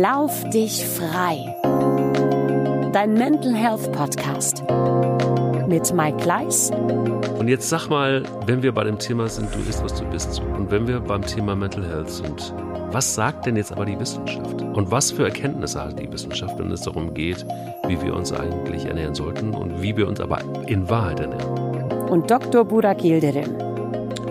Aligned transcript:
Lauf 0.00 0.48
dich 0.48 0.86
frei. 0.86 1.54
Dein 2.94 3.12
Mental 3.12 3.54
Health 3.54 3.92
Podcast 3.92 4.64
mit 5.68 5.92
Mike 5.92 6.16
Gleis. 6.16 6.70
Und 7.38 7.48
jetzt 7.48 7.68
sag 7.68 7.90
mal, 7.90 8.22
wenn 8.46 8.62
wir 8.62 8.72
bei 8.72 8.84
dem 8.84 8.98
Thema 8.98 9.28
sind, 9.28 9.54
du 9.54 9.58
bist, 9.58 9.84
was 9.84 9.94
du 9.94 10.06
bist, 10.06 10.40
und 10.56 10.70
wenn 10.70 10.88
wir 10.88 10.98
beim 10.98 11.20
Thema 11.20 11.54
Mental 11.54 11.86
Health 11.86 12.08
sind, 12.08 12.54
was 12.90 13.14
sagt 13.14 13.44
denn 13.44 13.56
jetzt 13.56 13.70
aber 13.70 13.84
die 13.84 14.00
Wissenschaft? 14.00 14.62
Und 14.62 14.90
was 14.90 15.10
für 15.10 15.24
Erkenntnisse 15.24 15.84
hat 15.84 16.00
die 16.00 16.10
Wissenschaft, 16.10 16.58
wenn 16.58 16.70
es 16.70 16.80
darum 16.80 17.12
geht, 17.12 17.44
wie 17.86 18.00
wir 18.00 18.16
uns 18.16 18.32
eigentlich 18.32 18.86
ernähren 18.86 19.14
sollten 19.14 19.52
und 19.52 19.82
wie 19.82 19.94
wir 19.94 20.08
uns 20.08 20.22
aber 20.22 20.40
in 20.68 20.88
Wahrheit 20.88 21.20
ernähren? 21.20 22.08
Und 22.08 22.30
Dr. 22.30 22.64
Burak 22.64 23.04
Yildirim. 23.04 23.61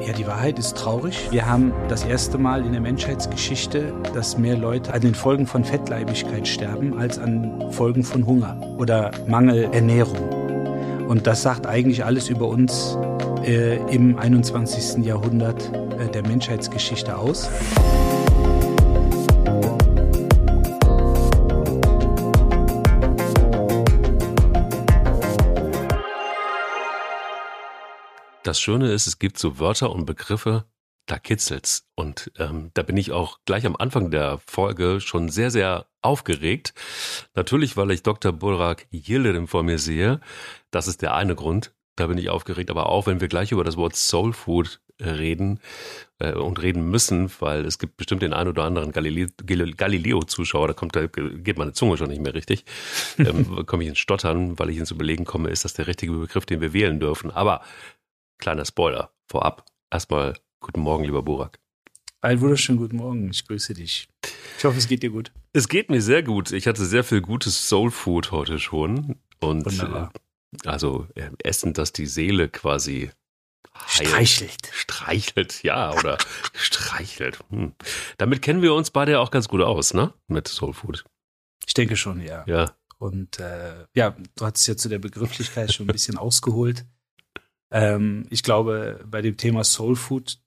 Ja, 0.05 0.13
die 0.13 0.25
Wahrheit 0.25 0.57
ist 0.57 0.77
traurig. 0.77 1.27
Wir 1.29 1.45
haben 1.45 1.71
das 1.87 2.03
erste 2.03 2.39
Mal 2.39 2.65
in 2.65 2.71
der 2.71 2.81
Menschheitsgeschichte, 2.81 3.93
dass 4.15 4.37
mehr 4.37 4.57
Leute 4.57 4.93
an 4.93 5.01
den 5.01 5.13
Folgen 5.13 5.45
von 5.45 5.63
Fettleibigkeit 5.63 6.47
sterben, 6.47 6.97
als 6.97 7.19
an 7.19 7.71
Folgen 7.71 8.03
von 8.03 8.25
Hunger 8.25 8.57
oder 8.77 9.11
Mangelernährung. 9.27 11.07
Und 11.07 11.27
das 11.27 11.43
sagt 11.43 11.67
eigentlich 11.67 12.03
alles 12.03 12.29
über 12.29 12.47
uns 12.47 12.97
äh, 13.45 13.77
im 13.93 14.17
21. 14.17 15.05
Jahrhundert 15.05 15.71
äh, 15.99 16.09
der 16.11 16.25
Menschheitsgeschichte 16.27 17.15
aus. 17.15 17.49
Das 28.51 28.59
Schöne 28.59 28.91
ist, 28.91 29.07
es 29.07 29.17
gibt 29.17 29.37
so 29.37 29.59
Wörter 29.59 29.91
und 29.91 30.05
Begriffe, 30.05 30.65
da 31.05 31.17
kitzelt's. 31.17 31.87
Und 31.95 32.34
ähm, 32.37 32.71
da 32.73 32.84
bin 32.84 32.98
ich 32.98 33.13
auch 33.13 33.39
gleich 33.45 33.65
am 33.65 33.77
Anfang 33.77 34.12
der 34.12 34.39
Folge 34.45 34.99
schon 34.99 35.29
sehr, 35.29 35.51
sehr 35.51 35.85
aufgeregt. 36.01 36.73
Natürlich, 37.34 37.77
weil 37.77 37.91
ich 37.91 38.03
Dr. 38.03 38.34
Burak 38.34 38.87
Yildirim 38.91 39.48
vor 39.48 39.63
mir 39.63 39.79
sehe. 39.79 40.20
Das 40.70 40.89
ist 40.89 41.01
der 41.01 41.13
eine 41.13 41.35
Grund. 41.35 41.73
Da 41.95 42.07
bin 42.07 42.17
ich 42.17 42.29
aufgeregt. 42.29 42.70
Aber 42.70 42.89
auch, 42.89 43.07
wenn 43.07 43.21
wir 43.21 43.29
gleich 43.29 43.53
über 43.53 43.63
das 43.63 43.77
Wort 43.77 43.95
Soul 43.95 44.34
Food 44.34 44.81
reden 44.99 45.61
äh, 46.20 46.33
und 46.33 46.61
reden 46.61 46.89
müssen, 46.89 47.31
weil 47.39 47.63
es 47.65 47.79
gibt 47.79 47.95
bestimmt 47.95 48.21
den 48.21 48.33
einen 48.33 48.49
oder 48.49 48.65
anderen 48.65 48.91
Galileo-Zuschauer, 48.91 50.67
da 50.67 50.73
kommt, 50.73 50.98
da 50.98 51.05
geht 51.05 51.57
meine 51.57 51.71
Zunge 51.71 51.95
schon 51.95 52.09
nicht 52.09 52.21
mehr 52.21 52.33
richtig, 52.33 52.65
ähm, 53.17 53.65
komme 53.65 53.83
ich 53.83 53.89
ins 53.89 53.99
Stottern, 53.99 54.59
weil 54.59 54.70
ich 54.71 54.77
ins 54.77 54.91
Überlegen 54.91 55.23
komme, 55.23 55.49
ist 55.49 55.63
das 55.63 55.73
der 55.73 55.87
richtige 55.87 56.11
Begriff, 56.11 56.45
den 56.45 56.59
wir 56.59 56.73
wählen 56.73 56.99
dürfen. 56.99 57.31
Aber 57.31 57.61
Kleiner 58.41 58.65
Spoiler 58.65 59.13
vorab. 59.27 59.65
Erstmal 59.91 60.34
guten 60.61 60.81
Morgen, 60.81 61.03
lieber 61.03 61.21
Burak. 61.21 61.59
Einen 62.21 62.41
wunderschönen 62.41 62.79
guten 62.79 62.98
Morgen. 62.98 63.29
Ich 63.29 63.48
grüße 63.48 63.75
dich. 63.75 64.09
Ich 64.57 64.66
hoffe, 64.66 64.79
es 64.79 64.88
geht 64.88 65.03
dir 65.03 65.11
gut. 65.11 65.31
Es 65.53 65.69
geht 65.69 65.91
mir 65.91 66.01
sehr 66.01 66.23
gut. 66.23 66.51
Ich 66.51 66.66
hatte 66.66 66.83
sehr 66.83 67.03
viel 67.03 67.22
gutes 67.22 67.69
Soul 67.69 67.91
Food 67.91 68.31
heute 68.31 68.57
schon. 68.57 69.16
Und 69.39 69.66
Wunderbar. 69.67 70.11
Äh, 70.66 70.67
also 70.67 71.07
äh, 71.13 71.29
Essen, 71.44 71.73
das 71.73 71.94
die 71.94 72.07
Seele 72.07 72.50
quasi 72.50 73.11
heilt. 73.75 74.07
streichelt. 74.09 74.72
Streichelt, 74.73 75.61
ja, 75.61 75.94
oder 75.94 76.17
streichelt. 76.53 77.39
Hm. 77.51 77.73
Damit 78.17 78.41
kennen 78.41 78.63
wir 78.63 78.73
uns 78.73 78.89
beide 78.89 79.13
ja 79.13 79.19
auch 79.19 79.31
ganz 79.31 79.50
gut 79.50 79.61
aus, 79.61 79.94
ne? 79.94 80.16
Mit 80.28 80.47
Soul 80.47 80.73
Food. 80.73 81.05
Ich 81.67 81.75
denke 81.75 81.95
schon, 81.95 82.19
ja. 82.22 82.44
Ja. 82.47 82.72
Und 82.97 83.39
äh, 83.39 83.85
ja, 83.95 84.16
du 84.35 84.45
hattest 84.45 84.67
ja 84.67 84.75
zu 84.75 84.89
der 84.89 85.00
Begrifflichkeit 85.00 85.72
schon 85.72 85.85
ein 85.85 85.94
bisschen 85.94 86.17
ausgeholt. 86.17 86.85
Ähm, 87.72 88.25
ich 88.29 88.44
glaube, 88.44 89.03
bei 89.09 89.22
dem 89.22 89.38
Thema 89.38 89.63
Soul 89.63 89.95
Food, 89.95 90.39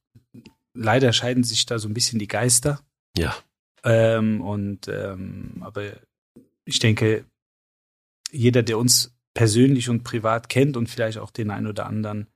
leider 0.75 1.13
scheiden 1.13 1.45
sich 1.45 1.67
da 1.67 1.79
so 1.79 1.89
ein 1.89 1.95
bisschen 1.95 2.19
die 2.19 2.29
Geister. 2.29 2.81
Ja. 3.17 3.35
Ähm, 3.83 4.41
und 4.41 4.89
ähm, 4.89 5.57
aber 5.61 5.93
ich 6.65 6.79
denke, 6.79 7.25
jeder, 8.31 8.63
der 8.63 8.79
uns 8.79 9.15
persönlich 9.35 9.89
und 9.89 10.05
privat 10.05 10.49
kennt 10.49 10.77
und 10.77 10.89
vielleicht 10.89 11.19
auch 11.19 11.31
den 11.31 11.51
ein 11.51 11.67
oder 11.67 11.87
anderen 11.87 12.29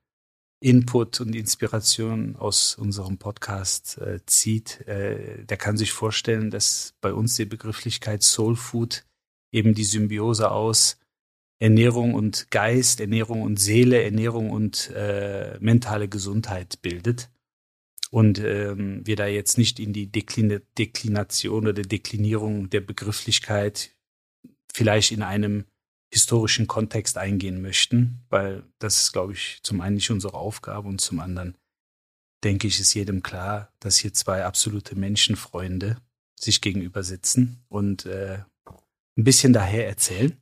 Input 0.61 1.21
und 1.21 1.35
Inspiration 1.35 2.35
aus 2.35 2.75
unserem 2.75 3.17
Podcast 3.17 3.97
äh, 3.99 4.19
zieht, 4.25 4.85
äh, 4.87 5.45
der 5.45 5.57
kann 5.57 5.77
sich 5.77 5.93
vorstellen, 5.93 6.51
dass 6.51 6.93
bei 6.99 7.13
uns 7.13 7.37
die 7.37 7.45
Begrifflichkeit 7.45 8.23
Soul 8.23 8.57
Food 8.57 9.05
eben 9.53 9.73
die 9.73 9.85
Symbiose 9.85 10.51
aus 10.51 10.98
Ernährung 11.59 12.13
und 12.13 12.49
Geist, 12.51 13.01
Ernährung 13.01 13.41
und 13.41 13.59
Seele, 13.59 14.01
Ernährung 14.01 14.49
und 14.49 14.89
äh, 14.91 15.57
mentale 15.59 16.07
Gesundheit 16.07 16.81
bildet. 16.81 17.29
Und 18.11 18.39
ähm, 18.39 19.05
wir 19.05 19.15
da 19.15 19.27
jetzt 19.27 19.57
nicht 19.57 19.79
in 19.79 19.93
die 19.93 20.07
Deklin 20.07 20.61
Deklination 20.77 21.67
oder 21.67 21.83
Deklinierung 21.83 22.69
der 22.69 22.81
Begrifflichkeit 22.81 23.91
vielleicht 24.73 25.11
in 25.11 25.21
einem 25.21 25.65
historischen 26.11 26.65
Kontext 26.65 27.17
eingehen 27.17 27.61
möchten, 27.61 28.25
weil 28.29 28.63
das 28.79 29.03
ist, 29.03 29.11
glaube 29.11 29.33
ich, 29.33 29.59
zum 29.61 29.81
einen 29.81 29.95
nicht 29.95 30.09
unsere 30.09 30.33
Aufgabe 30.33 30.87
und 30.87 31.01
zum 31.01 31.19
anderen 31.19 31.55
denke 32.43 32.67
ich, 32.67 32.79
ist 32.79 32.93
jedem 32.93 33.21
klar, 33.21 33.71
dass 33.79 33.97
hier 33.97 34.13
zwei 34.13 34.45
absolute 34.45 34.95
Menschenfreunde 34.95 35.97
sich 36.39 36.61
gegenüber 36.61 37.03
sitzen 37.03 37.63
und 37.67 38.05
äh, 38.05 38.39
ein 39.17 39.23
bisschen 39.23 39.53
daher 39.53 39.87
erzählen. 39.87 40.37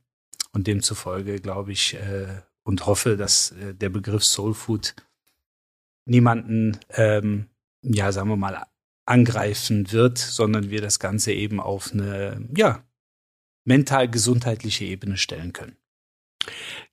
Und 0.57 0.66
demzufolge 0.66 1.40
glaube 1.40 1.72
ich 1.72 1.94
äh, 1.94 2.41
und 2.63 2.88
hoffe, 2.88 3.16
dass 3.16 3.51
äh, 3.51 3.75
der 3.75 3.90
Begriff 3.90 4.23
Soul 4.23 4.56
Food 4.56 4.95
niemanden, 6.06 6.79
ähm, 6.95 7.45
ja, 7.84 8.12
sagen 8.12 8.29
wir 8.29 8.38
mal, 8.38 8.66
angreifen 9.06 9.91
wird, 9.91 10.18
sondern 10.18 10.72
wir 10.72 10.81
das 10.81 10.97
Ganze 10.97 11.31
eben 11.31 11.59
auf 11.59 11.94
eine, 11.94 12.44
ja, 12.57 12.84
mental 13.66 14.09
gesundheitliche 14.09 14.85
Ebene 14.85 15.18
stellen 15.18 15.53
können. 15.53 15.78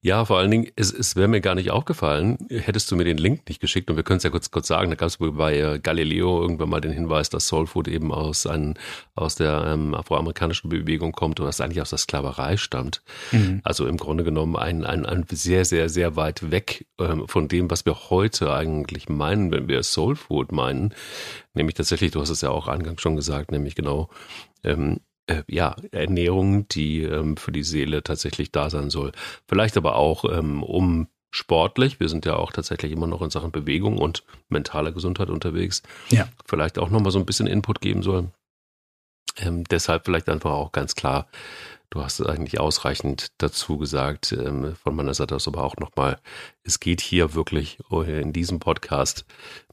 Ja, 0.00 0.25
vor 0.25 0.38
allen 0.38 0.50
Dingen, 0.50 0.70
es, 0.76 0.92
es 0.92 1.16
wäre 1.16 1.28
mir 1.28 1.41
gar 1.41 1.54
nicht 1.54 1.70
aufgefallen, 1.70 2.38
hättest 2.50 2.91
du 2.91 2.97
mir 2.97 3.04
den 3.04 3.16
Link 3.16 3.48
nicht 3.48 3.60
geschickt 3.60 3.88
und 3.91 3.97
wir 3.97 4.03
können 4.03 4.19
es 4.19 4.22
ja 4.22 4.31
kurz, 4.31 4.50
kurz 4.50 4.69
sagen, 4.69 4.91
da 4.91 4.97
gab 4.97 5.09
es 5.09 5.16
bei 5.19 5.59
äh, 5.59 5.78
Galileo 5.78 6.42
irgendwann 6.42 6.69
mal 6.69 6.81
den 6.81 6.92
Hinweis, 6.92 7.31
dass 7.31 7.47
Soul 7.47 7.66
Food 7.66 7.88
eben 7.88 8.12
aus, 8.12 8.47
ein, 8.47 8.75
aus 9.14 9.37
der 9.37 9.64
ähm, 9.66 9.94
afroamerikanischen 9.94 10.69
Bewegung 10.69 11.12
kommt 11.12 11.41
und 11.41 11.47
das 11.47 11.60
eigentlich 11.60 11.81
aus 11.81 11.91
der 11.91 11.98
Sklaverei 11.98 12.56
stammt. 12.56 13.03
Mhm. 13.32 13.60
Also 13.64 13.87
im 13.87 13.97
Grunde 13.97 14.25
genommen 14.25 14.56
ein, 14.56 14.84
ein, 14.84 15.06
ein 15.06 15.25
sehr, 15.31 15.64
sehr, 15.64 15.88
sehr 15.88 16.16
weit 16.16 16.50
weg 16.50 16.87
ähm, 17.00 17.26
von 17.26 17.48
dem, 17.48 17.70
was 17.70 17.87
wir 17.87 18.10
heute 18.10 18.53
eigentlich 18.53 19.09
meinen, 19.09 19.50
wenn 19.53 19.69
wir 19.69 19.82
Soul 19.82 20.16
Food 20.16 20.53
meinen. 20.53 20.94
Nämlich 21.54 21.76
tatsächlich, 21.76 22.10
du 22.10 22.20
hast 22.20 22.31
es 22.31 22.43
ja 22.43 22.50
auch 22.50 22.69
eingangs 22.69 23.00
schon 23.00 23.16
gesagt, 23.16 23.53
nämlich 23.53 23.75
genau 23.75 24.10
ähm, 24.64 25.00
äh, 25.27 25.43
ja, 25.49 25.77
Ernährung, 25.91 26.69
die 26.69 27.03
ähm, 27.03 27.37
für 27.37 27.53
die 27.53 27.62
Seele 27.62 28.03
tatsächlich 28.03 28.53
da 28.53 28.71
sein 28.71 28.91
soll. 28.91 29.12
Vielleicht 29.49 29.77
aber 29.77 29.97
auch 29.97 30.25
ähm, 30.25 30.62
um 30.62 31.09
sportlich, 31.31 31.99
wir 31.99 32.09
sind 32.09 32.27
ja 32.27 32.37
auch 32.37 32.53
tatsächlich 32.53 32.93
immer 32.93 33.07
noch 33.07 33.21
in 33.23 33.31
Sachen 33.31 33.51
Bewegung 33.51 33.99
und 33.99 34.23
mentale 34.49 34.93
Gesundheit 34.93 35.31
unterwegs, 35.31 35.83
ja. 36.11 36.29
vielleicht 36.47 36.79
auch 36.79 36.91
nochmal 36.91 37.11
so 37.11 37.19
ein 37.19 37.27
bisschen 37.27 37.49
Input 37.49 37.81
geben 37.81 38.03
soll. 38.03 38.31
Ähm, 39.39 39.65
deshalb 39.65 40.05
vielleicht 40.05 40.29
einfach 40.29 40.53
auch 40.53 40.71
ganz 40.71 40.95
klar 40.95 41.27
Du 41.94 42.03
hast 42.03 42.19
es 42.19 42.27
eigentlich 42.27 42.59
ausreichend 42.59 43.28
dazu 43.38 43.78
gesagt, 43.78 44.32
ähm, 44.32 44.75
von 44.75 44.97
meiner 44.97 45.15
Seite 45.15 45.37
aus 45.37 45.47
aber 45.47 45.62
auch 45.62 45.77
nochmal, 45.77 46.19
es 46.65 46.81
geht 46.81 47.00
hier 47.00 47.34
wirklich 47.34 47.78
in 47.91 48.32
diesem 48.32 48.59
Podcast 48.59 49.25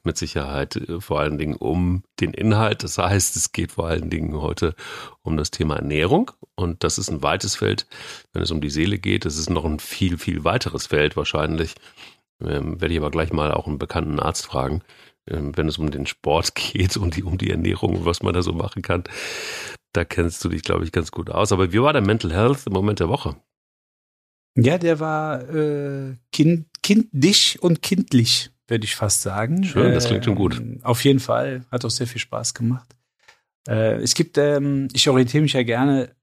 mit 0.03 0.17
Sicherheit 0.17 0.75
äh, 0.75 1.01
vor 1.01 1.19
allen 1.19 1.39
Dingen 1.39 1.55
um 1.55 2.03
den 2.19 2.35
Inhalt. 2.35 2.83
Das 2.83 2.99
heißt, 2.99 3.35
es 3.37 3.53
geht 3.53 3.71
vor 3.71 3.87
allen 3.87 4.11
Dingen 4.11 4.39
heute 4.39 4.75
um 5.23 5.35
das 5.35 5.49
Thema 5.49 5.77
Ernährung 5.77 6.29
und 6.53 6.83
das 6.83 6.99
ist 6.99 7.09
ein 7.09 7.23
weites 7.23 7.55
Feld, 7.55 7.87
wenn 8.33 8.43
es 8.43 8.51
um 8.51 8.61
die 8.61 8.69
Seele 8.69 8.99
geht. 8.99 9.25
Es 9.25 9.39
ist 9.39 9.49
noch 9.49 9.65
ein 9.65 9.79
viel, 9.79 10.19
viel 10.19 10.43
weiteres 10.43 10.85
Feld 10.85 11.17
wahrscheinlich. 11.17 11.73
Ähm, 12.39 12.79
werde 12.79 12.93
ich 12.93 12.99
aber 12.99 13.09
gleich 13.09 13.33
mal 13.33 13.51
auch 13.51 13.65
einen 13.65 13.79
bekannten 13.79 14.19
Arzt 14.19 14.45
fragen, 14.45 14.83
ähm, 15.27 15.57
wenn 15.57 15.67
es 15.67 15.79
um 15.79 15.89
den 15.89 16.05
Sport 16.05 16.53
geht 16.73 16.97
und 16.97 17.15
die, 17.15 17.23
um 17.23 17.39
die 17.39 17.49
Ernährung 17.49 17.95
und 17.95 18.05
was 18.05 18.21
man 18.21 18.35
da 18.35 18.43
so 18.43 18.53
machen 18.53 18.83
kann. 18.83 19.05
Da 19.93 20.05
kennst 20.05 20.43
du 20.43 20.49
dich, 20.49 20.63
glaube 20.63 20.83
ich, 20.83 20.91
ganz 20.91 21.11
gut 21.11 21.29
aus. 21.29 21.51
Aber 21.51 21.73
wie 21.73 21.81
war 21.81 21.93
der 21.93 22.01
Mental 22.01 22.31
Health 22.31 22.67
im 22.67 22.73
Moment 22.73 22.99
der 22.99 23.09
Woche? 23.09 23.35
Ja, 24.55 24.77
der 24.77 24.99
war 24.99 25.49
äh, 25.49 26.15
kind, 26.31 26.67
kindlich 26.83 27.61
und 27.61 27.81
kindlich, 27.81 28.51
würde 28.67 28.85
ich 28.85 28.95
fast 28.95 29.21
sagen. 29.21 29.63
Schön, 29.63 29.93
das 29.93 30.07
klingt 30.07 30.25
schon 30.25 30.35
gut. 30.35 30.57
Ähm, 30.57 30.79
auf 30.83 31.03
jeden 31.03 31.19
Fall, 31.19 31.65
hat 31.71 31.85
auch 31.85 31.89
sehr 31.89 32.07
viel 32.07 32.19
Spaß 32.19 32.53
gemacht. 32.53 32.95
Äh, 33.67 34.01
es 34.01 34.13
gibt, 34.13 34.37
ähm, 34.37 34.87
ich 34.93 35.07
orientiere 35.07 35.43
mich 35.43 35.53
ja 35.53 35.63
gerne 35.63 36.15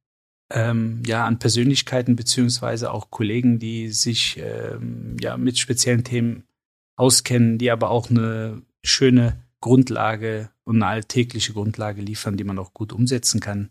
ähm, 0.50 1.02
ja 1.06 1.26
an 1.26 1.38
Persönlichkeiten 1.38 2.16
beziehungsweise 2.16 2.92
auch 2.92 3.10
Kollegen, 3.10 3.58
die 3.58 3.88
sich 3.90 4.38
ähm, 4.38 5.16
ja 5.20 5.36
mit 5.36 5.58
speziellen 5.58 6.04
Themen 6.04 6.44
auskennen, 6.96 7.58
die 7.58 7.70
aber 7.70 7.90
auch 7.90 8.10
eine 8.10 8.62
schöne 8.82 9.42
Grundlage 9.60 10.50
und 10.68 10.82
eine 10.82 10.86
alltägliche 10.86 11.54
Grundlage 11.54 12.02
liefern, 12.02 12.36
die 12.36 12.44
man 12.44 12.58
auch 12.58 12.74
gut 12.74 12.92
umsetzen 12.92 13.40
kann. 13.40 13.70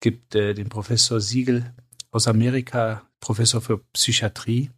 Gibt 0.00 0.34
äh, 0.34 0.52
den 0.52 0.68
Professor 0.68 1.18
Siegel 1.18 1.74
aus 2.10 2.28
Amerika, 2.28 3.08
Professor 3.20 3.62
für 3.62 3.78
Psychiatrie. 3.94 4.70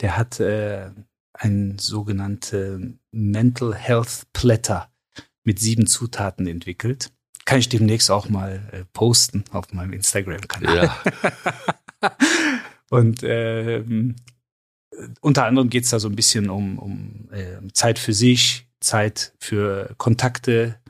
Der 0.00 0.16
hat 0.16 0.40
äh, 0.40 0.90
ein 1.34 1.78
sogenannte 1.78 2.94
Mental 3.10 3.74
Health 3.74 4.22
Platter 4.32 4.90
mit 5.42 5.58
sieben 5.58 5.86
Zutaten 5.86 6.46
entwickelt. 6.46 7.12
kann 7.44 7.58
ich 7.58 7.68
demnächst 7.68 8.10
auch 8.10 8.30
mal 8.30 8.66
äh, 8.72 8.84
posten 8.94 9.44
auf 9.50 9.70
meinem 9.74 9.92
Instagram-Kanal. 9.92 10.76
Ja. 10.86 10.96
und 12.88 13.20
ähm, 13.22 14.16
unter 15.20 15.44
anderem 15.44 15.68
geht 15.68 15.84
es 15.84 15.90
da 15.90 16.00
so 16.00 16.08
ein 16.08 16.16
bisschen 16.16 16.48
um, 16.48 16.78
um 16.78 17.28
äh, 17.32 17.58
Zeit 17.74 17.98
für 17.98 18.14
sich, 18.14 18.63
Zeit 18.84 19.34
für 19.38 19.94
Kontakte 19.98 20.80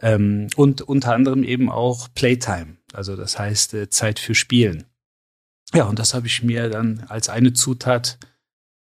ähm, 0.00 0.48
und 0.56 0.82
unter 0.82 1.14
anderem 1.14 1.44
eben 1.44 1.70
auch 1.70 2.08
Playtime. 2.14 2.76
Also 2.92 3.16
das 3.16 3.38
heißt 3.38 3.74
äh, 3.74 3.88
Zeit 3.90 4.18
für 4.18 4.34
Spielen. 4.34 4.84
Ja, 5.74 5.84
und 5.84 5.98
das 5.98 6.14
habe 6.14 6.26
ich 6.26 6.42
mir 6.42 6.68
dann 6.68 7.04
als 7.08 7.28
eine 7.28 7.52
Zutat 7.52 8.18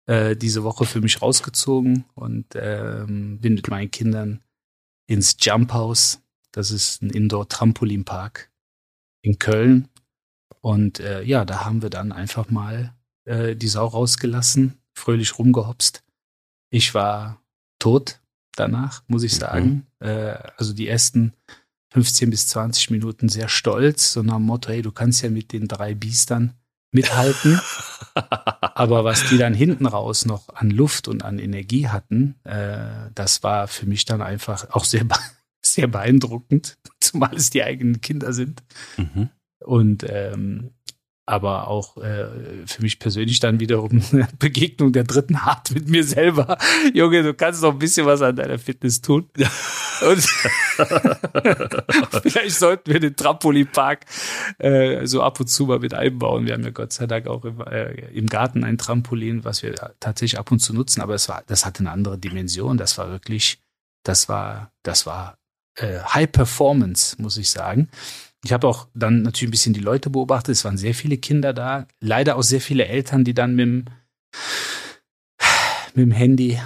äh, 0.07 0.37
diese 0.37 0.63
Woche 0.63 0.85
für 0.85 1.01
mich 1.01 1.23
rausgezogen 1.23 2.05
und 2.15 2.47
ähm, 2.55 3.41
bin 3.41 3.55
mit 3.55 3.69
meinen 3.69 3.91
Kindern 3.91 4.43
ins 5.07 5.37
Jump 5.41 5.73
House. 5.73 6.21
Das 6.53 6.71
ist 6.71 7.03
ein 7.03 7.11
Indoor-Trampolinpark 7.11 8.51
in 9.23 9.39
Köln. 9.39 9.89
Und 10.61 11.01
äh, 11.01 11.23
ja, 11.23 11.45
da 11.45 11.65
haben 11.65 11.83
wir 11.83 11.91
dann 11.91 12.13
einfach 12.13 12.51
mal 12.51 12.95
äh, 13.25 13.57
die 13.57 13.69
Sau 13.69 13.87
rausgelassen, 13.87 14.79
fröhlich 14.93 15.39
rumgehopst. 15.39 16.03
Ich 16.71 16.95
war 16.95 17.41
tot 17.79 18.21
danach, 18.57 19.03
muss 19.07 19.23
ich 19.23 19.35
mhm. 19.35 19.39
sagen. 19.39 19.87
Mhm. 20.01 20.07
Äh, 20.07 20.39
also 20.57 20.73
die 20.73 20.89
ersten 20.89 21.33
15 21.91 22.31
bis 22.31 22.49
20 22.49 22.91
Minuten 22.91 23.29
sehr 23.29 23.49
stolz, 23.49 24.13
so 24.13 24.23
nach 24.23 24.37
dem 24.37 24.43
Motto, 24.43 24.71
hey, 24.71 24.83
du 24.83 24.93
kannst 24.93 25.23
ja 25.23 25.31
mit 25.31 25.53
den 25.53 25.69
drei 25.69 25.95
Biestern 25.95 26.53
mithalten. 26.93 27.61
Aber 28.15 29.05
was 29.05 29.29
die 29.29 29.39
dann 29.39 29.55
hinten 29.55 29.87
raus 29.87 30.27
noch 30.27 30.49
an 30.49 30.71
Luft 30.71 31.09
und 31.09 31.25
an 31.25 31.39
Energie 31.39 31.89
hatten, 31.89 32.37
äh, 32.45 33.11
das 33.15 33.43
war 33.43 33.69
für 33.69 33.87
mich 33.87 34.05
dann 34.05 34.23
einfach 34.23 34.71
auch 34.71 34.85
sehr, 34.85 35.07
sehr 35.63 35.87
beeindruckend, 35.87 36.79
zumal 37.01 37.35
es 37.35 37.51
die 37.51 37.63
eigenen 37.63 38.01
Kinder 38.01 38.33
sind. 38.33 38.63
Mhm. 38.97 39.31
Und 39.61 40.05
ähm, 40.09 40.73
aber 41.27 41.67
auch 41.67 41.97
äh, 41.97 42.29
für 42.67 42.83
mich 42.83 43.01
persönlich 43.01 43.41
dann 43.41 43.59
wiederum 43.59 44.01
eine 44.13 44.29
Begegnung 44.39 44.93
der 44.93 45.03
dritten 45.03 45.35
Art 45.35 45.73
mit 45.73 45.89
mir 45.89 46.05
selber. 46.05 46.57
Junge, 46.95 47.25
du 47.25 47.35
kannst 47.35 47.63
noch 47.63 47.73
ein 47.73 47.79
bisschen 47.81 48.07
was 48.07 48.23
an 48.23 48.37
deiner 48.37 48.61
Fitness 48.61 49.03
tun. 49.03 49.29
Und 49.37 50.23
vielleicht 52.23 52.59
sollten 52.59 52.93
wir 52.93 53.01
den 53.01 53.17
Trampolinpark 53.17 54.05
äh, 54.59 55.07
so 55.07 55.23
ab 55.23 55.41
und 55.41 55.47
zu 55.47 55.65
mal 55.65 55.79
mit 55.79 55.95
einbauen. 55.95 56.47
Wir 56.47 56.53
haben 56.53 56.65
ja 56.65 56.71
Gott 56.71 56.93
sei 56.93 57.07
Dank 57.07 57.27
auch 57.27 57.47
im, 57.47 57.63
äh, 57.63 57.93
im 58.11 58.27
Garten 58.27 58.63
ein 58.63 58.77
Trampolin, 58.77 59.43
was 59.45 59.63
wir 59.63 59.75
tatsächlich 59.99 60.39
ab 60.39 60.51
und 60.53 60.59
zu 60.59 60.75
nutzen, 60.75 61.01
aber 61.01 61.15
es 61.15 61.31
war, 61.31 61.45
das 61.47 61.65
hatte 61.65 61.81
eine 61.81 61.93
andere 61.93 62.19
Dimension. 62.19 62.77
Das 62.77 62.99
war 62.99 63.09
wirklich, 63.09 63.59
das 64.05 64.29
war, 64.29 64.71
das 64.83 65.07
war 65.07 65.39
äh, 65.77 66.01
High 66.01 66.31
Performance, 66.31 67.17
muss 67.21 67.39
ich 67.39 67.49
sagen. 67.49 67.89
Ich 68.45 68.53
habe 68.53 68.69
auch 68.69 68.89
dann 68.95 69.23
natürlich 69.23 69.49
ein 69.49 69.51
bisschen 69.51 69.75
die 69.75 69.81
Leute 69.81 70.11
beobachtet. 70.11 70.53
Es 70.53 70.65
waren 70.65 70.79
sehr 70.79 70.95
viele 70.95 71.19
Kinder 71.19 71.53
da. 71.53 71.87
Leider 72.01 72.37
auch 72.37 72.43
sehr 72.43 72.61
viele 72.61 72.87
Eltern, 72.87 73.25
die 73.25 73.35
dann 73.35 73.57
mit 73.57 73.67
dem, 73.67 73.85
mit 75.95 76.07
dem 76.07 76.11
Handy 76.13 76.59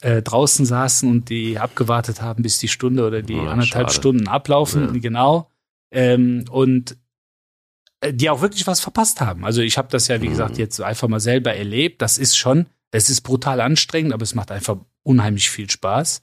äh, 0.00 0.22
draußen 0.22 0.66
saßen 0.66 1.10
und 1.10 1.30
die 1.30 1.58
abgewartet 1.58 2.20
haben, 2.20 2.42
bis 2.42 2.58
die 2.58 2.68
Stunde 2.68 3.06
oder 3.06 3.22
die 3.22 3.36
oh, 3.36 3.46
anderthalb 3.46 3.88
schade. 3.88 3.94
Stunden 3.94 4.28
ablaufen. 4.28 4.94
Ja. 4.94 5.00
Genau. 5.00 5.50
Ähm, 5.90 6.44
und 6.50 6.96
äh, 8.00 8.12
die 8.12 8.28
auch 8.28 8.42
wirklich 8.42 8.66
was 8.66 8.80
verpasst 8.80 9.20
haben. 9.20 9.44
Also 9.44 9.62
ich 9.62 9.78
habe 9.78 9.88
das 9.90 10.08
ja, 10.08 10.20
wie 10.20 10.26
mhm. 10.26 10.32
gesagt, 10.32 10.58
jetzt 10.58 10.80
einfach 10.80 11.08
mal 11.08 11.20
selber 11.20 11.54
erlebt. 11.54 12.02
Das 12.02 12.18
ist 12.18 12.36
schon, 12.36 12.66
es 12.90 13.08
ist 13.08 13.22
brutal 13.22 13.60
anstrengend, 13.60 14.12
aber 14.12 14.24
es 14.24 14.34
macht 14.34 14.50
einfach 14.50 14.76
unheimlich 15.02 15.48
viel 15.48 15.70
Spaß 15.70 16.22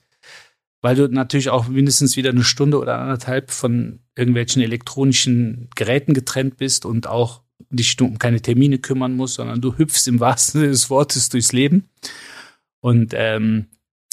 weil 0.81 0.95
du 0.95 1.07
natürlich 1.07 1.49
auch 1.49 1.67
mindestens 1.67 2.17
wieder 2.17 2.31
eine 2.31 2.43
Stunde 2.43 2.79
oder 2.79 2.99
anderthalb 2.99 3.51
von 3.51 3.99
irgendwelchen 4.15 4.61
elektronischen 4.61 5.69
Geräten 5.75 6.13
getrennt 6.13 6.57
bist 6.57 6.85
und 6.85 7.07
auch 7.07 7.41
dich 7.69 7.99
um 8.01 8.17
keine 8.17 8.41
Termine 8.41 8.79
kümmern 8.79 9.15
musst, 9.15 9.35
sondern 9.35 9.61
du 9.61 9.77
hüpfst 9.77 10.07
im 10.07 10.19
wahrsten 10.19 10.61
Sinne 10.61 10.71
des 10.71 10.89
Wortes 10.89 11.29
durchs 11.29 11.51
Leben. 11.51 11.89
Und 12.79 13.13
ähm, 13.15 13.67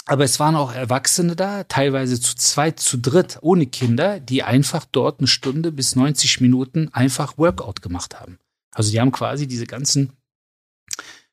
aber 0.04 0.24
es 0.24 0.40
waren 0.40 0.56
auch 0.56 0.72
Erwachsene 0.72 1.36
da, 1.36 1.64
teilweise 1.64 2.18
zu 2.18 2.34
zweit, 2.34 2.80
zu 2.80 2.96
dritt, 2.96 3.38
ohne 3.42 3.66
Kinder, 3.66 4.20
die 4.20 4.42
einfach 4.42 4.86
dort 4.90 5.20
eine 5.20 5.26
Stunde 5.26 5.70
bis 5.70 5.96
90 5.96 6.40
Minuten 6.40 6.88
einfach 6.92 7.36
Workout 7.36 7.82
gemacht 7.82 8.18
haben. 8.18 8.38
Also 8.72 8.90
die 8.90 9.00
haben 9.00 9.12
quasi 9.12 9.46
diese 9.46 9.66
ganzen 9.66 10.12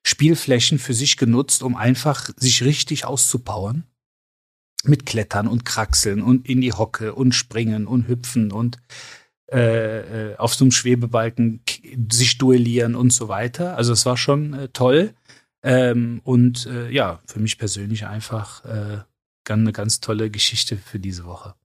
Spielflächen 0.04 0.78
für 0.78 0.94
sich 0.94 1.16
genutzt, 1.16 1.64
um 1.64 1.78
einfach 1.78 2.30
sich 2.36 2.64
richtig 2.64 3.06
auszupowern 3.06 3.86
mit 4.88 5.06
Klettern 5.06 5.48
und 5.48 5.66
Kraxeln 5.66 6.22
und 6.22 6.48
in 6.48 6.62
die 6.62 6.74
Hocke 6.74 7.14
und 7.14 7.34
Springen 7.34 7.88
und 7.88 8.08
Hüpfen 8.08 8.52
und 8.52 8.78
äh, 9.52 10.32
äh, 10.32 10.36
auf 10.38 10.56
so 10.56 10.66
einem 10.66 10.72
Schwebebalken 10.72 11.62
sich 12.12 12.38
duellieren 12.38 12.96
und 12.96 13.14
so 13.14 13.28
weiter. 13.28 13.78
Also 13.78 13.94
es 13.94 14.06
war 14.06 14.18
schon 14.18 14.54
äh, 14.54 14.68
toll. 14.70 15.14
Ähm, 15.64 16.22
und 16.24 16.68
äh, 16.68 16.90
ja, 16.90 17.22
für 17.26 17.40
mich 17.40 17.58
persönlich 17.58 18.06
einfach 18.06 18.66
äh, 18.66 19.04
eine 19.52 19.72
ganz 19.72 20.00
tolle 20.00 20.30
Geschichte 20.30 20.78
für 20.78 21.00
diese 21.00 21.26
Woche. 21.26 21.56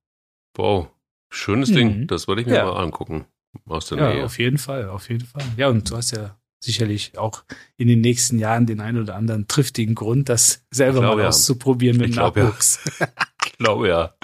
Wow, 0.57 0.89
schönes 1.29 1.71
mhm. 1.71 1.75
Ding. 1.75 2.07
Das 2.07 2.29
wollte 2.29 2.43
ich 2.43 2.49
mir 2.49 2.55
ja. 2.55 2.65
mal 2.65 2.83
angucken. 2.83 3.27
Aus 3.67 3.87
der 3.87 3.99
ja, 3.99 4.15
Nähe. 4.15 4.25
auf 4.25 4.39
jeden 4.39 4.59
Fall, 4.59 4.89
auf 4.89 5.09
jeden 5.09 5.27
Fall. 5.27 5.43
Ja, 5.57 5.69
und 5.69 5.91
du 5.91 5.97
hast 5.97 6.13
ja 6.13 6.37
sicherlich 6.61 7.19
auch 7.19 7.45
in 7.77 7.89
den 7.89 8.01
nächsten 8.01 8.39
Jahren 8.39 8.67
den 8.67 8.81
einen 8.81 9.01
oder 9.01 9.17
anderen 9.17 9.49
triftigen 9.49 9.95
Grund, 9.95 10.29
das 10.29 10.65
selber 10.71 11.01
mal 11.01 11.27
auszuprobieren 11.27 11.97
mit 11.97 12.13
glaub, 12.13 12.37
Nachwuchs. 12.37 12.79
Ja. 13.01 13.09
ich 13.45 13.59
glaube 13.59 13.89
ja. 13.89 14.15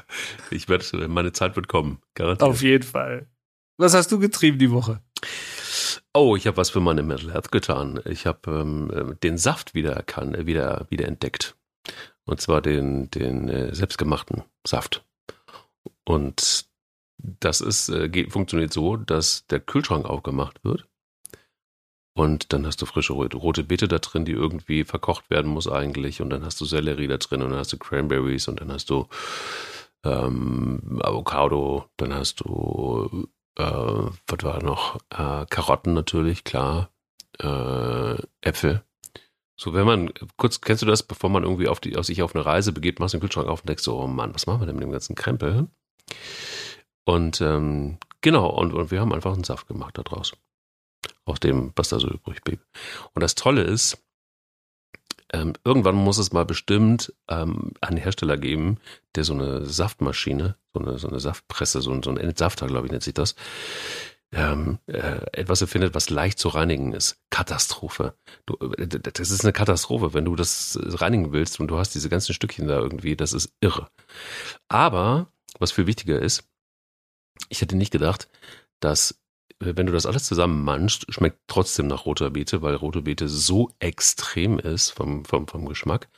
Ich 0.50 0.69
werde, 0.69 1.09
meine 1.09 1.33
Zeit 1.33 1.56
wird 1.56 1.69
kommen. 1.69 1.99
Garantiert. 2.15 2.49
Auf 2.49 2.62
jeden 2.62 2.85
Fall. 2.85 3.27
Was 3.79 3.94
hast 3.94 4.12
du 4.12 4.19
getrieben 4.19 4.59
die 4.59 4.71
Woche? 4.71 5.00
Oh, 6.15 6.37
ich 6.37 6.47
habe 6.47 6.56
was 6.56 6.71
für 6.71 6.81
meine 6.81 7.03
Mental 7.03 7.33
Health 7.33 7.53
getan. 7.53 8.00
Ich 8.06 8.27
habe 8.27 8.50
ähm, 8.50 9.17
den 9.23 9.37
Saft 9.37 9.75
wieder 9.75 9.93
erkannt, 9.93 10.47
wieder, 10.47 10.87
wieder 10.88 11.06
entdeckt. 11.06 11.56
Und 12.25 12.41
zwar 12.41 12.62
den, 12.62 13.11
den 13.11 13.49
äh, 13.49 13.75
selbstgemachten 13.75 14.43
Saft. 14.67 15.05
Und 16.05 16.67
das 17.19 17.61
ist, 17.61 17.88
äh, 17.91 18.09
geht, 18.09 18.33
funktioniert 18.33 18.73
so, 18.73 18.97
dass 18.97 19.47
der 19.47 19.61
Kühlschrank 19.61 20.06
aufgemacht 20.06 20.65
wird 20.65 20.87
und 22.16 22.54
dann 22.54 22.66
hast 22.66 22.80
du 22.80 22.86
frische 22.86 23.12
rote 23.12 23.62
Beete 23.62 23.88
da 23.88 23.98
drin, 23.98 24.24
die 24.24 24.32
irgendwie 24.32 24.84
verkocht 24.84 25.28
werden 25.28 25.50
muss 25.50 25.68
eigentlich. 25.68 26.22
Und 26.22 26.30
dann 26.30 26.46
hast 26.46 26.58
du 26.58 26.64
Sellerie 26.64 27.08
da 27.08 27.18
drin 27.18 27.42
und 27.42 27.50
dann 27.50 27.58
hast 27.58 27.74
du 27.74 27.78
Cranberries 27.78 28.49
und 28.49 28.58
dann 28.58 28.73
hast 28.73 28.88
du 28.88 29.06
ähm, 30.02 30.99
Avocado, 31.02 31.85
dann 31.99 32.14
hast 32.14 32.40
du, 32.40 33.28
äh, 33.58 33.62
was 33.62 34.42
war 34.44 34.62
noch? 34.62 34.96
Äh, 35.11 35.44
Karotten 35.50 35.92
natürlich, 35.92 36.44
klar. 36.44 36.88
Äh, 37.38 38.16
Äpfel. 38.40 38.82
So, 39.58 39.75
wenn 39.75 39.85
man, 39.85 40.11
kurz, 40.38 40.62
kennst 40.62 40.80
du 40.80 40.87
das, 40.87 41.02
bevor 41.02 41.28
man 41.28 41.42
irgendwie 41.42 41.68
auf 41.68 41.80
die, 41.80 41.99
auf 41.99 42.06
sich 42.06 42.23
auf 42.23 42.35
eine 42.35 42.46
Reise 42.46 42.73
begeht, 42.73 42.99
machst 42.99 43.12
du 43.12 43.18
den 43.18 43.25
Kühlschrank 43.25 43.46
auf 43.46 43.61
und 43.61 43.68
denkst 43.68 43.85
so, 43.85 44.00
oh 44.00 44.06
Mann, 44.06 44.35
was 44.35 44.46
machen 44.46 44.62
wir 44.62 44.66
denn 44.66 44.76
mit 44.76 44.85
dem 44.85 44.92
ganzen 44.92 45.16
Krempel? 45.16 45.68
Und 47.04 47.42
ähm, 47.42 47.99
genau, 48.23 48.49
und, 48.49 48.73
und 48.73 48.90
wir 48.90 49.02
haben 49.02 49.12
einfach 49.12 49.35
einen 49.35 49.44
Saft 49.44 49.68
gemacht 49.68 49.99
da 49.99 50.02
draußen 50.02 50.38
aus 51.25 51.40
dem, 51.40 51.72
was 51.76 51.88
da 51.88 51.98
so 51.98 52.08
übrig 52.08 52.42
blieb. 52.42 52.60
Und 53.14 53.22
das 53.22 53.34
Tolle 53.34 53.62
ist, 53.62 53.98
ähm, 55.32 55.54
irgendwann 55.64 55.96
muss 55.96 56.18
es 56.18 56.32
mal 56.32 56.44
bestimmt 56.44 57.12
ähm, 57.28 57.72
einen 57.80 57.96
Hersteller 57.96 58.36
geben, 58.36 58.78
der 59.14 59.25
so 59.25 59.34
eine 59.34 59.66
Saftmaschine, 59.66 60.56
so 60.72 60.80
eine, 60.80 60.98
so 60.98 61.08
eine 61.08 61.20
Saftpresse, 61.20 61.82
so, 61.82 62.00
so 62.02 62.10
ein 62.10 62.16
Entsafter, 62.16 62.66
glaube 62.66 62.86
ich, 62.86 62.92
nennt 62.92 63.02
sich 63.02 63.14
das, 63.14 63.34
ähm, 64.32 64.78
äh, 64.86 65.20
etwas 65.32 65.60
erfindet, 65.60 65.94
was 65.94 66.10
leicht 66.10 66.38
zu 66.38 66.48
reinigen 66.48 66.92
ist. 66.92 67.18
Katastrophe. 67.30 68.14
Du, 68.44 68.56
äh, 68.76 68.86
das 68.86 69.30
ist 69.30 69.44
eine 69.44 69.52
Katastrophe, 69.52 70.14
wenn 70.14 70.25
du 70.25 70.36
das 70.36 70.78
reinigen 70.82 71.32
willst 71.32 71.58
und 71.60 71.68
du 71.68 71.78
hast 71.78 71.94
diese 71.94 72.08
ganzen 72.08 72.34
Stückchen 72.34 72.68
da 72.68 72.78
irgendwie, 72.78 73.16
das 73.16 73.32
ist 73.32 73.52
irre. 73.60 73.88
Aber, 74.68 75.28
was 75.58 75.72
viel 75.72 75.86
wichtiger 75.86 76.20
ist, 76.20 76.44
ich 77.48 77.60
hätte 77.60 77.76
nicht 77.76 77.92
gedacht, 77.92 78.28
dass 78.80 79.18
wenn 79.58 79.86
du 79.86 79.92
das 79.92 80.06
alles 80.06 80.25
zusammen 80.25 80.62
manchst, 80.62 81.12
schmeckt 81.12 81.40
trotzdem 81.48 81.86
nach 81.86 82.06
roter 82.06 82.30
Beete, 82.30 82.62
weil 82.62 82.75
rote 82.75 83.02
Beete 83.02 83.28
so 83.28 83.70
extrem 83.78 84.58
ist 84.58 84.90
vom, 84.90 85.25
vom, 85.25 85.48
vom 85.48 85.66
Geschmack, 85.66 86.08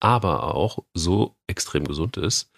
aber 0.00 0.54
auch 0.54 0.78
so 0.94 1.36
extrem 1.46 1.84
gesund 1.84 2.16
ist. 2.16 2.50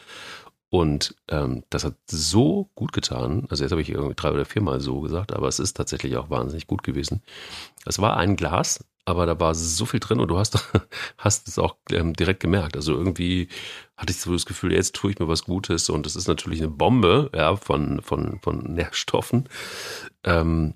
Und 0.68 1.14
ähm, 1.28 1.62
das 1.70 1.84
hat 1.84 1.94
so 2.10 2.70
gut 2.74 2.92
getan. 2.92 3.46
Also 3.50 3.64
jetzt 3.64 3.70
habe 3.70 3.80
ich 3.80 3.90
irgendwie 3.90 4.14
drei 4.14 4.32
oder 4.32 4.44
viermal 4.44 4.80
so 4.80 5.00
gesagt, 5.00 5.32
aber 5.32 5.48
es 5.48 5.58
ist 5.58 5.74
tatsächlich 5.74 6.16
auch 6.16 6.28
wahnsinnig 6.28 6.66
gut 6.66 6.82
gewesen. 6.82 7.22
Es 7.86 7.98
war 8.00 8.16
ein 8.16 8.36
Glas, 8.36 8.84
aber 9.06 9.24
da 9.24 9.40
war 9.40 9.54
so 9.54 9.86
viel 9.86 10.00
drin 10.00 10.20
und 10.20 10.28
du 10.28 10.38
hast, 10.38 10.58
hast 11.18 11.48
es 11.48 11.58
auch 11.58 11.76
ähm, 11.90 12.12
direkt 12.12 12.40
gemerkt. 12.40 12.76
Also 12.76 12.92
irgendwie 12.92 13.48
hatte 13.96 14.12
ich 14.12 14.20
so 14.20 14.32
das 14.32 14.46
Gefühl, 14.46 14.72
jetzt 14.72 14.94
tue 14.94 15.12
ich 15.12 15.18
mir 15.18 15.28
was 15.28 15.44
Gutes 15.44 15.88
und 15.88 16.06
es 16.06 16.16
ist 16.16 16.28
natürlich 16.28 16.60
eine 16.60 16.70
Bombe 16.70 17.30
ja, 17.34 17.56
von, 17.56 18.02
von, 18.02 18.40
von 18.40 18.58
Nährstoffen. 18.74 19.48
Ähm, 20.24 20.74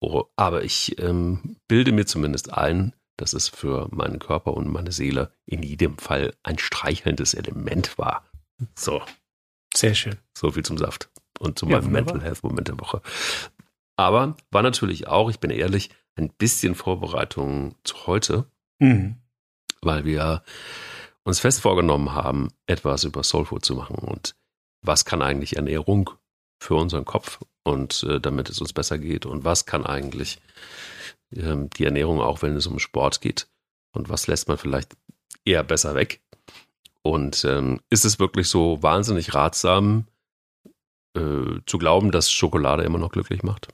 oh, 0.00 0.24
aber 0.36 0.62
ich 0.62 0.98
ähm, 1.00 1.56
bilde 1.68 1.92
mir 1.92 2.06
zumindest 2.06 2.52
ein, 2.52 2.94
dass 3.16 3.32
es 3.32 3.48
für 3.48 3.88
meinen 3.90 4.18
Körper 4.18 4.54
und 4.54 4.68
meine 4.72 4.92
Seele 4.92 5.32
in 5.46 5.62
jedem 5.62 5.98
Fall 5.98 6.34
ein 6.42 6.58
streichelndes 6.58 7.34
Element 7.34 7.98
war. 7.98 8.24
So. 8.76 9.02
Sehr 9.74 9.94
schön. 9.94 10.18
So 10.36 10.50
viel 10.52 10.64
zum 10.64 10.78
Saft. 10.78 11.10
und 11.38 11.58
zu 11.58 11.66
Ja, 11.66 11.80
meinem 11.80 11.86
wunderbar. 11.86 12.14
Mental 12.14 12.22
Health 12.22 12.42
Moment 12.42 12.68
der 12.68 12.78
Woche. 12.80 13.02
Aber 14.00 14.34
war 14.50 14.62
natürlich 14.62 15.08
auch, 15.08 15.28
ich 15.28 15.40
bin 15.40 15.50
ehrlich, 15.50 15.90
ein 16.16 16.30
bisschen 16.30 16.74
Vorbereitung 16.74 17.74
zu 17.84 18.06
heute, 18.06 18.50
Mhm. 18.78 19.16
weil 19.82 20.06
wir 20.06 20.42
uns 21.22 21.38
fest 21.38 21.60
vorgenommen 21.60 22.14
haben, 22.14 22.48
etwas 22.66 23.04
über 23.04 23.22
Soul 23.22 23.44
Food 23.44 23.62
zu 23.62 23.74
machen. 23.74 23.96
Und 23.96 24.34
was 24.80 25.04
kann 25.04 25.20
eigentlich 25.20 25.56
Ernährung 25.56 26.08
für 26.62 26.76
unseren 26.76 27.04
Kopf? 27.04 27.40
Und 27.62 28.02
äh, 28.04 28.18
damit 28.20 28.48
es 28.48 28.62
uns 28.62 28.72
besser 28.72 28.96
geht? 28.96 29.26
Und 29.26 29.44
was 29.44 29.66
kann 29.66 29.84
eigentlich 29.84 30.40
ähm, 31.36 31.68
die 31.68 31.84
Ernährung 31.84 32.22
auch, 32.22 32.40
wenn 32.40 32.56
es 32.56 32.66
um 32.66 32.78
Sport 32.78 33.20
geht? 33.20 33.48
Und 33.92 34.08
was 34.08 34.26
lässt 34.28 34.48
man 34.48 34.56
vielleicht 34.56 34.96
eher 35.44 35.62
besser 35.62 35.94
weg? 35.94 36.22
Und 37.02 37.44
ähm, 37.44 37.80
ist 37.90 38.06
es 38.06 38.18
wirklich 38.18 38.48
so 38.48 38.82
wahnsinnig 38.82 39.34
ratsam 39.34 40.06
äh, 41.14 41.60
zu 41.66 41.76
glauben, 41.76 42.10
dass 42.12 42.32
Schokolade 42.32 42.82
immer 42.84 42.98
noch 42.98 43.12
glücklich 43.12 43.42
macht? 43.42 43.68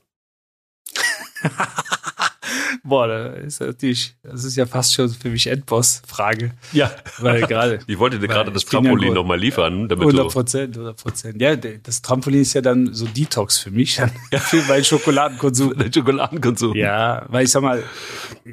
Boah, 2.83 3.07
da 3.07 3.25
ist 3.33 3.59
natürlich, 3.59 4.15
das 4.23 4.43
ist 4.43 4.55
ja 4.55 4.65
fast 4.65 4.93
schon 4.93 5.09
für 5.09 5.29
mich 5.29 5.47
Endboss-Frage. 5.47 6.51
Ja, 6.71 6.91
Weil 7.19 7.41
gerade 7.41 7.79
ich 7.87 7.99
wollte 7.99 8.19
dir 8.19 8.27
gerade 8.27 8.51
das 8.51 8.63
ja 8.63 8.69
Trampolin 8.69 9.13
nochmal 9.13 9.39
liefern, 9.39 9.89
damit 9.89 10.07
100 10.07 10.25
du 10.25 10.29
Prozent, 10.29 10.75
100 10.75 10.97
Prozent. 10.97 11.41
Ja, 11.41 11.55
das 11.55 12.01
Trampolin 12.01 12.41
ist 12.41 12.53
ja 12.53 12.61
dann 12.61 12.93
so 12.93 13.05
Detox 13.05 13.57
für 13.57 13.71
mich, 13.71 13.97
dann 13.97 14.11
für 14.39 14.61
meinen 14.63 14.83
Schokoladenkonsum. 14.83 15.77
den 15.77 15.91
Schokoladenkonsum. 15.91 16.75
Ja, 16.75 17.25
weil 17.27 17.45
ich 17.45 17.51
sag 17.51 17.61
mal, 17.61 17.83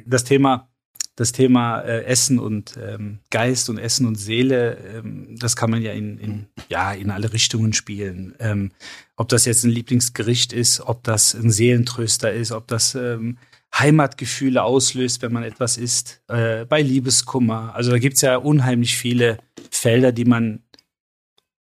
das 0.05 0.23
Thema, 0.23 0.67
das 1.15 1.31
Thema 1.31 1.79
äh, 1.81 2.03
Essen 2.03 2.39
und 2.39 2.75
ähm, 2.77 3.19
Geist 3.29 3.69
und 3.69 3.77
Essen 3.77 4.05
und 4.05 4.15
Seele, 4.15 4.77
ähm, 4.77 5.35
das 5.39 5.55
kann 5.55 5.71
man 5.71 5.81
ja 5.81 5.93
in, 5.93 6.17
in, 6.17 6.45
ja, 6.67 6.91
in 6.91 7.09
alle 7.09 7.31
Richtungen 7.31 7.73
spielen. 7.73 8.35
Ähm, 8.39 8.71
ob 9.15 9.29
das 9.29 9.45
jetzt 9.45 9.63
ein 9.63 9.71
Lieblingsgericht 9.71 10.51
ist, 10.51 10.81
ob 10.81 11.03
das 11.03 11.33
ein 11.33 11.51
Seelentröster 11.51 12.33
ist, 12.33 12.51
ob 12.51 12.67
das 12.67 12.95
ähm, 12.95 13.37
Heimatgefühle 13.73 14.63
auslöst, 14.63 15.21
wenn 15.21 15.31
man 15.31 15.43
etwas 15.43 15.77
isst, 15.77 16.21
äh, 16.27 16.65
bei 16.65 16.81
Liebeskummer. 16.81 17.73
Also 17.75 17.91
da 17.91 17.99
gibt's 17.99 18.21
ja 18.21 18.35
unheimlich 18.37 18.97
viele 18.97 19.37
Felder, 19.71 20.11
die 20.11 20.25
man 20.25 20.63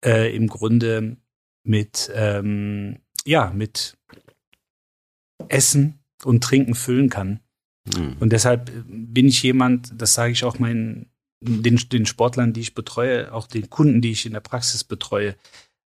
äh, 0.05 0.35
im 0.35 0.49
Grunde 0.49 1.17
mit, 1.63 2.11
ähm, 2.15 2.99
ja, 3.25 3.53
mit 3.55 3.97
Essen 5.49 6.01
und 6.25 6.45
Trinken 6.45 6.75
füllen 6.75 7.09
kann. 7.09 7.41
Hm. 7.95 8.17
Und 8.21 8.33
deshalb 8.33 8.71
bin 8.87 9.29
ich 9.29 9.43
jemand, 9.43 9.91
das 9.95 10.15
sage 10.15 10.33
ich 10.33 10.45
auch 10.45 10.59
meinen, 10.59 11.11
den, 11.41 11.77
den 11.77 12.07
Sportlern, 12.07 12.53
die 12.53 12.61
ich 12.61 12.75
betreue, 12.75 13.33
auch 13.33 13.47
den 13.47 13.71
Kunden, 13.71 14.01
die 14.01 14.13
ich 14.13 14.27
in 14.27 14.33
der 14.33 14.41
Praxis 14.41 14.85
betreue. 14.85 15.37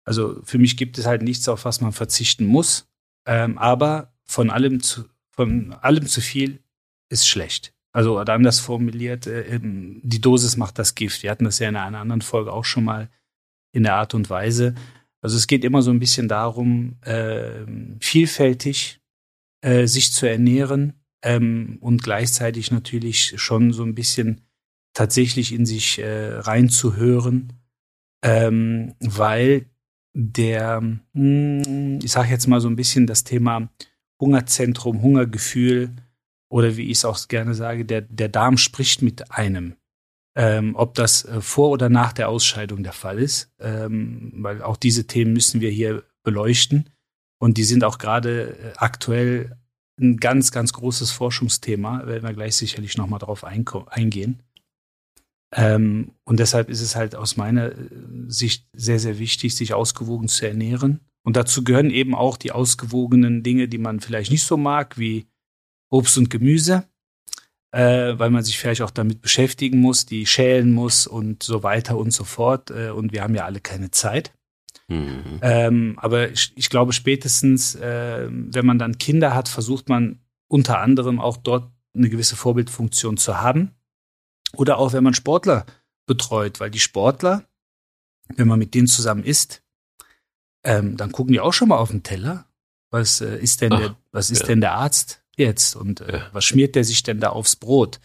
Also 0.05 0.41
für 0.45 0.59
mich 0.59 0.77
gibt 0.77 0.99
es 0.99 1.07
halt 1.07 1.23
nichts, 1.23 1.49
auf 1.49 1.65
was 1.65 1.81
man 1.81 1.93
verzichten 1.93 2.47
muss. 2.47 2.89
Ähm, 3.27 3.59
aber 3.59 4.13
von 4.25 4.51
allem 4.51 4.83
zu, 4.83 5.05
von 5.31 5.73
allem 5.73 6.07
zu 6.07 6.21
viel 6.21 6.63
ist 7.11 7.29
schlecht. 7.29 7.75
Also 7.93 8.21
oder 8.21 8.35
anders 8.35 8.61
formuliert, 8.61 9.27
äh, 9.27 9.59
die 9.61 10.21
Dosis 10.21 10.57
macht 10.57 10.79
das 10.79 10.95
Gift. 10.95 11.23
Wir 11.23 11.31
hatten 11.31 11.45
das 11.45 11.59
ja 11.59 11.69
in 11.69 11.77
einer 11.77 11.99
anderen 11.99 12.23
Folge 12.23 12.53
auch 12.53 12.65
schon 12.65 12.85
mal 12.85 13.11
in 13.73 13.83
der 13.83 13.97
Art 13.97 14.15
und 14.15 14.31
Weise. 14.31 14.75
Also 15.21 15.37
es 15.37 15.47
geht 15.47 15.65
immer 15.65 15.83
so 15.83 15.91
ein 15.91 15.99
bisschen 15.99 16.29
darum, 16.29 16.97
äh, 17.03 17.67
vielfältig 18.01 19.01
äh, 19.61 19.87
sich 19.87 20.13
zu 20.13 20.29
ernähren 20.29 21.00
ähm, 21.23 21.79
und 21.81 22.03
gleichzeitig 22.03 22.71
natürlich 22.71 23.35
schon 23.41 23.73
so 23.73 23.83
ein 23.83 23.95
bisschen 23.95 24.43
tatsächlich 24.95 25.53
in 25.53 25.67
sich 25.67 25.99
äh, 25.99 26.35
reinzuhören, 26.35 27.53
ähm, 28.23 28.95
weil 29.01 29.67
der, 30.13 30.81
mh, 31.13 32.01
ich 32.03 32.11
sage 32.11 32.31
jetzt 32.31 32.47
mal 32.49 32.61
so 32.61 32.69
ein 32.69 32.77
bisschen 32.77 33.07
das 33.07 33.25
Thema 33.25 33.71
Hungerzentrum, 34.21 35.03
Hungergefühl 35.03 35.91
oder 36.51 36.77
wie 36.77 36.91
ich 36.91 36.99
es 36.99 37.05
auch 37.05 37.29
gerne 37.29 37.55
sage, 37.55 37.85
der, 37.85 38.03
der 38.03 38.29
Darm 38.29 38.59
spricht 38.59 39.03
mit 39.03 39.31
einem. 39.31 39.77
Ähm, 40.37 40.77
ob 40.77 40.95
das 40.95 41.25
äh, 41.25 41.41
vor 41.41 41.71
oder 41.71 41.89
nach 41.89 42.13
der 42.13 42.29
Ausscheidung 42.29 42.83
der 42.83 42.93
Fall 42.93 43.19
ist, 43.19 43.53
ähm, 43.59 44.33
weil 44.37 44.63
auch 44.63 44.77
diese 44.77 45.07
Themen 45.07 45.33
müssen 45.33 45.61
wir 45.61 45.71
hier 45.71 46.05
beleuchten. 46.23 46.91
Und 47.39 47.57
die 47.57 47.65
sind 47.65 47.83
auch 47.85 47.99
gerade 47.99 48.57
äh, 48.57 48.73
aktuell 48.77 49.57
ein 50.01 50.17
ganz, 50.17 50.53
ganz 50.53 50.73
großes 50.73 51.11
Forschungsthema, 51.11 52.07
werden 52.07 52.25
wir 52.25 52.35
gleich 52.35 52.57
sicherlich 52.57 52.97
nochmal 52.97 53.19
drauf 53.19 53.45
eingehen. 53.45 54.43
Ähm, 55.53 56.13
und 56.25 56.39
deshalb 56.39 56.69
ist 56.69 56.81
es 56.81 56.95
halt 56.95 57.15
aus 57.15 57.37
meiner 57.37 57.73
äh, 57.73 57.77
Sicht 58.29 58.69
sehr, 58.73 59.01
sehr 59.01 59.19
wichtig, 59.19 59.57
sich 59.57 59.75
ausgewogen 59.75 60.29
zu 60.29 60.47
ernähren. 60.47 61.01
Und 61.23 61.37
dazu 61.37 61.65
gehören 61.65 61.91
eben 61.91 62.15
auch 62.15 62.37
die 62.37 62.53
ausgewogenen 62.53 63.43
Dinge, 63.43 63.69
die 63.69 63.79
man 63.79 64.01
vielleicht 64.01 64.31
nicht 64.31 64.45
so 64.45 64.57
mag, 64.57 64.97
wie 64.97 65.27
Obst 65.91 66.17
und 66.19 66.31
Gemüse, 66.31 66.85
äh, 67.73 68.17
weil 68.17 68.31
man 68.31 68.45
sich 68.45 68.59
vielleicht 68.59 68.83
auch 68.83 68.93
damit 68.93 69.21
beschäftigen 69.21 69.81
muss, 69.81 70.07
die 70.07 70.25
schälen 70.25 70.73
muss 70.73 71.07
und 71.07 71.43
so 71.43 71.63
weiter 71.63 71.99
und 71.99 72.13
so 72.13 72.25
fort. 72.25 72.71
Äh, 72.71 72.91
und 72.91 73.13
wir 73.13 73.23
haben 73.23 73.35
ja 73.35 73.45
alle 73.45 73.61
keine 73.61 73.91
Zeit. 73.91 74.33
Mhm. 74.91 75.39
Ähm, 75.41 75.95
aber 75.99 76.31
ich, 76.31 76.53
ich 76.57 76.69
glaube, 76.69 76.93
spätestens, 76.93 77.77
äh, 77.77 78.27
wenn 78.29 78.67
man 78.67 78.79
dann 78.79 78.99
Kinder 78.99 79.35
hat, 79.35 79.49
versucht 79.49 79.89
man 79.89 80.19
unter 80.49 80.81
anderem 80.81 81.21
auch 81.21 81.37
dort 81.37 81.71
eine 81.95 82.11
gewisse 82.11 82.37
Vorbildfunktion 82.37 83.17
zu 83.17 83.41
haben. 83.41 83.71
Oder 84.57 84.79
auch, 84.79 84.93
wenn 84.93 85.05
man 85.05 85.15
Sportler 85.15 85.65
betreut, 86.07 86.59
weil 86.59 86.71
die 86.71 86.81
Sportler, 86.81 87.45
wenn 88.35 88.49
man 88.49 88.59
mit 88.59 88.75
denen 88.75 88.89
zusammen 88.89 89.23
isst, 89.23 89.63
ähm, 90.65 90.97
dann 90.97 91.13
gucken 91.13 91.33
die 91.33 91.41
auch 91.41 91.53
schon 91.53 91.69
mal 91.69 91.79
auf 91.79 91.91
den 91.91 92.03
Teller. 92.03 92.47
Was 92.91 93.21
äh, 93.21 93.39
ist 93.39 93.61
denn 93.61 93.73
Ach, 93.73 93.79
der, 93.79 93.97
was 94.11 94.31
ist 94.31 94.41
ja. 94.41 94.47
denn 94.47 94.61
der 94.61 94.73
Arzt 94.73 95.23
jetzt? 95.37 95.77
Und 95.77 96.01
äh, 96.01 96.19
Ja. 96.19 96.31
was 96.33 96.45
schmiert 96.45 96.75
der 96.75 96.83
sich 96.83 97.05
denn 97.05 97.21
da 97.21 97.29
aufs 97.31 97.55
Brot? 97.55 98.01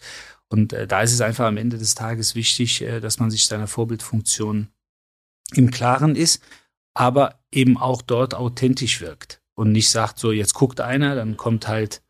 Und 0.48 0.72
äh, 0.72 0.86
da 0.86 1.02
ist 1.02 1.12
es 1.12 1.20
einfach 1.20 1.46
am 1.46 1.56
Ende 1.56 1.78
des 1.78 1.96
Tages 1.96 2.36
wichtig, 2.36 2.80
äh, 2.82 3.00
dass 3.00 3.18
man 3.18 3.32
sich 3.32 3.46
seiner 3.46 3.66
Vorbildfunktion 3.66 4.68
im 5.54 5.70
Klaren 5.72 6.14
ist 6.14 6.40
aber 6.96 7.38
eben 7.52 7.76
auch 7.76 8.00
dort 8.02 8.34
authentisch 8.34 9.00
wirkt 9.00 9.42
und 9.54 9.70
nicht 9.72 9.90
sagt, 9.90 10.18
so 10.18 10.32
jetzt 10.32 10.54
guckt 10.54 10.80
einer, 10.80 11.14
dann 11.14 11.36
kommt 11.36 11.68
halt, 11.68 12.02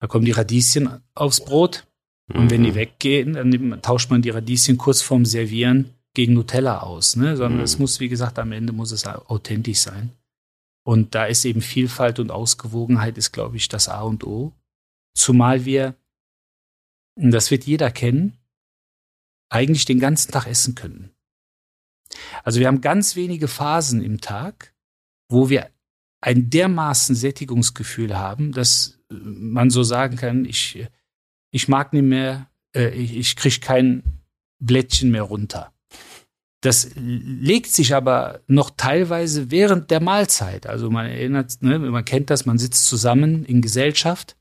da 0.00 0.06
kommen 0.06 0.24
die 0.24 0.32
Radieschen 0.32 1.02
aufs 1.14 1.44
Brot 1.44 1.86
und 2.32 2.50
wenn 2.50 2.62
die 2.62 2.70
Mhm. 2.70 2.74
weggehen, 2.76 3.32
dann 3.34 3.82
tauscht 3.82 4.10
man 4.10 4.22
die 4.22 4.30
Radieschen 4.30 4.78
kurz 4.78 5.02
vorm 5.02 5.26
Servieren 5.26 5.90
gegen 6.14 6.32
Nutella 6.32 6.80
aus, 6.80 7.16
ne? 7.16 7.36
Sondern 7.36 7.58
Mhm. 7.58 7.64
es 7.64 7.78
muss, 7.78 8.00
wie 8.00 8.08
gesagt, 8.08 8.38
am 8.38 8.52
Ende 8.52 8.72
muss 8.72 8.92
es 8.92 9.06
authentisch 9.06 9.80
sein. 9.80 10.10
Und 10.86 11.14
da 11.14 11.26
ist 11.26 11.44
eben 11.44 11.60
Vielfalt 11.60 12.18
und 12.18 12.30
Ausgewogenheit 12.30 13.18
ist, 13.18 13.32
glaube 13.32 13.56
ich, 13.56 13.68
das 13.68 13.88
A 13.88 14.02
und 14.02 14.24
O. 14.24 14.52
Zumal 15.14 15.64
wir, 15.64 15.96
und 17.16 17.30
das 17.30 17.50
wird 17.50 17.64
jeder 17.64 17.90
kennen, 17.90 18.38
eigentlich 19.50 19.84
den 19.84 20.00
ganzen 20.00 20.32
Tag 20.32 20.46
essen 20.46 20.74
können. 20.74 21.10
Also 22.42 22.60
wir 22.60 22.66
haben 22.66 22.80
ganz 22.80 23.16
wenige 23.16 23.48
Phasen 23.48 24.02
im 24.02 24.20
Tag, 24.20 24.74
wo 25.28 25.48
wir 25.48 25.70
ein 26.20 26.48
dermaßen 26.48 27.14
Sättigungsgefühl 27.14 28.16
haben, 28.16 28.52
dass 28.52 28.98
äh, 29.10 29.14
man 29.14 29.70
so 29.70 29.82
sagen 29.82 30.16
kann, 30.16 30.44
ich, 30.44 30.86
ich 31.50 31.68
mag 31.68 31.92
nicht 31.92 32.02
mehr, 32.02 32.48
äh, 32.74 32.88
ich, 32.90 33.16
ich 33.16 33.36
kriege 33.36 33.60
kein 33.60 34.02
Blättchen 34.58 35.10
mehr 35.10 35.22
runter. 35.22 35.72
Das 36.62 36.88
legt 36.94 37.70
sich 37.70 37.94
aber 37.94 38.40
noch 38.46 38.70
teilweise 38.70 39.50
während 39.50 39.90
der 39.90 40.00
Mahlzeit. 40.00 40.66
Also 40.66 40.90
man 40.90 41.04
erinnert, 41.04 41.60
ne, 41.60 41.78
man 41.78 42.06
kennt 42.06 42.30
das, 42.30 42.46
man 42.46 42.56
sitzt 42.56 42.86
zusammen 42.86 43.44
in 43.44 43.60
Gesellschaft, 43.60 44.38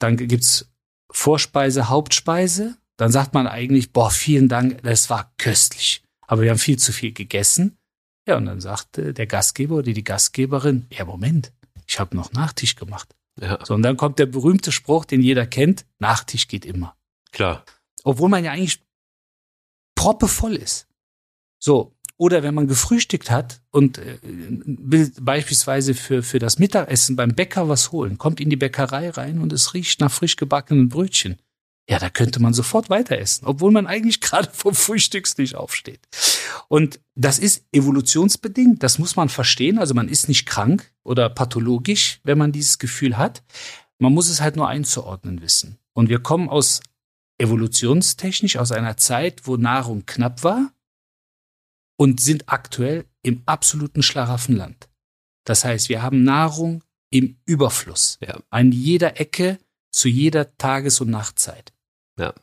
dann 0.00 0.16
gibt's 0.16 0.68
Vorspeise, 1.08 1.88
Hauptspeise, 1.88 2.76
dann 2.96 3.12
sagt 3.12 3.32
man 3.32 3.46
eigentlich, 3.46 3.92
boah, 3.92 4.10
vielen 4.10 4.48
Dank, 4.48 4.82
das 4.82 5.08
war 5.08 5.32
köstlich. 5.38 6.02
Aber 6.26 6.42
wir 6.42 6.50
haben 6.50 6.58
viel 6.58 6.78
zu 6.78 6.92
viel 6.92 7.12
gegessen. 7.12 7.78
Ja, 8.26 8.36
und 8.36 8.46
dann 8.46 8.60
sagte 8.60 9.14
der 9.14 9.26
Gastgeber 9.26 9.76
oder 9.76 9.92
die 9.92 10.04
Gastgeberin, 10.04 10.86
ja, 10.90 11.04
Moment, 11.04 11.52
ich 11.86 12.00
habe 12.00 12.16
noch 12.16 12.32
Nachtisch 12.32 12.74
gemacht. 12.74 13.14
Ja, 13.40 13.58
So, 13.64 13.74
und 13.74 13.82
dann 13.82 13.96
kommt 13.96 14.18
der 14.18 14.26
berühmte 14.26 14.72
Spruch, 14.72 15.04
den 15.04 15.22
jeder 15.22 15.46
kennt, 15.46 15.86
Nachtisch 15.98 16.48
geht 16.48 16.64
immer. 16.64 16.96
klar. 17.32 17.64
Obwohl 18.02 18.28
man 18.28 18.44
ja 18.44 18.52
eigentlich 18.52 18.82
proppevoll 19.96 20.54
ist. 20.54 20.86
So, 21.58 21.96
oder 22.18 22.42
wenn 22.42 22.54
man 22.54 22.68
gefrühstückt 22.68 23.30
hat 23.30 23.60
und 23.70 23.98
äh, 23.98 24.18
will 24.22 25.12
beispielsweise 25.20 25.94
für, 25.94 26.22
für 26.22 26.38
das 26.38 26.58
Mittagessen 26.58 27.16
beim 27.16 27.34
Bäcker 27.34 27.68
was 27.68 27.92
holen, 27.92 28.16
kommt 28.16 28.40
in 28.40 28.48
die 28.48 28.56
Bäckerei 28.56 29.10
rein 29.10 29.40
und 29.40 29.52
es 29.52 29.74
riecht 29.74 30.00
nach 30.00 30.12
frisch 30.12 30.36
gebackenen 30.36 30.88
Brötchen. 30.88 31.36
Ja, 31.88 32.00
da 32.00 32.10
könnte 32.10 32.42
man 32.42 32.52
sofort 32.52 32.90
weiter 32.90 33.16
essen, 33.18 33.46
obwohl 33.46 33.70
man 33.70 33.86
eigentlich 33.86 34.20
gerade 34.20 34.50
vom 34.52 34.74
Frühstückstisch 34.74 35.54
aufsteht. 35.54 36.00
Und 36.68 37.00
das 37.14 37.38
ist 37.38 37.64
evolutionsbedingt, 37.72 38.82
das 38.82 38.98
muss 38.98 39.16
man 39.16 39.28
verstehen. 39.28 39.78
Also 39.78 39.94
man 39.94 40.08
ist 40.08 40.28
nicht 40.28 40.46
krank 40.46 40.92
oder 41.04 41.28
pathologisch, 41.28 42.20
wenn 42.24 42.38
man 42.38 42.52
dieses 42.52 42.78
Gefühl 42.78 43.16
hat. 43.16 43.42
Man 43.98 44.12
muss 44.12 44.28
es 44.28 44.40
halt 44.40 44.56
nur 44.56 44.68
einzuordnen 44.68 45.40
wissen. 45.42 45.78
Und 45.94 46.08
wir 46.08 46.18
kommen 46.18 46.48
aus 46.48 46.80
evolutionstechnisch 47.38 48.56
aus 48.56 48.72
einer 48.72 48.96
Zeit, 48.96 49.46
wo 49.46 49.56
Nahrung 49.56 50.04
knapp 50.06 50.42
war 50.42 50.72
und 51.96 52.20
sind 52.20 52.48
aktuell 52.48 53.06
im 53.22 53.42
absoluten 53.46 54.02
Schlaraffenland. 54.02 54.88
Das 55.44 55.64
heißt, 55.64 55.88
wir 55.88 56.02
haben 56.02 56.24
Nahrung 56.24 56.82
im 57.10 57.38
Überfluss. 57.46 58.18
Ja. 58.20 58.40
An 58.50 58.72
jeder 58.72 59.20
Ecke, 59.20 59.58
zu 59.90 60.08
jeder 60.08 60.56
Tages- 60.58 61.00
und 61.00 61.10
Nachtzeit. 61.10 61.72
Ja. 62.18 62.34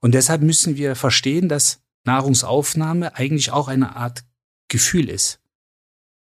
Und 0.00 0.14
deshalb 0.14 0.42
müssen 0.42 0.76
wir 0.76 0.96
verstehen, 0.96 1.48
dass 1.48 1.80
Nahrungsaufnahme 2.04 3.14
eigentlich 3.16 3.50
auch 3.50 3.68
eine 3.68 3.96
Art 3.96 4.24
Gefühl 4.68 5.08
ist. 5.08 5.40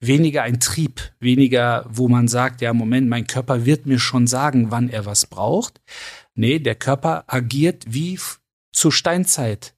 Weniger 0.01 0.43
ein 0.43 0.59
Trieb, 0.61 1.11
weniger, 1.19 1.85
wo 1.89 2.07
man 2.07 2.27
sagt, 2.27 2.61
ja, 2.61 2.73
Moment, 2.73 3.09
mein 3.09 3.27
Körper 3.27 3.65
wird 3.65 3.85
mir 3.85 3.99
schon 3.99 4.27
sagen, 4.27 4.71
wann 4.71 4.89
er 4.89 5.05
was 5.05 5.25
braucht. 5.25 5.81
Nee, 6.35 6.59
der 6.59 6.75
Körper 6.75 7.25
agiert 7.27 7.83
wie 7.87 8.17
zur 8.71 8.93
Steinzeit, 8.93 9.75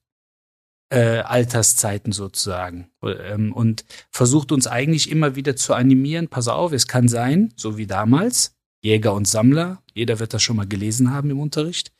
äh, 0.91 1.21
Alterszeiten 1.21 2.11
sozusagen. 2.11 2.91
Ähm, 3.01 3.51
und 3.51 3.83
versucht 4.11 4.51
uns 4.51 4.67
eigentlich 4.67 5.09
immer 5.09 5.35
wieder 5.35 5.55
zu 5.55 5.73
animieren, 5.73 6.27
pass 6.27 6.47
auf, 6.47 6.71
es 6.71 6.87
kann 6.87 7.07
sein, 7.07 7.51
so 7.55 7.77
wie 7.77 7.87
damals, 7.87 8.55
Jäger 8.83 9.13
und 9.13 9.27
Sammler, 9.27 9.81
jeder 9.93 10.19
wird 10.19 10.33
das 10.33 10.43
schon 10.43 10.57
mal 10.57 10.67
gelesen 10.67 11.11
haben 11.11 11.29
im 11.31 11.39
Unterricht. 11.39 11.93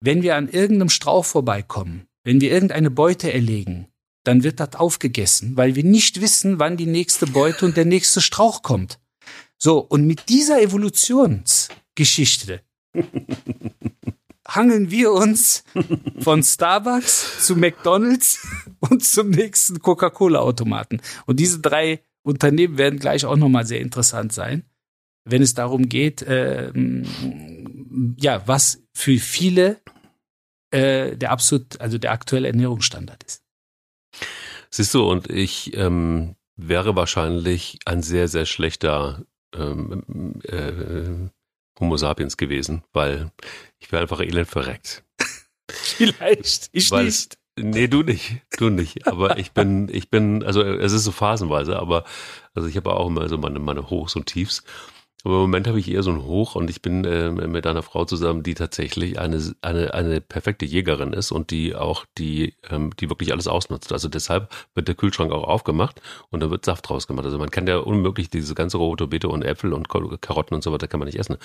Wenn 0.00 0.22
wir 0.22 0.36
an 0.36 0.48
irgendeinem 0.48 0.90
Strauch 0.90 1.24
vorbeikommen, 1.24 2.06
wenn 2.24 2.40
wir 2.40 2.50
irgendeine 2.52 2.90
Beute 2.90 3.32
erlegen, 3.32 3.88
dann 4.24 4.44
wird 4.44 4.60
das 4.60 4.74
aufgegessen, 4.74 5.56
weil 5.56 5.74
wir 5.74 5.84
nicht 5.84 6.20
wissen, 6.20 6.58
wann 6.58 6.76
die 6.76 6.86
nächste 6.86 7.26
Beute 7.26 7.64
und 7.64 7.76
der 7.76 7.84
nächste 7.84 8.20
Strauch 8.20 8.62
kommt. 8.62 8.98
So, 9.56 9.78
und 9.78 10.06
mit 10.06 10.28
dieser 10.28 10.60
Evolutionsgeschichte 10.62 12.60
hangeln 14.46 14.90
wir 14.90 15.12
uns 15.12 15.64
von 16.20 16.42
Starbucks 16.42 17.46
zu 17.46 17.56
McDonald's 17.56 18.46
und 18.80 19.04
zum 19.04 19.30
nächsten 19.30 19.80
Coca-Cola-Automaten. 19.80 21.00
Und 21.26 21.40
diese 21.40 21.60
drei 21.60 22.00
Unternehmen 22.22 22.78
werden 22.78 22.98
gleich 22.98 23.24
auch 23.24 23.36
nochmal 23.36 23.66
sehr 23.66 23.80
interessant 23.80 24.32
sein, 24.32 24.64
wenn 25.24 25.42
es 25.42 25.54
darum 25.54 25.88
geht, 25.88 26.22
äh, 26.22 26.70
ja, 28.16 28.46
was 28.46 28.82
für 28.92 29.18
viele 29.18 29.80
äh, 30.70 31.16
der 31.16 31.30
absolut, 31.30 31.80
also 31.80 31.98
der 31.98 32.12
aktuelle 32.12 32.48
Ernährungsstandard 32.48 33.22
ist. 33.24 33.42
Siehst 34.70 34.92
du, 34.94 35.08
und 35.08 35.30
ich 35.30 35.74
ähm, 35.76 36.36
wäre 36.56 36.94
wahrscheinlich 36.94 37.78
ein 37.86 38.02
sehr, 38.02 38.28
sehr 38.28 38.44
schlechter 38.44 39.24
ähm, 39.54 40.40
äh, 40.44 41.30
Homo 41.80 41.96
sapiens 41.96 42.36
gewesen, 42.36 42.82
weil 42.92 43.30
ich 43.78 43.90
wäre 43.92 44.02
einfach 44.02 44.20
elend 44.20 44.48
verreckt. 44.48 45.04
Vielleicht, 45.70 46.68
ich 46.72 46.90
weil, 46.90 47.06
nicht. 47.06 47.38
Nee, 47.60 47.88
du 47.88 48.02
nicht, 48.02 48.42
du 48.58 48.68
nicht. 48.68 49.06
Aber 49.06 49.38
ich 49.38 49.52
bin, 49.52 49.88
ich 49.88 50.10
bin, 50.10 50.44
also 50.44 50.62
es 50.62 50.92
ist 50.92 51.04
so 51.04 51.12
phasenweise, 51.12 51.78
aber 51.78 52.04
also 52.54 52.68
ich 52.68 52.76
habe 52.76 52.94
auch 52.94 53.08
immer 53.08 53.28
so 53.28 53.38
meine, 53.38 53.58
meine 53.58 53.90
Hochs 53.90 54.14
und 54.14 54.26
Tiefs. 54.26 54.62
Aber 55.24 55.34
im 55.34 55.40
Moment 55.40 55.66
habe 55.66 55.80
ich 55.80 55.90
eher 55.90 56.04
so 56.04 56.10
ein 56.10 56.24
Hoch 56.24 56.54
und 56.54 56.70
ich 56.70 56.80
bin 56.80 57.04
äh, 57.04 57.30
mit 57.30 57.66
einer 57.66 57.82
Frau 57.82 58.04
zusammen, 58.04 58.44
die 58.44 58.54
tatsächlich 58.54 59.18
eine, 59.18 59.42
eine, 59.62 59.92
eine 59.92 60.20
perfekte 60.20 60.64
Jägerin 60.64 61.12
ist 61.12 61.32
und 61.32 61.50
die 61.50 61.74
auch 61.74 62.04
die, 62.18 62.54
ähm, 62.70 62.94
die 63.00 63.10
wirklich 63.10 63.32
alles 63.32 63.48
ausnutzt. 63.48 63.92
Also 63.92 64.08
deshalb 64.08 64.48
wird 64.74 64.86
der 64.86 64.94
Kühlschrank 64.94 65.32
auch 65.32 65.42
aufgemacht 65.44 66.00
und 66.30 66.40
da 66.40 66.50
wird 66.50 66.64
Saft 66.64 66.88
draus 66.88 67.08
gemacht. 67.08 67.24
Also 67.24 67.38
man 67.38 67.50
kann 67.50 67.66
ja 67.66 67.78
unmöglich 67.78 68.30
diese 68.30 68.54
ganze 68.54 68.76
rote 68.78 69.08
Beete 69.08 69.28
und 69.28 69.42
Äpfel 69.44 69.72
und 69.72 69.88
Karotten 69.88 70.54
und 70.54 70.62
so 70.62 70.72
weiter 70.72 70.86
kann 70.86 71.00
man 71.00 71.06
nicht 71.06 71.18
essen. 71.18 71.36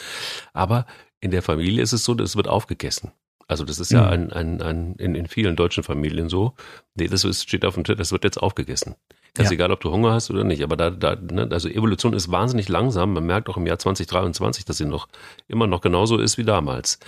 Aber 0.53 0.85
in 1.19 1.31
der 1.31 1.41
Familie 1.41 1.81
ist 1.81 1.93
es 1.93 2.05
so, 2.05 2.15
es 2.17 2.35
wird 2.35 2.47
aufgegessen. 2.47 3.11
Also 3.47 3.65
das 3.65 3.79
ist 3.79 3.91
ja 3.91 4.07
ein, 4.07 4.31
ein, 4.31 4.61
ein 4.61 4.95
in, 4.95 5.15
in 5.15 5.27
vielen 5.27 5.55
deutschen 5.55 5.83
Familien 5.83 6.29
so. 6.29 6.53
Nee, 6.95 7.07
das 7.07 7.23
ist, 7.23 7.43
steht 7.43 7.65
auf 7.65 7.75
dem 7.75 7.83
Tisch, 7.83 7.97
das 7.97 8.11
wird 8.11 8.23
jetzt 8.23 8.37
aufgegessen. 8.37 8.95
Ganz 9.33 9.49
ja. 9.49 9.55
egal, 9.55 9.71
ob 9.71 9.81
du 9.81 9.91
Hunger 9.91 10.13
hast 10.13 10.29
oder 10.29 10.43
nicht. 10.43 10.63
Aber 10.63 10.77
da, 10.77 10.89
da, 10.91 11.15
ne, 11.15 11.47
also 11.51 11.67
Evolution 11.67 12.13
ist 12.13 12.31
wahnsinnig 12.31 12.69
langsam. 12.69 13.13
Man 13.13 13.25
merkt 13.25 13.49
auch 13.49 13.57
im 13.57 13.65
Jahr 13.65 13.79
2023, 13.79 14.63
dass 14.65 14.77
sie 14.77 14.85
noch 14.85 15.07
immer 15.47 15.67
noch 15.67 15.81
genauso 15.81 16.17
ist 16.17 16.37
wie 16.37 16.43
damals. 16.43 16.99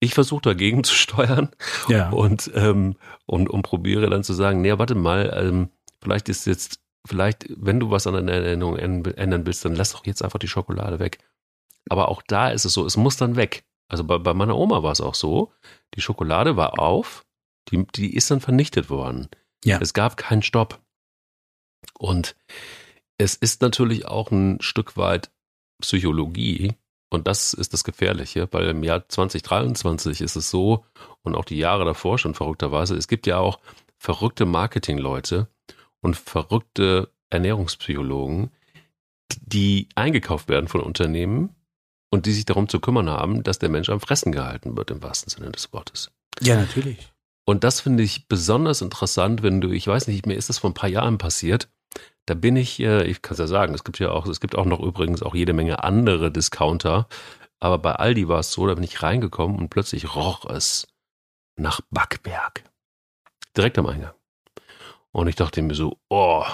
Ich 0.00 0.14
versuche 0.14 0.42
dagegen 0.42 0.84
zu 0.84 0.94
steuern 0.94 1.50
ja. 1.88 2.10
und, 2.10 2.50
ähm, 2.54 2.96
und, 3.26 3.48
und 3.48 3.62
probiere 3.62 4.10
dann 4.10 4.24
zu 4.24 4.32
sagen, 4.32 4.60
nee, 4.60 4.76
warte 4.76 4.94
mal, 4.94 5.32
ähm, 5.40 5.68
vielleicht 6.02 6.28
ist 6.28 6.46
jetzt, 6.46 6.80
vielleicht, 7.06 7.46
wenn 7.56 7.80
du 7.80 7.90
was 7.90 8.06
an 8.06 8.14
deiner 8.14 8.32
Erinnerung 8.32 8.76
ändern 8.76 9.46
willst, 9.46 9.64
dann 9.64 9.76
lass 9.76 9.92
doch 9.92 10.04
jetzt 10.06 10.22
einfach 10.22 10.38
die 10.38 10.48
Schokolade 10.48 10.98
weg. 10.98 11.18
Aber 11.88 12.08
auch 12.08 12.22
da 12.26 12.50
ist 12.50 12.64
es 12.64 12.74
so, 12.74 12.84
es 12.84 12.96
muss 12.96 13.16
dann 13.16 13.36
weg. 13.36 13.64
Also 13.90 14.04
bei, 14.04 14.18
bei 14.18 14.32
meiner 14.32 14.56
Oma 14.56 14.82
war 14.82 14.92
es 14.92 15.00
auch 15.00 15.14
so, 15.14 15.52
die 15.94 16.00
Schokolade 16.00 16.56
war 16.56 16.78
auf, 16.78 17.26
die, 17.68 17.84
die 17.94 18.14
ist 18.14 18.30
dann 18.30 18.40
vernichtet 18.40 18.88
worden. 18.88 19.28
Ja. 19.64 19.78
Es 19.80 19.92
gab 19.92 20.16
keinen 20.16 20.42
Stopp. 20.42 20.80
Und 21.98 22.36
es 23.18 23.34
ist 23.34 23.60
natürlich 23.62 24.06
auch 24.06 24.30
ein 24.30 24.58
Stück 24.60 24.96
weit 24.96 25.30
Psychologie. 25.82 26.74
Und 27.10 27.26
das 27.26 27.52
ist 27.52 27.72
das 27.72 27.82
Gefährliche, 27.82 28.48
weil 28.52 28.68
im 28.68 28.84
Jahr 28.84 29.08
2023 29.08 30.20
ist 30.20 30.36
es 30.36 30.50
so, 30.50 30.84
und 31.22 31.34
auch 31.34 31.44
die 31.44 31.58
Jahre 31.58 31.84
davor 31.84 32.18
schon 32.18 32.34
verrückterweise, 32.34 32.94
es 32.94 33.08
gibt 33.08 33.26
ja 33.26 33.38
auch 33.38 33.58
verrückte 33.98 34.46
Marketingleute 34.46 35.48
und 36.00 36.16
verrückte 36.16 37.10
Ernährungspsychologen, 37.28 38.50
die 39.42 39.88
eingekauft 39.96 40.48
werden 40.48 40.68
von 40.68 40.80
Unternehmen 40.80 41.56
und 42.10 42.26
die 42.26 42.32
sich 42.32 42.44
darum 42.44 42.68
zu 42.68 42.80
kümmern 42.80 43.08
haben, 43.08 43.42
dass 43.42 43.58
der 43.58 43.68
Mensch 43.68 43.88
am 43.88 44.00
Fressen 44.00 44.32
gehalten 44.32 44.76
wird, 44.76 44.90
im 44.90 45.02
wahrsten 45.02 45.30
Sinne 45.30 45.50
des 45.50 45.72
Wortes. 45.72 46.10
Ja, 46.40 46.56
natürlich. 46.56 47.12
Und 47.44 47.64
das 47.64 47.80
finde 47.80 48.02
ich 48.02 48.28
besonders 48.28 48.80
interessant, 48.82 49.42
wenn 49.42 49.60
du, 49.60 49.70
ich 49.70 49.86
weiß 49.86 50.06
nicht, 50.08 50.26
mir 50.26 50.34
ist 50.34 50.48
das 50.48 50.58
vor 50.58 50.70
ein 50.70 50.74
paar 50.74 50.88
Jahren 50.88 51.18
passiert. 51.18 51.68
Da 52.26 52.34
bin 52.34 52.56
ich, 52.56 52.78
äh, 52.80 53.04
ich 53.04 53.22
kann 53.22 53.32
es 53.32 53.38
ja 53.38 53.46
sagen, 53.46 53.74
es 53.74 53.84
gibt 53.84 53.98
ja 53.98 54.10
auch, 54.10 54.26
es 54.26 54.40
gibt 54.40 54.54
auch 54.56 54.66
noch 54.66 54.80
übrigens 54.80 55.22
auch 55.22 55.34
jede 55.34 55.52
Menge 55.52 55.82
andere 55.82 56.30
Discounter. 56.30 57.08
Aber 57.58 57.78
bei 57.78 57.92
Aldi 57.92 58.28
war 58.28 58.40
es 58.40 58.52
so, 58.52 58.66
da 58.66 58.74
bin 58.74 58.84
ich 58.84 59.02
reingekommen 59.02 59.58
und 59.58 59.68
plötzlich 59.68 60.14
roch 60.14 60.44
es 60.48 60.86
nach 61.56 61.80
Backberg. 61.90 62.64
Direkt 63.56 63.78
am 63.78 63.86
Eingang. 63.86 64.14
Und 65.12 65.26
ich 65.26 65.36
dachte 65.36 65.60
mir 65.62 65.74
so, 65.74 65.98
oh. 66.08 66.44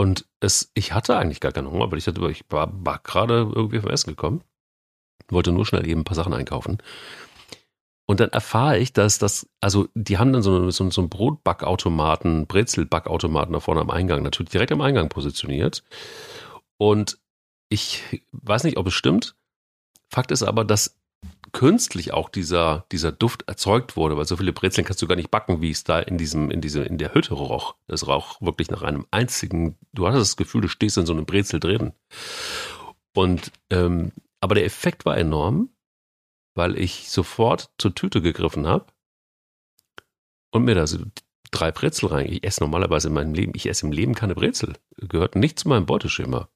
Und 0.00 0.24
es, 0.40 0.70
ich 0.72 0.94
hatte 0.94 1.18
eigentlich 1.18 1.40
gar 1.40 1.52
keinen 1.52 1.70
Hunger, 1.70 1.92
weil 1.92 1.98
ich 1.98 2.06
hatte, 2.06 2.26
ich 2.30 2.42
war, 2.48 2.70
war 2.72 3.00
gerade 3.00 3.52
irgendwie 3.54 3.80
vom 3.80 3.90
Essen 3.90 4.08
gekommen. 4.08 4.42
Wollte 5.28 5.52
nur 5.52 5.66
schnell 5.66 5.86
eben 5.86 6.00
ein 6.00 6.04
paar 6.04 6.14
Sachen 6.14 6.32
einkaufen. 6.32 6.78
Und 8.06 8.18
dann 8.18 8.30
erfahre 8.30 8.78
ich, 8.78 8.94
dass 8.94 9.18
das, 9.18 9.46
also 9.60 9.88
die 9.92 10.16
haben 10.16 10.32
dann 10.32 10.40
so, 10.40 10.70
so, 10.70 10.90
so 10.90 11.02
einen 11.02 11.10
Brotbackautomaten, 11.10 12.46
Brezelbackautomaten 12.46 13.52
da 13.52 13.60
vorne 13.60 13.82
am 13.82 13.90
Eingang, 13.90 14.22
natürlich 14.22 14.48
direkt 14.48 14.72
am 14.72 14.80
Eingang 14.80 15.10
positioniert. 15.10 15.84
Und 16.78 17.18
ich 17.68 18.02
weiß 18.32 18.64
nicht, 18.64 18.78
ob 18.78 18.86
es 18.86 18.94
stimmt. 18.94 19.34
Fakt 20.08 20.30
ist 20.30 20.44
aber, 20.44 20.64
dass 20.64 20.98
künstlich 21.52 22.12
auch 22.12 22.28
dieser, 22.28 22.86
dieser 22.92 23.12
Duft 23.12 23.48
erzeugt 23.48 23.96
wurde, 23.96 24.16
weil 24.16 24.24
so 24.24 24.36
viele 24.36 24.52
Brezeln 24.52 24.84
kannst 24.84 25.02
du 25.02 25.06
gar 25.06 25.16
nicht 25.16 25.30
backen, 25.30 25.60
wie 25.60 25.70
es 25.70 25.84
da 25.84 26.00
in 26.00 26.18
diesem, 26.18 26.50
in 26.50 26.60
diese, 26.60 26.82
in 26.82 26.98
der 26.98 27.14
Hütte 27.14 27.34
roch. 27.34 27.74
Es 27.86 28.06
roch 28.06 28.40
wirklich 28.40 28.70
nach 28.70 28.82
einem 28.82 29.06
einzigen, 29.10 29.76
du 29.92 30.06
hattest 30.06 30.32
das 30.32 30.36
Gefühl, 30.36 30.60
du 30.60 30.68
stehst 30.68 30.98
in 30.98 31.06
so 31.06 31.12
einem 31.12 31.26
Brezel 31.26 31.60
drin. 31.60 31.92
Und, 33.14 33.52
ähm, 33.70 34.12
aber 34.40 34.54
der 34.54 34.64
Effekt 34.64 35.04
war 35.04 35.16
enorm, 35.16 35.70
weil 36.54 36.78
ich 36.78 37.10
sofort 37.10 37.70
zur 37.78 37.94
Tüte 37.94 38.22
gegriffen 38.22 38.66
habe 38.66 38.86
und 40.50 40.64
mir 40.64 40.74
da 40.74 40.86
so 40.86 40.98
drei 41.50 41.72
Brezel 41.72 42.08
rein. 42.08 42.26
Ich 42.26 42.44
esse 42.44 42.62
normalerweise 42.62 43.08
in 43.08 43.14
meinem 43.14 43.34
Leben, 43.34 43.52
ich 43.54 43.68
esse 43.68 43.86
im 43.86 43.92
Leben 43.92 44.14
keine 44.14 44.34
Brezel. 44.34 44.74
Gehört 44.96 45.36
nicht 45.36 45.58
zu 45.58 45.68
meinem 45.68 45.86
Beuteschema. 45.86 46.48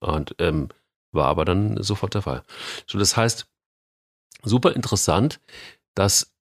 Und 0.00 0.34
ähm, 0.38 0.68
war 1.12 1.26
aber 1.26 1.44
dann 1.44 1.82
sofort 1.82 2.14
der 2.14 2.22
Fall. 2.22 2.44
So, 2.86 2.98
das 2.98 3.16
heißt, 3.16 3.49
super 4.42 4.74
interessant, 4.74 5.40
dass 5.94 6.32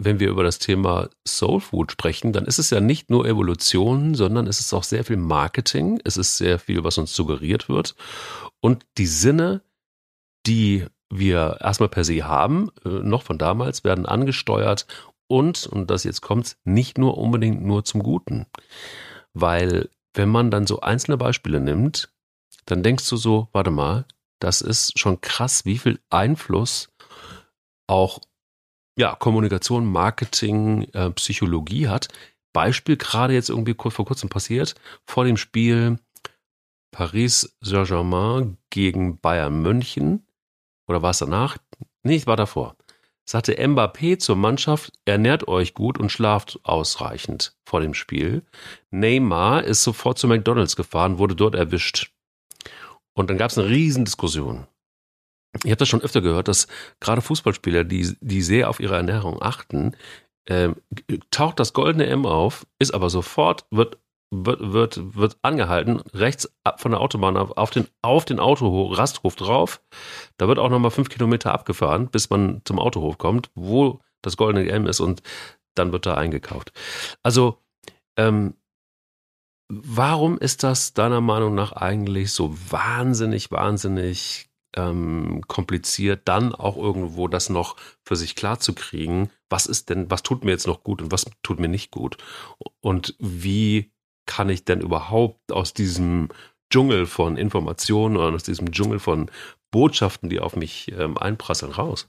wenn 0.00 0.20
wir 0.20 0.28
über 0.28 0.44
das 0.44 0.58
Thema 0.58 1.10
Soul 1.26 1.60
Food 1.60 1.92
sprechen, 1.92 2.32
dann 2.32 2.44
ist 2.44 2.58
es 2.58 2.70
ja 2.70 2.80
nicht 2.80 3.10
nur 3.10 3.26
Evolution, 3.26 4.14
sondern 4.14 4.46
es 4.46 4.60
ist 4.60 4.72
auch 4.72 4.84
sehr 4.84 5.04
viel 5.04 5.16
Marketing. 5.16 6.00
Es 6.04 6.16
ist 6.16 6.36
sehr 6.36 6.58
viel, 6.58 6.84
was 6.84 6.98
uns 6.98 7.14
suggeriert 7.14 7.68
wird. 7.68 7.96
Und 8.60 8.86
die 8.96 9.08
Sinne, 9.08 9.62
die 10.46 10.86
wir 11.10 11.58
erstmal 11.60 11.88
per 11.88 12.04
se 12.04 12.24
haben, 12.24 12.70
äh, 12.84 12.88
noch 12.88 13.22
von 13.22 13.38
damals, 13.38 13.82
werden 13.82 14.06
angesteuert 14.06 14.86
und, 15.26 15.66
und 15.66 15.90
das 15.90 16.04
jetzt 16.04 16.20
kommt, 16.20 16.56
nicht 16.64 16.96
nur 16.98 17.18
unbedingt 17.18 17.62
nur 17.62 17.84
zum 17.84 18.02
Guten. 18.02 18.46
Weil 19.34 19.88
wenn 20.14 20.28
man 20.28 20.50
dann 20.50 20.66
so 20.66 20.80
einzelne 20.80 21.16
Beispiele 21.16 21.60
nimmt, 21.60 22.10
dann 22.66 22.82
denkst 22.82 23.08
du 23.08 23.16
so, 23.16 23.48
warte 23.52 23.70
mal, 23.70 24.04
das 24.40 24.60
ist 24.60 24.98
schon 24.98 25.20
krass, 25.20 25.64
wie 25.64 25.78
viel 25.78 25.98
Einfluss 26.10 26.90
auch 27.88 28.20
ja, 28.98 29.14
Kommunikation, 29.14 29.86
Marketing, 29.86 30.88
äh, 30.92 31.10
Psychologie 31.10 31.88
hat. 31.88 32.08
Beispiel 32.52 32.96
gerade 32.96 33.34
jetzt 33.34 33.48
irgendwie 33.48 33.74
kurz 33.74 33.94
vor 33.94 34.04
kurzem 34.04 34.28
passiert, 34.28 34.74
vor 35.06 35.24
dem 35.24 35.36
Spiel 35.36 35.98
Paris 36.90 37.56
Saint-Germain 37.60 38.56
gegen 38.70 39.20
Bayern 39.20 39.62
München 39.62 40.26
oder 40.88 41.02
war 41.02 41.10
es 41.10 41.18
danach? 41.18 41.58
Nee, 42.02 42.16
es 42.16 42.26
war 42.26 42.36
davor. 42.36 42.76
sagte 43.24 43.54
Mbappé 43.54 44.18
zur 44.18 44.36
Mannschaft, 44.36 44.92
ernährt 45.04 45.46
euch 45.46 45.74
gut 45.74 45.98
und 45.98 46.10
schlaft 46.10 46.58
ausreichend 46.64 47.56
vor 47.64 47.80
dem 47.80 47.94
Spiel. 47.94 48.42
Neymar 48.90 49.64
ist 49.64 49.82
sofort 49.82 50.18
zu 50.18 50.26
McDonalds 50.26 50.76
gefahren, 50.76 51.18
wurde 51.18 51.36
dort 51.36 51.54
erwischt. 51.54 52.10
Und 53.12 53.28
dann 53.28 53.36
gab 53.36 53.50
es 53.50 53.58
eine 53.58 53.68
Riesendiskussion. 53.68 54.66
Ich 55.64 55.70
habe 55.70 55.76
das 55.76 55.88
schon 55.88 56.02
öfter 56.02 56.20
gehört, 56.20 56.48
dass 56.48 56.66
gerade 57.00 57.22
Fußballspieler, 57.22 57.84
die, 57.84 58.16
die 58.20 58.42
sehr 58.42 58.70
auf 58.70 58.80
ihre 58.80 58.96
Ernährung 58.96 59.40
achten, 59.42 59.96
äh, 60.46 60.70
taucht 61.30 61.60
das 61.60 61.72
goldene 61.72 62.06
M 62.06 62.26
auf, 62.26 62.66
ist 62.78 62.92
aber 62.92 63.10
sofort, 63.10 63.66
wird 63.70 63.98
wird, 64.30 64.72
wird, 64.72 65.16
wird 65.16 65.38
angehalten, 65.42 66.00
rechts 66.12 66.50
ab 66.64 66.80
von 66.80 66.92
der 66.92 67.00
Autobahn 67.00 67.36
auf 67.36 67.70
den, 67.70 67.86
auf 68.02 68.24
den 68.24 68.40
Autohof, 68.40 68.96
Rasthof 68.98 69.36
drauf. 69.36 69.80
Da 70.36 70.48
wird 70.48 70.58
auch 70.58 70.68
nochmal 70.68 70.90
fünf 70.90 71.08
Kilometer 71.08 71.52
abgefahren, 71.52 72.08
bis 72.08 72.28
man 72.30 72.60
zum 72.64 72.78
Autohof 72.78 73.18
kommt, 73.18 73.50
wo 73.54 74.00
das 74.22 74.36
goldene 74.36 74.68
M 74.68 74.86
ist 74.86 75.00
und 75.00 75.22
dann 75.74 75.92
wird 75.92 76.06
da 76.06 76.14
eingekauft. 76.14 76.72
Also, 77.22 77.58
ähm, 78.16 78.54
warum 79.68 80.38
ist 80.38 80.62
das 80.62 80.92
deiner 80.92 81.20
Meinung 81.20 81.54
nach 81.54 81.72
eigentlich 81.72 82.32
so 82.32 82.54
wahnsinnig, 82.70 83.50
wahnsinnig 83.50 84.47
ähm, 84.76 85.42
kompliziert, 85.46 86.22
dann 86.26 86.54
auch 86.54 86.76
irgendwo 86.76 87.28
das 87.28 87.48
noch 87.48 87.76
für 88.04 88.16
sich 88.16 88.34
klar 88.34 88.60
zu 88.60 88.74
kriegen? 88.74 89.30
Was 89.48 89.66
ist 89.66 89.90
denn, 89.90 90.10
was 90.10 90.22
tut 90.22 90.44
mir 90.44 90.50
jetzt 90.50 90.66
noch 90.66 90.82
gut 90.82 91.02
und 91.02 91.12
was 91.12 91.26
tut 91.42 91.58
mir 91.58 91.68
nicht 91.68 91.90
gut? 91.90 92.16
Und 92.80 93.14
wie 93.18 93.92
kann 94.26 94.48
ich 94.50 94.64
denn 94.64 94.80
überhaupt 94.80 95.52
aus 95.52 95.72
diesem 95.72 96.28
Dschungel 96.70 97.06
von 97.06 97.36
Informationen 97.36 98.16
oder 98.16 98.34
aus 98.34 98.42
diesem 98.42 98.72
Dschungel 98.72 98.98
von 98.98 99.30
Botschaften, 99.70 100.28
die 100.28 100.40
auf 100.40 100.54
mich 100.54 100.92
ähm, 100.92 101.16
einprasseln, 101.16 101.72
raus? 101.72 102.08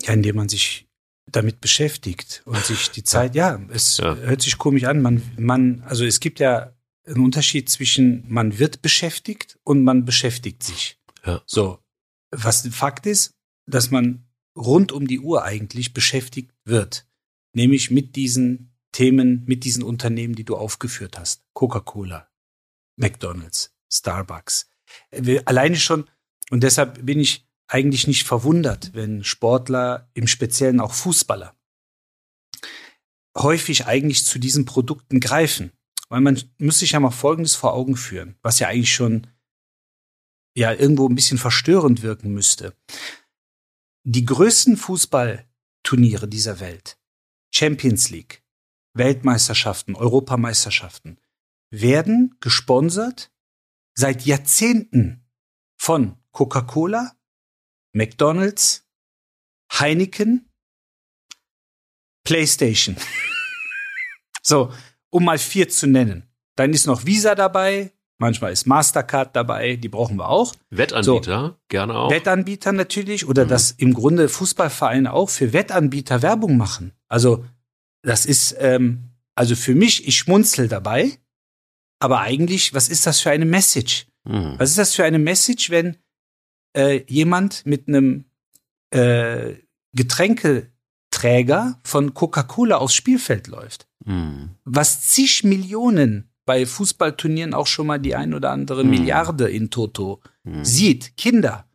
Ja, 0.00 0.14
indem 0.14 0.36
man 0.36 0.48
sich 0.48 0.88
damit 1.30 1.60
beschäftigt 1.60 2.42
und 2.46 2.64
sich 2.64 2.90
die 2.90 3.04
Zeit, 3.04 3.34
ja, 3.34 3.60
es 3.68 3.98
ja. 3.98 4.16
hört 4.16 4.42
sich 4.42 4.58
komisch 4.58 4.84
an. 4.84 5.02
Man, 5.02 5.22
man, 5.38 5.82
also 5.86 6.04
es 6.04 6.20
gibt 6.20 6.40
ja 6.40 6.72
einen 7.06 7.24
Unterschied 7.24 7.68
zwischen 7.68 8.24
man 8.28 8.58
wird 8.58 8.82
beschäftigt 8.82 9.58
und 9.64 9.84
man 9.84 10.04
beschäftigt 10.04 10.62
sich. 10.62 10.98
Ja. 11.24 11.42
So. 11.46 11.78
Was 12.30 12.66
Fakt 12.68 13.06
ist, 13.06 13.34
dass 13.66 13.90
man 13.90 14.26
rund 14.56 14.92
um 14.92 15.06
die 15.06 15.20
Uhr 15.20 15.44
eigentlich 15.44 15.92
beschäftigt 15.92 16.52
wird. 16.64 17.06
Nämlich 17.54 17.90
mit 17.90 18.16
diesen 18.16 18.72
Themen 18.92 19.44
mit 19.46 19.64
diesen 19.64 19.82
Unternehmen, 19.82 20.34
die 20.34 20.44
du 20.44 20.56
aufgeführt 20.56 21.18
hast. 21.18 21.42
Coca-Cola, 21.54 22.28
McDonald's, 22.96 23.74
Starbucks. 23.90 24.70
Alleine 25.46 25.76
schon, 25.76 26.08
und 26.50 26.62
deshalb 26.62 27.04
bin 27.04 27.18
ich 27.18 27.48
eigentlich 27.66 28.06
nicht 28.06 28.26
verwundert, 28.26 28.92
wenn 28.92 29.24
Sportler, 29.24 30.10
im 30.12 30.26
Speziellen 30.26 30.80
auch 30.80 30.92
Fußballer, 30.92 31.56
häufig 33.36 33.86
eigentlich 33.86 34.26
zu 34.26 34.38
diesen 34.38 34.66
Produkten 34.66 35.20
greifen. 35.20 35.72
Weil 36.10 36.20
man 36.20 36.42
muss 36.58 36.80
sich 36.80 36.92
ja 36.92 37.00
mal 37.00 37.10
Folgendes 37.10 37.54
vor 37.54 37.72
Augen 37.72 37.96
führen, 37.96 38.36
was 38.42 38.58
ja 38.58 38.68
eigentlich 38.68 38.94
schon 38.94 39.26
ja 40.54 40.72
irgendwo 40.72 41.08
ein 41.08 41.14
bisschen 41.14 41.38
verstörend 41.38 42.02
wirken 42.02 42.32
müsste. 42.32 42.76
Die 44.04 44.24
größten 44.24 44.76
Fußballturniere 44.76 46.28
dieser 46.28 46.60
Welt, 46.60 46.98
Champions 47.54 48.10
League, 48.10 48.42
Weltmeisterschaften, 48.94 49.94
Europameisterschaften 49.94 51.18
werden 51.70 52.36
gesponsert 52.40 53.32
seit 53.94 54.26
Jahrzehnten 54.26 55.24
von 55.78 56.16
Coca-Cola, 56.32 57.16
McDonald's, 57.92 58.86
Heineken, 59.72 60.50
PlayStation. 62.24 62.96
so, 64.42 64.72
um 65.10 65.24
mal 65.24 65.38
vier 65.38 65.68
zu 65.68 65.86
nennen. 65.86 66.28
Dann 66.56 66.72
ist 66.72 66.86
noch 66.86 67.06
Visa 67.06 67.34
dabei, 67.34 67.92
manchmal 68.22 68.52
ist 68.52 68.66
Mastercard 68.66 69.36
dabei, 69.36 69.76
die 69.76 69.88
brauchen 69.88 70.16
wir 70.16 70.28
auch. 70.28 70.54
Wettanbieter, 70.70 71.48
so, 71.48 71.56
gerne 71.68 71.94
auch. 71.94 72.10
Wettanbieter 72.10 72.72
natürlich 72.72 73.28
oder 73.28 73.44
mhm. 73.44 73.48
dass 73.48 73.72
im 73.72 73.92
Grunde 73.92 74.30
Fußballvereine 74.30 75.12
auch 75.12 75.28
für 75.28 75.52
Wettanbieter 75.52 76.22
Werbung 76.22 76.56
machen. 76.56 76.92
Also 77.08 77.44
das 78.02 78.24
ist, 78.24 78.56
ähm, 78.58 79.10
also 79.34 79.56
für 79.56 79.74
mich, 79.74 80.06
ich 80.08 80.16
schmunzel 80.16 80.68
dabei, 80.68 81.18
aber 81.98 82.20
eigentlich, 82.20 82.72
was 82.72 82.88
ist 82.88 83.06
das 83.06 83.20
für 83.20 83.30
eine 83.30 83.44
Message? 83.44 84.06
Mhm. 84.24 84.54
Was 84.56 84.70
ist 84.70 84.78
das 84.78 84.94
für 84.94 85.04
eine 85.04 85.18
Message, 85.18 85.70
wenn 85.70 85.96
äh, 86.76 87.02
jemand 87.08 87.66
mit 87.66 87.88
einem 87.88 88.24
äh, 88.90 89.54
Getränketräger 89.94 91.78
von 91.84 92.14
Coca-Cola 92.14 92.76
aufs 92.76 92.94
Spielfeld 92.94 93.48
läuft? 93.48 93.88
Mhm. 94.04 94.50
Was 94.64 95.02
zig 95.02 95.44
Millionen 95.44 96.31
bei 96.44 96.66
Fußballturnieren 96.66 97.54
auch 97.54 97.66
schon 97.66 97.86
mal 97.86 97.98
die 97.98 98.14
ein 98.14 98.34
oder 98.34 98.50
andere 98.50 98.84
mhm. 98.84 98.90
Milliarde 98.90 99.48
in 99.48 99.70
Toto 99.70 100.20
mhm. 100.44 100.64
sieht, 100.64 101.16
Kinder. 101.16 101.66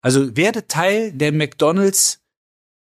Also 0.00 0.36
werde 0.36 0.66
Teil 0.66 1.12
der 1.12 1.32
McDonalds 1.32 2.22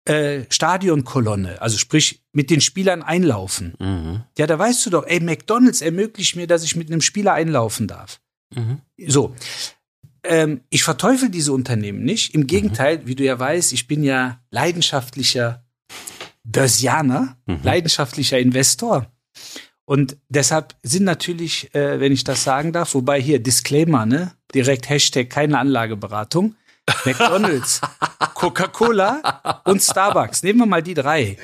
äh, 0.06 0.44
Stadionkolonne, 0.48 1.60
also 1.60 1.76
sprich 1.76 2.22
mit 2.32 2.50
den 2.50 2.62
Spielern 2.62 3.02
einlaufen. 3.02 3.74
Mhm. 3.78 4.22
Ja, 4.38 4.46
da 4.46 4.58
weißt 4.58 4.86
du 4.86 4.90
doch, 4.90 5.06
ey, 5.06 5.20
McDonalds 5.20 5.82
ermöglicht 5.82 6.36
mir, 6.36 6.46
dass 6.46 6.64
ich 6.64 6.76
mit 6.76 6.90
einem 6.90 7.02
Spieler 7.02 7.34
einlaufen 7.34 7.86
darf. 7.86 8.20
Mhm. 8.54 8.80
So. 9.06 9.34
Ähm, 10.22 10.62
ich 10.70 10.84
verteufel 10.84 11.28
diese 11.28 11.52
Unternehmen 11.52 12.02
nicht. 12.02 12.34
Im 12.34 12.46
Gegenteil, 12.46 12.98
mhm. 12.98 13.06
wie 13.06 13.14
du 13.14 13.24
ja 13.24 13.38
weißt, 13.38 13.72
ich 13.72 13.86
bin 13.86 14.02
ja 14.02 14.40
leidenschaftlicher 14.50 15.64
Börsianer, 16.44 17.36
mhm. 17.46 17.60
leidenschaftlicher 17.62 18.38
Investor. 18.38 19.12
Und 19.90 20.18
deshalb 20.28 20.76
sind 20.84 21.02
natürlich, 21.02 21.74
äh, 21.74 21.98
wenn 21.98 22.12
ich 22.12 22.22
das 22.22 22.44
sagen 22.44 22.72
darf, 22.72 22.94
wobei 22.94 23.20
hier 23.20 23.42
Disclaimer, 23.42 24.06
ne? 24.06 24.30
Direkt 24.54 24.88
Hashtag 24.88 25.28
keine 25.28 25.58
Anlageberatung. 25.58 26.54
McDonalds, 27.04 27.80
Coca-Cola 28.34 29.62
und 29.64 29.82
Starbucks. 29.82 30.44
Nehmen 30.44 30.60
wir 30.60 30.66
mal 30.66 30.82
die 30.84 30.94
drei. 30.94 31.36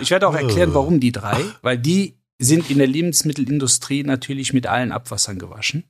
Ich 0.00 0.10
werde 0.10 0.26
auch 0.26 0.34
erklären, 0.34 0.72
warum 0.72 1.00
die 1.00 1.12
drei, 1.12 1.44
weil 1.60 1.76
die 1.76 2.16
sind 2.38 2.70
in 2.70 2.78
der 2.78 2.86
Lebensmittelindustrie 2.86 4.04
natürlich 4.04 4.54
mit 4.54 4.66
allen 4.66 4.90
Abwassern 4.90 5.38
gewaschen, 5.38 5.84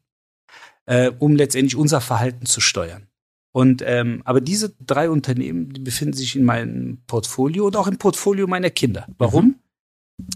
äh, 0.87 1.13
um 1.21 1.37
letztendlich 1.37 1.77
unser 1.77 2.01
Verhalten 2.01 2.47
zu 2.47 2.61
steuern. 2.61 3.07
Und 3.53 3.85
ähm, 3.87 4.23
aber 4.25 4.41
diese 4.41 4.75
drei 4.81 5.09
Unternehmen, 5.09 5.73
die 5.73 5.81
befinden 5.81 6.15
sich 6.15 6.35
in 6.35 6.45
meinem 6.45 6.99
Portfolio 7.07 7.67
und 7.67 7.77
auch 7.77 7.87
im 7.87 7.99
Portfolio 7.99 8.49
meiner 8.49 8.71
Kinder. 8.71 9.07
Warum? 9.19 9.45
Mhm. 9.45 9.55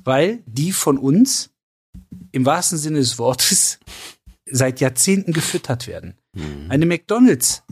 Weil 0.04 0.42
die 0.46 0.72
von 0.72 0.98
uns 0.98 1.50
im 2.32 2.44
wahrsten 2.46 2.78
Sinne 2.78 2.98
des 2.98 3.18
Wortes 3.18 3.78
seit 4.50 4.80
Jahrzehnten 4.80 5.32
gefüttert 5.32 5.86
werden. 5.86 6.18
Mhm. 6.34 6.70
Eine 6.70 6.86
McDonald's 6.86 7.62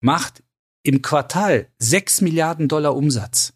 macht 0.00 0.42
im 0.82 1.02
Quartal 1.02 1.68
6 1.78 2.20
Milliarden 2.20 2.68
Dollar 2.68 2.94
Umsatz. 2.94 3.54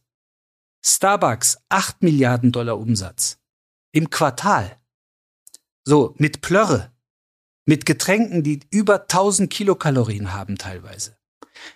Starbucks 0.85 1.59
8 1.69 2.03
Milliarden 2.03 2.53
Dollar 2.53 2.79
Umsatz. 2.79 3.39
Im 3.93 4.11
Quartal. 4.11 4.77
So, 5.85 6.15
mit 6.19 6.41
Plörre. 6.41 6.93
Mit 7.67 7.87
Getränken, 7.87 8.43
die 8.43 8.61
über 8.71 9.03
1000 9.03 9.51
Kilokalorien 9.51 10.33
haben 10.33 10.59
teilweise. 10.59 11.17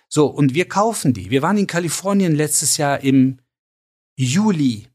So, 0.09 0.27
und 0.27 0.53
wir 0.53 0.67
kaufen 0.67 1.13
die. 1.13 1.29
Wir 1.29 1.41
waren 1.41 1.57
in 1.57 1.67
Kalifornien 1.67 2.35
letztes 2.35 2.77
Jahr 2.77 3.01
im 3.01 3.39
Juli. 4.17 4.87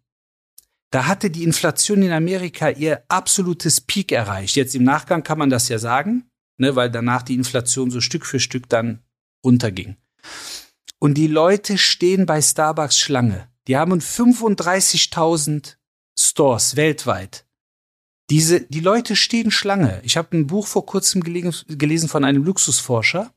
Da 0.90 1.06
hatte 1.06 1.30
die 1.30 1.44
Inflation 1.44 2.02
in 2.02 2.12
Amerika 2.12 2.68
ihr 2.70 3.04
absolutes 3.08 3.80
Peak 3.80 4.10
erreicht. 4.10 4.56
Jetzt 4.56 4.74
im 4.74 4.82
Nachgang 4.82 5.22
kann 5.22 5.38
man 5.38 5.50
das 5.50 5.68
ja 5.68 5.78
sagen, 5.78 6.28
ne, 6.58 6.74
weil 6.74 6.90
danach 6.90 7.22
die 7.22 7.34
Inflation 7.34 7.90
so 7.90 8.00
Stück 8.00 8.26
für 8.26 8.40
Stück 8.40 8.68
dann 8.68 9.00
runterging. 9.44 9.96
Und 10.98 11.14
die 11.14 11.28
Leute 11.28 11.78
stehen 11.78 12.26
bei 12.26 12.42
Starbucks 12.42 12.98
Schlange. 12.98 13.48
Die 13.68 13.76
haben 13.76 14.00
35.000 14.00 15.76
Stores 16.18 16.76
weltweit. 16.76 17.46
Diese, 18.28 18.60
die 18.60 18.80
Leute 18.80 19.16
stehen 19.16 19.50
Schlange. 19.50 20.00
Ich 20.04 20.16
habe 20.16 20.36
ein 20.36 20.46
Buch 20.46 20.66
vor 20.66 20.86
kurzem 20.86 21.22
gelesen 21.22 22.08
von 22.08 22.24
einem 22.24 22.44
Luxusforscher. 22.44 23.32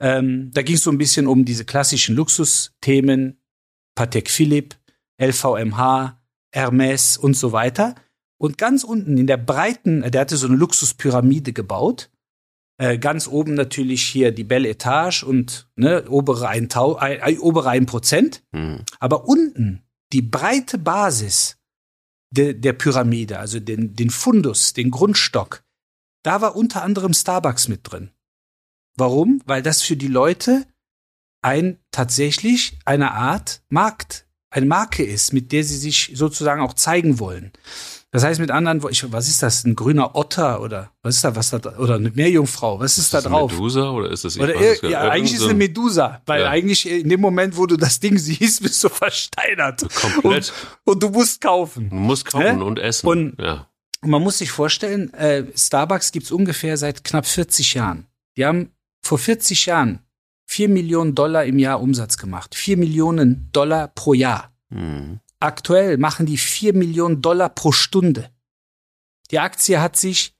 Ähm, 0.00 0.50
da 0.52 0.62
ging 0.62 0.76
es 0.76 0.82
so 0.82 0.90
ein 0.90 0.98
bisschen 0.98 1.26
um 1.26 1.44
diese 1.44 1.64
klassischen 1.64 2.14
Luxusthemen, 2.14 3.40
Patek 3.94 4.30
Philippe, 4.30 4.76
LVMH, 5.20 6.20
Hermes 6.54 7.16
und 7.16 7.36
so 7.36 7.52
weiter. 7.52 7.94
Und 8.38 8.58
ganz 8.58 8.84
unten 8.84 9.18
in 9.18 9.26
der 9.26 9.36
breiten, 9.36 10.08
der 10.10 10.20
hatte 10.20 10.36
so 10.36 10.46
eine 10.46 10.56
Luxuspyramide 10.56 11.52
gebaut. 11.52 12.10
Äh, 12.76 12.98
ganz 12.98 13.28
oben 13.28 13.54
natürlich 13.54 14.02
hier 14.02 14.32
die 14.32 14.44
Belle 14.44 14.68
Etage 14.68 15.22
und 15.22 15.68
ne, 15.76 16.08
obere 16.08 16.48
ein, 16.48 16.68
Tau, 16.68 16.96
ein, 16.96 17.38
obere 17.38 17.70
ein 17.70 17.86
Prozent. 17.86 18.42
Mhm. 18.52 18.84
Aber 18.98 19.26
unten 19.26 19.82
die 20.12 20.22
breite 20.22 20.78
Basis 20.78 21.56
de, 22.30 22.54
der 22.54 22.72
Pyramide, 22.72 23.38
also 23.38 23.60
den, 23.60 23.94
den 23.94 24.10
Fundus, 24.10 24.72
den 24.72 24.90
Grundstock, 24.90 25.64
da 26.22 26.40
war 26.40 26.56
unter 26.56 26.82
anderem 26.82 27.14
Starbucks 27.14 27.68
mit 27.68 27.80
drin. 27.84 28.10
Warum? 28.96 29.40
Weil 29.44 29.62
das 29.62 29.82
für 29.82 29.96
die 29.96 30.08
Leute 30.08 30.66
ein 31.42 31.78
tatsächlich 31.90 32.78
eine 32.84 33.12
Art 33.12 33.62
Markt, 33.68 34.23
eine 34.54 34.66
Marke 34.66 35.02
ist, 35.04 35.32
mit 35.32 35.50
der 35.52 35.64
sie 35.64 35.76
sich 35.76 36.12
sozusagen 36.14 36.60
auch 36.62 36.74
zeigen 36.74 37.18
wollen. 37.18 37.52
Das 38.12 38.22
heißt 38.22 38.38
mit 38.38 38.52
anderen, 38.52 38.84
Wo- 38.84 38.88
ich, 38.88 39.10
was 39.12 39.26
ist 39.28 39.42
das? 39.42 39.64
Ein 39.64 39.74
grüner 39.74 40.14
Otter 40.14 40.60
oder 40.60 40.92
was 41.02 41.16
ist 41.16 41.24
da, 41.24 41.34
was 41.34 41.50
da, 41.50 41.58
oder 41.78 41.96
eine 41.96 42.10
Meerjungfrau? 42.10 42.78
Was 42.78 42.92
ist, 42.96 43.06
Ist 43.06 43.14
da 43.14 43.20
drauf? 43.22 43.50
eine 43.50 43.58
Medusa 43.60 43.90
oder 43.90 44.10
ist 44.12 44.24
das 44.24 44.38
Oder 44.38 44.54
weiß 44.54 44.78
es 44.84 44.90
ja, 44.90 45.00
eigentlich 45.08 45.34
ist 45.34 45.40
es 45.40 45.46
eine 45.48 45.54
Medusa, 45.58 46.22
weil 46.26 46.42
Ja. 46.42 46.50
eigentlich 46.50 46.88
in 46.88 47.08
dem 47.08 47.20
Moment, 47.20 47.56
wo 47.56 47.66
du 47.66 47.76
das 47.76 47.98
Ding 47.98 48.16
siehst, 48.26 48.62
bist 48.62 48.84
du 48.84 48.88
versteinert. 48.88 49.82
Komplett. 50.00 50.52
Und, 50.84 50.92
und 50.94 51.02
du 51.02 51.08
musst 51.10 51.40
kaufen. 51.40 51.90
Du 51.90 51.96
musst 51.96 52.26
kaufen 52.26 52.58
Ne? 52.58 52.64
und 52.64 52.78
essen. 52.78 53.06
Und- 53.08 53.34
ja. 53.40 53.66
Und 54.02 54.10
man 54.10 54.22
muss 54.22 54.38
sich 54.38 54.52
vorstellen, 54.52 55.12
äh, 55.14 55.44
Starbucks 55.56 56.12
gibt's 56.12 56.30
ungefähr 56.30 56.76
seit 56.76 57.02
knapp 57.02 57.26
40 57.26 57.74
Jahren. 57.74 58.06
Die 58.36 58.44
haben 58.44 58.70
vor 59.02 59.18
40 59.18 59.66
Jahren 59.66 59.98
4 60.46 60.68
Millionen 60.68 61.14
Dollar 61.14 61.44
im 61.44 61.58
Jahr 61.58 61.80
Umsatz 61.80 62.16
gemacht. 62.18 62.54
4 62.54 62.76
Millionen 62.76 63.48
Dollar 63.52 63.88
pro 63.88 64.14
Jahr. 64.14 64.52
Hm. 64.70 65.20
Aktuell 65.40 65.98
machen 65.98 66.26
die 66.26 66.36
4 66.38 66.74
Millionen 66.74 67.20
Dollar 67.22 67.48
pro 67.48 67.72
Stunde. 67.72 68.30
Die 69.30 69.38
Aktie 69.38 69.80
hat 69.80 69.96
sich 69.96 70.34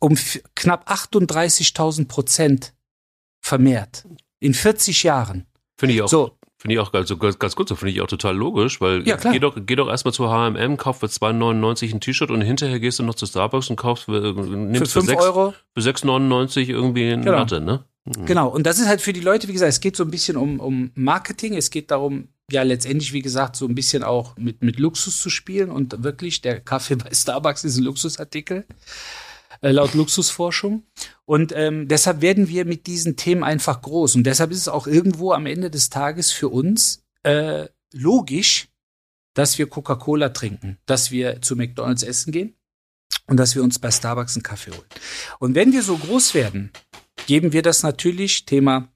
um 0.00 0.16
knapp 0.54 0.90
38.000 0.90 2.06
Prozent 2.08 2.74
vermehrt. 3.40 4.06
In 4.38 4.54
40 4.54 5.02
Jahren. 5.02 5.46
Finde 5.78 5.94
ich 5.94 6.02
auch, 6.02 6.08
So, 6.08 6.38
finde 6.58 6.74
ich 6.74 6.80
auch 6.80 6.92
ganz, 6.92 7.12
ganz, 7.38 7.56
gut, 7.56 7.68
so 7.68 7.76
finde 7.76 7.92
ich 7.92 8.00
auch 8.00 8.06
total 8.06 8.36
logisch, 8.36 8.80
weil 8.80 9.06
Ja, 9.06 9.16
klar. 9.16 9.32
geh 9.32 9.38
doch, 9.38 9.56
geh 9.58 9.76
doch 9.76 9.88
erstmal 9.88 10.12
zu 10.14 10.30
H&M, 10.30 10.76
kauf 10.76 10.98
für 11.00 11.06
2,99 11.06 11.92
ein 11.94 12.00
T-Shirt 12.00 12.30
und 12.30 12.40
hinterher 12.42 12.80
gehst 12.80 12.98
du 12.98 13.02
noch 13.02 13.14
zu 13.14 13.26
Starbucks 13.26 13.68
und 13.70 13.76
kaufst 13.76 14.04
für, 14.04 14.34
für 14.34 14.42
nimmst 14.56 14.92
für, 14.92 15.00
5 15.00 15.06
sechs- 15.10 15.22
Euro 15.24 15.54
für 15.74 15.80
6,99 15.80 16.68
irgendwie 16.68 17.12
eine 17.12 17.24
Genau. 17.24 17.36
Latte, 17.38 17.60
ne? 17.60 17.84
Mhm. 18.04 18.26
Genau, 18.26 18.48
und 18.48 18.66
das 18.66 18.78
ist 18.78 18.88
halt 18.88 19.00
für 19.00 19.12
die 19.12 19.20
Leute, 19.20 19.48
wie 19.48 19.52
gesagt, 19.52 19.72
es 19.72 19.80
geht 19.80 19.96
so 19.96 20.04
ein 20.04 20.10
bisschen 20.10 20.36
um, 20.36 20.60
um 20.60 20.90
Marketing, 20.94 21.54
es 21.56 21.70
geht 21.70 21.90
darum, 21.90 22.28
ja, 22.50 22.62
letztendlich, 22.62 23.12
wie 23.12 23.22
gesagt, 23.22 23.56
so 23.56 23.66
ein 23.66 23.74
bisschen 23.74 24.02
auch 24.02 24.36
mit, 24.36 24.62
mit 24.62 24.78
Luxus 24.78 25.20
zu 25.20 25.30
spielen 25.30 25.70
und 25.70 26.02
wirklich, 26.02 26.40
der 26.40 26.60
Kaffee 26.60 26.96
bei 26.96 27.12
Starbucks 27.12 27.64
ist 27.64 27.76
ein 27.76 27.84
Luxusartikel, 27.84 28.66
äh, 29.60 29.70
laut 29.70 29.94
Luxusforschung. 29.94 30.82
Und 31.24 31.52
ähm, 31.54 31.86
deshalb 31.86 32.22
werden 32.22 32.48
wir 32.48 32.64
mit 32.64 32.86
diesen 32.86 33.16
Themen 33.16 33.44
einfach 33.44 33.82
groß. 33.82 34.16
Und 34.16 34.24
deshalb 34.24 34.50
ist 34.50 34.58
es 34.58 34.68
auch 34.68 34.86
irgendwo 34.86 35.32
am 35.32 35.46
Ende 35.46 35.70
des 35.70 35.90
Tages 35.90 36.32
für 36.32 36.48
uns 36.48 37.04
äh, 37.22 37.68
logisch, 37.92 38.68
dass 39.34 39.58
wir 39.58 39.68
Coca-Cola 39.68 40.30
trinken, 40.30 40.78
dass 40.86 41.10
wir 41.10 41.40
zu 41.40 41.54
McDonalds 41.54 42.02
essen 42.02 42.32
gehen 42.32 42.56
und 43.26 43.36
dass 43.36 43.54
wir 43.54 43.62
uns 43.62 43.78
bei 43.78 43.90
Starbucks 43.90 44.34
einen 44.34 44.42
Kaffee 44.42 44.72
holen. 44.72 44.88
Und 45.38 45.54
wenn 45.54 45.72
wir 45.72 45.82
so 45.82 45.96
groß 45.96 46.34
werden, 46.34 46.72
geben 47.26 47.52
wir 47.52 47.62
das 47.62 47.82
natürlich, 47.82 48.44
Thema 48.44 48.88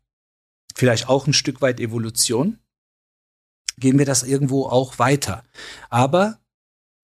vielleicht 0.74 1.08
auch 1.08 1.26
ein 1.26 1.32
Stück 1.32 1.62
weit 1.62 1.80
Evolution, 1.80 2.58
geben 3.78 3.98
wir 3.98 4.06
das 4.06 4.22
irgendwo 4.22 4.66
auch 4.66 4.98
weiter. 4.98 5.44
Aber 5.90 6.40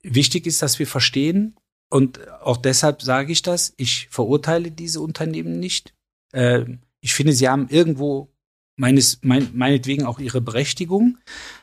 wichtig 0.02 0.46
ist, 0.46 0.62
dass 0.62 0.78
wir 0.78 0.86
verstehen, 0.86 1.56
und 1.92 2.28
auch 2.42 2.56
deshalb 2.56 3.02
sage 3.02 3.32
ich 3.32 3.42
das, 3.42 3.74
ich 3.76 4.08
verurteile 4.10 4.70
diese 4.70 5.00
Unternehmen 5.00 5.58
nicht. 5.58 5.92
Ähm, 6.32 6.80
ich 7.00 7.14
finde, 7.14 7.32
sie 7.32 7.48
haben 7.48 7.68
irgendwo 7.68 8.32
meines, 8.76 9.18
mein, 9.22 9.50
meinetwegen 9.54 10.06
auch 10.06 10.20
ihre 10.20 10.40
Berechtigung. 10.40 11.18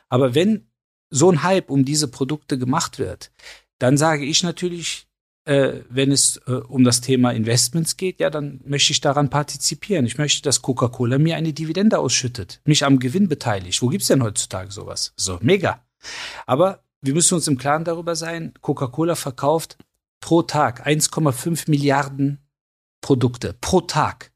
Aber 0.10 0.36
wenn 0.36 0.70
so 1.10 1.32
ein 1.32 1.44
Hype 1.44 1.70
um 1.70 1.86
diese 1.86 2.10
Produkte 2.10 2.58
gemacht 2.58 3.00
wird, 3.00 3.32
dann 3.80 3.98
sage 3.98 4.26
ich 4.26 4.44
natürlich, 4.44 5.07
äh, 5.48 5.84
wenn 5.90 6.12
es 6.12 6.42
äh, 6.46 6.52
um 6.52 6.84
das 6.84 7.00
Thema 7.00 7.32
Investments 7.32 7.96
geht, 7.96 8.20
ja, 8.20 8.30
dann 8.30 8.60
möchte 8.66 8.92
ich 8.92 9.00
daran 9.00 9.30
partizipieren. 9.30 10.06
Ich 10.06 10.18
möchte, 10.18 10.42
dass 10.42 10.62
Coca-Cola 10.62 11.18
mir 11.18 11.38
eine 11.38 11.54
Dividende 11.54 12.00
ausschüttet, 12.00 12.60
mich 12.66 12.84
am 12.84 13.00
Gewinn 13.00 13.30
beteiligt. 13.30 13.82
Wo 13.82 13.88
gibt's 13.88 14.08
denn 14.08 14.24
heutzutage 14.24 14.72
sowas? 14.72 15.14
So, 15.16 15.40
mega. 15.42 15.82
Aber 16.46 16.84
wir 17.02 17.14
müssen 17.14 17.36
uns 17.36 17.48
im 17.48 17.58
Klaren 17.58 17.86
darüber 17.86 18.16
sein, 18.16 18.54
Coca-Cola 18.62 19.16
verkauft 19.16 19.78
pro 20.20 20.42
Tag 20.42 20.86
1,5 20.86 21.70
Milliarden 21.70 22.40
Produkte 23.00 23.56
pro 23.62 23.82
Tag 23.82 24.34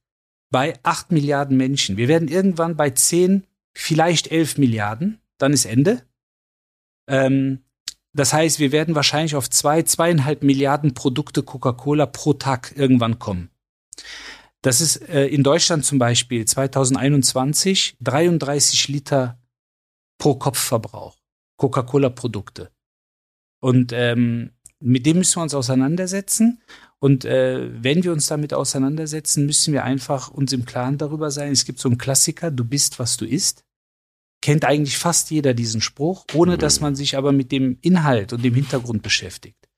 bei 0.49 0.79
8 0.83 1.11
Milliarden 1.11 1.57
Menschen. 1.57 1.97
Wir 1.97 2.07
werden 2.07 2.29
irgendwann 2.29 2.77
bei 2.77 2.89
10, 2.89 3.45
vielleicht 3.73 4.31
11 4.31 4.57
Milliarden, 4.57 5.19
dann 5.37 5.51
ist 5.51 5.65
Ende. 5.65 6.03
Ähm, 7.07 7.59
das 8.13 8.33
heißt, 8.33 8.59
wir 8.59 8.71
werden 8.71 8.95
wahrscheinlich 8.95 9.35
auf 9.35 9.49
zwei, 9.49 9.83
zweieinhalb 9.83 10.43
Milliarden 10.43 10.93
Produkte 10.93 11.43
Coca-Cola 11.43 12.05
pro 12.05 12.33
Tag 12.33 12.73
irgendwann 12.75 13.19
kommen. 13.19 13.49
Das 14.61 14.81
ist 14.81 14.97
äh, 15.09 15.27
in 15.27 15.43
Deutschland 15.43 15.85
zum 15.85 15.97
Beispiel 15.97 16.45
2021 16.45 17.97
33 17.99 18.87
Liter 18.89 19.39
pro 20.17 20.35
Kopfverbrauch 20.35 21.17
Coca-Cola-Produkte. 21.57 22.71
Und 23.59 23.91
ähm, 23.93 24.51
mit 24.79 25.05
dem 25.05 25.19
müssen 25.19 25.37
wir 25.37 25.43
uns 25.43 25.53
auseinandersetzen. 25.53 26.61
Und 26.99 27.23
äh, 27.25 27.69
wenn 27.83 28.03
wir 28.03 28.11
uns 28.11 28.27
damit 28.27 28.53
auseinandersetzen, 28.53 29.45
müssen 29.45 29.73
wir 29.73 29.83
einfach 29.83 30.29
uns 30.29 30.53
im 30.53 30.65
Klaren 30.65 30.97
darüber 30.97 31.31
sein. 31.31 31.51
Es 31.51 31.65
gibt 31.65 31.79
so 31.79 31.87
einen 31.87 31.97
Klassiker, 31.97 32.51
du 32.51 32.65
bist, 32.65 32.99
was 32.99 33.17
du 33.17 33.25
isst. 33.25 33.63
Kennt 34.41 34.65
eigentlich 34.65 34.97
fast 34.97 35.29
jeder 35.31 35.53
diesen 35.53 35.81
Spruch, 35.81 36.25
ohne 36.33 36.57
dass 36.57 36.79
man 36.79 36.95
sich 36.95 37.15
aber 37.15 37.31
mit 37.31 37.51
dem 37.51 37.77
Inhalt 37.81 38.33
und 38.33 38.43
dem 38.43 38.55
Hintergrund 38.55 39.03
beschäftigt. 39.03 39.69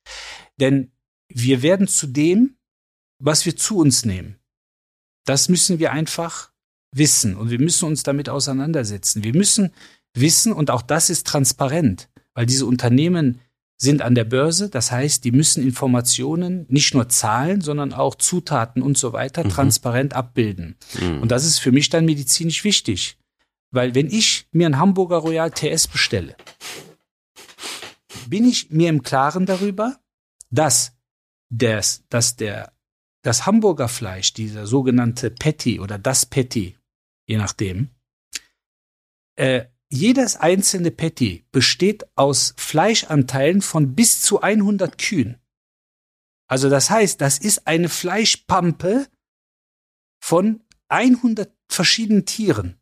Denn 0.59 0.91
wir 1.27 1.61
werden 1.61 1.87
zu 1.87 2.07
dem, 2.07 2.55
was 3.19 3.45
wir 3.45 3.55
zu 3.55 3.77
uns 3.77 4.05
nehmen. 4.05 4.37
Das 5.25 5.49
müssen 5.49 5.79
wir 5.79 5.91
einfach 5.91 6.51
wissen 6.95 7.35
und 7.35 7.49
wir 7.49 7.59
müssen 7.59 7.85
uns 7.85 8.03
damit 8.03 8.29
auseinandersetzen. 8.29 9.23
Wir 9.23 9.33
müssen 9.33 9.71
wissen, 10.13 10.53
und 10.53 10.69
auch 10.69 10.81
das 10.81 11.09
ist 11.09 11.25
transparent, 11.27 12.09
weil 12.33 12.45
diese 12.45 12.65
Unternehmen 12.65 13.39
sind 13.77 14.01
an 14.01 14.15
der 14.15 14.23
Börse, 14.25 14.69
das 14.69 14.91
heißt, 14.91 15.23
die 15.25 15.31
müssen 15.31 15.63
Informationen, 15.63 16.65
nicht 16.69 16.93
nur 16.93 17.09
Zahlen, 17.09 17.61
sondern 17.61 17.91
auch 17.91 18.15
Zutaten 18.15 18.81
und 18.81 18.97
so 18.97 19.11
weiter 19.13 19.43
Mhm. 19.43 19.49
transparent 19.49 20.13
abbilden. 20.13 20.77
Mhm. 21.01 21.21
Und 21.21 21.31
das 21.31 21.45
ist 21.45 21.59
für 21.59 21.71
mich 21.71 21.89
dann 21.89 22.05
medizinisch 22.05 22.63
wichtig. 22.63 23.17
Weil 23.73 23.95
wenn 23.95 24.07
ich 24.07 24.47
mir 24.51 24.67
einen 24.67 24.77
Hamburger 24.77 25.17
Royal 25.17 25.49
TS 25.49 25.87
bestelle, 25.87 26.37
bin 28.27 28.45
ich 28.45 28.69
mir 28.69 28.87
im 28.87 29.01
Klaren 29.01 29.47
darüber, 29.47 29.99
dass, 30.51 30.95
das, 31.49 32.03
dass 32.09 32.35
der, 32.35 32.71
das 33.23 33.47
Hamburger 33.47 33.89
Fleisch, 33.89 34.33
dieser 34.33 34.67
sogenannte 34.67 35.31
Patty 35.31 35.79
oder 35.79 35.97
das 35.97 36.27
Patty, 36.27 36.77
je 37.25 37.37
nachdem, 37.37 37.89
äh, 39.37 39.65
jedes 39.89 40.35
einzelne 40.35 40.91
Patty 40.91 41.43
besteht 41.51 42.05
aus 42.15 42.53
Fleischanteilen 42.57 43.63
von 43.63 43.95
bis 43.95 44.21
zu 44.21 44.41
100 44.41 44.99
Kühen. 44.99 45.39
Also 46.47 46.69
das 46.69 46.91
heißt, 46.91 47.19
das 47.19 47.39
ist 47.39 47.65
eine 47.65 47.89
Fleischpampe 47.89 49.07
von 50.19 50.63
100 50.89 51.51
verschiedenen 51.67 52.27
Tieren. 52.27 52.77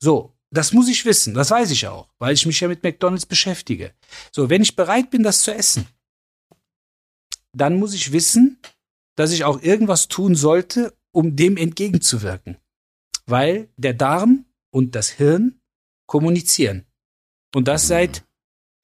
So, 0.00 0.34
das 0.50 0.72
muss 0.72 0.88
ich 0.88 1.04
wissen, 1.04 1.34
das 1.34 1.50
weiß 1.50 1.70
ich 1.70 1.86
auch, 1.86 2.08
weil 2.18 2.34
ich 2.34 2.46
mich 2.46 2.60
ja 2.60 2.68
mit 2.68 2.82
McDonald's 2.82 3.26
beschäftige. 3.26 3.92
So, 4.32 4.48
wenn 4.48 4.62
ich 4.62 4.76
bereit 4.76 5.10
bin, 5.10 5.22
das 5.22 5.42
zu 5.42 5.54
essen, 5.54 5.86
dann 7.52 7.78
muss 7.78 7.94
ich 7.94 8.12
wissen, 8.12 8.58
dass 9.16 9.32
ich 9.32 9.44
auch 9.44 9.62
irgendwas 9.62 10.08
tun 10.08 10.34
sollte, 10.34 10.96
um 11.12 11.36
dem 11.36 11.56
entgegenzuwirken. 11.56 12.56
Weil 13.26 13.68
der 13.76 13.94
Darm 13.94 14.46
und 14.70 14.94
das 14.94 15.10
Hirn 15.10 15.60
kommunizieren. 16.06 16.86
Und 17.54 17.68
das 17.68 17.88
seit 17.88 18.24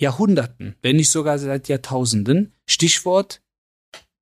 Jahrhunderten, 0.00 0.77
wenn 0.83 0.96
nicht 0.96 1.11
sogar 1.11 1.38
seit 1.38 1.68
Jahrtausenden. 1.68 2.53
Stichwort 2.66 3.42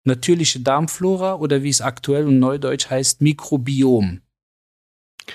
natürliche 0.05 0.61
Darmflora 0.61 1.37
oder 1.37 1.63
wie 1.63 1.69
es 1.69 1.81
aktuell 1.81 2.27
und 2.27 2.39
neudeutsch 2.39 2.91
heißt, 2.91 3.21
Mikrobiom. 3.21 4.22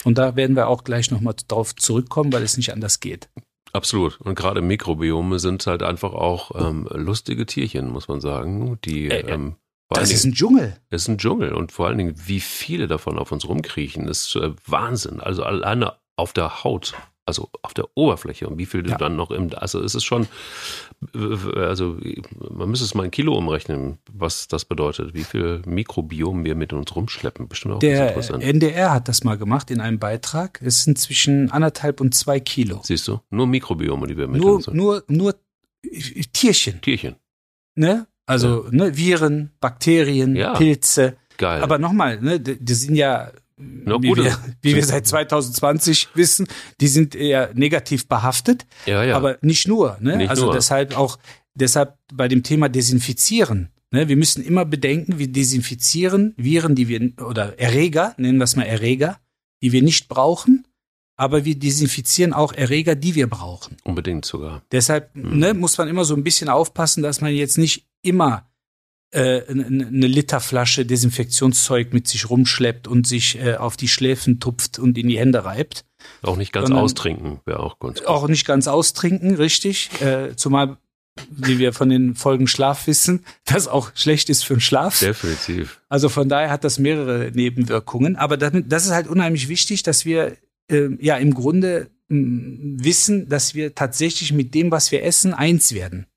Und 0.03 0.17
da 0.17 0.35
werden 0.35 0.55
wir 0.55 0.67
auch 0.67 0.83
gleich 0.83 1.11
nochmal 1.11 1.35
drauf 1.47 1.75
zurückkommen, 1.75 2.31
weil 2.33 2.43
es 2.43 2.57
nicht 2.57 2.73
anders 2.73 2.99
geht. 2.99 3.29
Absolut. 3.73 4.19
Und 4.21 4.35
gerade 4.35 4.61
Mikrobiome 4.61 5.39
sind 5.39 5.67
halt 5.67 5.83
einfach 5.83 6.13
auch 6.13 6.51
ähm, 6.55 6.87
lustige 6.91 7.45
Tierchen, 7.45 7.89
muss 7.89 8.07
man 8.07 8.21
sagen. 8.21 8.79
Die 8.85 9.07
Äh, 9.09 9.21
äh, 9.21 9.31
ähm, 9.33 9.55
Das 9.89 10.11
ist 10.11 10.23
Dingen- 10.23 10.33
ein 10.33 10.35
Dschungel. 10.35 10.77
Es 10.89 11.03
ist 11.03 11.07
ein 11.09 11.17
Dschungel 11.17 11.53
und 11.53 11.71
vor 11.71 11.87
allen 11.87 11.97
Dingen, 11.97 12.15
wie 12.25 12.39
viele 12.39 12.87
davon 12.87 13.19
auf 13.19 13.31
uns 13.31 13.47
rumkriechen, 13.47 14.07
ist 14.07 14.35
äh, 14.35 14.51
Wahnsinn. 14.65 15.19
Also 15.19 15.43
alleine 15.43 15.93
auf 16.15 16.33
der 16.33 16.63
Haut, 16.63 16.93
also 17.27 17.49
auf 17.61 17.73
der 17.73 17.85
Oberfläche 17.95 18.47
und 18.47 18.57
wie 18.57 18.65
viel 18.65 18.81
du 18.83 18.89
Ja. 18.91 18.97
dann 18.97 19.15
noch 19.15 19.31
im, 19.31 19.51
also 19.55 19.81
es 19.83 19.93
ist 19.95 20.05
schon, 20.05 20.27
also 21.55 21.97
man 22.49 22.69
müsste 22.69 22.85
es 22.85 22.93
mal 22.95 23.05
in 23.05 23.11
Kilo 23.11 23.37
umrechnen, 23.37 23.97
was 24.11 24.47
das 24.47 24.65
bedeutet, 24.65 25.13
wie 25.13 25.23
viel 25.23 25.61
Mikrobiom 25.65 26.43
wir 26.45 26.55
mit 26.55 26.73
uns 26.73 26.95
rumschleppen. 26.95 27.47
Bestimmt 27.47 27.75
auch 27.75 27.79
Der. 27.79 28.15
NDR 28.41 28.93
hat 28.93 29.07
das 29.07 29.23
mal 29.23 29.37
gemacht 29.37 29.69
in 29.71 29.81
einem 29.81 29.99
Beitrag. 29.99 30.61
Es 30.63 30.83
sind 30.83 30.97
zwischen 30.97 31.51
anderthalb 31.51 32.01
und 32.01 32.15
zwei 32.15 32.39
Kilo. 32.39 32.79
Siehst 32.83 33.07
du? 33.07 33.19
Nur 33.29 33.47
Mikrobiome, 33.47 34.07
die 34.07 34.17
wir 34.17 34.27
mit 34.27 34.41
Nur, 34.41 34.55
uns 34.55 34.67
nur, 34.67 35.03
nur 35.07 35.35
äh, 35.83 36.21
Tierchen, 36.33 36.81
Tierchen. 36.81 37.15
ne? 37.75 38.07
Also 38.25 38.67
ne, 38.71 38.97
Viren, 38.97 39.51
Bakterien, 39.61 40.35
Ja. 40.35 40.53
Pilze. 40.53 41.15
Geil. 41.37 41.61
Aber 41.61 41.77
nochmal, 41.77 42.19
ne, 42.19 42.39
d- 42.39 42.57
das 42.59 42.81
sind 42.81 42.95
ja 42.95 43.31
Na 43.57 44.01
wie, 44.01 44.09
gut, 44.09 44.17
wir, 44.19 44.37
wie 44.61 44.75
wir 44.75 44.85
seit 44.85 45.07
2020 45.07 46.09
wissen, 46.13 46.47
die 46.79 46.87
sind 46.87 47.15
eher 47.15 47.51
negativ 47.55 48.07
behaftet. 48.07 48.65
Ja, 48.85 49.03
ja. 49.03 49.15
Aber 49.15 49.37
nicht 49.41 49.67
nur. 49.67 49.97
Ne? 49.99 50.17
Nicht 50.17 50.29
also 50.29 50.45
nur. 50.45 50.53
deshalb 50.53 50.95
auch, 50.97 51.17
deshalb 51.55 51.97
bei 52.13 52.27
dem 52.27 52.43
Thema 52.43 52.69
Desinfizieren. 52.69 53.69
Ne? 53.91 54.07
Wir 54.07 54.15
müssen 54.17 54.43
immer 54.43 54.65
bedenken, 54.65 55.17
wir 55.17 55.27
desinfizieren 55.27 56.33
Viren, 56.37 56.75
die 56.75 56.87
wir, 56.87 57.13
oder 57.21 57.57
Erreger, 57.59 58.13
nennen 58.17 58.37
wir 58.37 58.43
es 58.43 58.55
mal 58.55 58.63
Erreger, 58.63 59.19
die 59.63 59.71
wir 59.71 59.81
nicht 59.81 60.07
brauchen, 60.07 60.67
aber 61.15 61.45
wir 61.45 61.57
desinfizieren 61.57 62.33
auch 62.33 62.53
Erreger, 62.53 62.93
die 62.95 63.15
wir 63.15 63.27
brauchen. 63.27 63.77
Unbedingt 63.83 64.25
sogar. 64.25 64.61
Deshalb 64.71 65.15
Mhm. 65.15 65.39
ne, 65.39 65.53
muss 65.55 65.77
man 65.77 65.87
immer 65.87 66.05
so 66.05 66.15
ein 66.15 66.23
bisschen 66.23 66.47
aufpassen, 66.49 67.01
dass 67.01 67.21
man 67.21 67.33
jetzt 67.33 67.57
nicht 67.57 67.87
immer 68.03 68.46
äh, 69.11 69.41
eine 69.47 70.07
Literflasche 70.07 70.85
Desinfektionszeug 70.85 71.93
mit 71.93 72.07
sich 72.07 72.29
rumschleppt 72.29 72.87
und 72.87 73.07
sich 73.07 73.39
äh, 73.39 73.55
auf 73.55 73.77
die 73.77 73.87
Schläfen 73.87 74.39
tupft 74.39 74.79
und 74.79 74.97
in 74.97 75.07
die 75.07 75.17
Hände 75.17 75.45
reibt. 75.45 75.85
Auch 76.21 76.37
nicht 76.37 76.51
ganz 76.53 76.67
Sondern- 76.67 76.83
austrinken 76.83 77.39
wäre 77.45 77.59
auch 77.59 77.79
ganz 77.79 77.99
gut. 77.99 78.07
Auch 78.07 78.27
nicht 78.27 78.45
ganz 78.45 78.67
austrinken, 78.67 79.35
richtig. 79.35 79.89
Äh, 80.01 80.35
zumal, 80.35 80.77
wie 81.31 81.57
wir 81.57 81.73
von 81.73 81.89
den 81.89 82.15
Folgen 82.15 82.47
Schlaf 82.47 82.85
wissen, 82.87 83.23
das 83.45 83.67
auch 83.67 83.91
schlecht 83.95 84.29
ist 84.29 84.43
für 84.43 84.55
den 84.55 84.61
Schlaf. 84.61 84.99
Definitiv. 84.99 85.81
Also 85.89 86.09
von 86.09 86.29
daher 86.29 86.49
hat 86.49 86.63
das 86.63 86.77
mehrere 86.79 87.31
Nebenwirkungen. 87.33 88.15
Aber 88.15 88.37
das 88.37 88.85
ist 88.85 88.91
halt 88.91 89.07
unheimlich 89.07 89.47
wichtig, 89.47 89.83
dass 89.83 90.05
wir 90.05 90.37
äh, 90.69 90.89
ja 90.99 91.15
im 91.17 91.33
Grunde 91.33 91.89
mh, 92.09 92.83
wissen, 92.83 93.29
dass 93.29 93.55
wir 93.55 93.73
tatsächlich 93.73 94.33
mit 94.33 94.53
dem, 94.53 94.69
was 94.69 94.91
wir 94.91 95.03
essen, 95.03 95.33
eins 95.33 95.73
werden. 95.73 96.07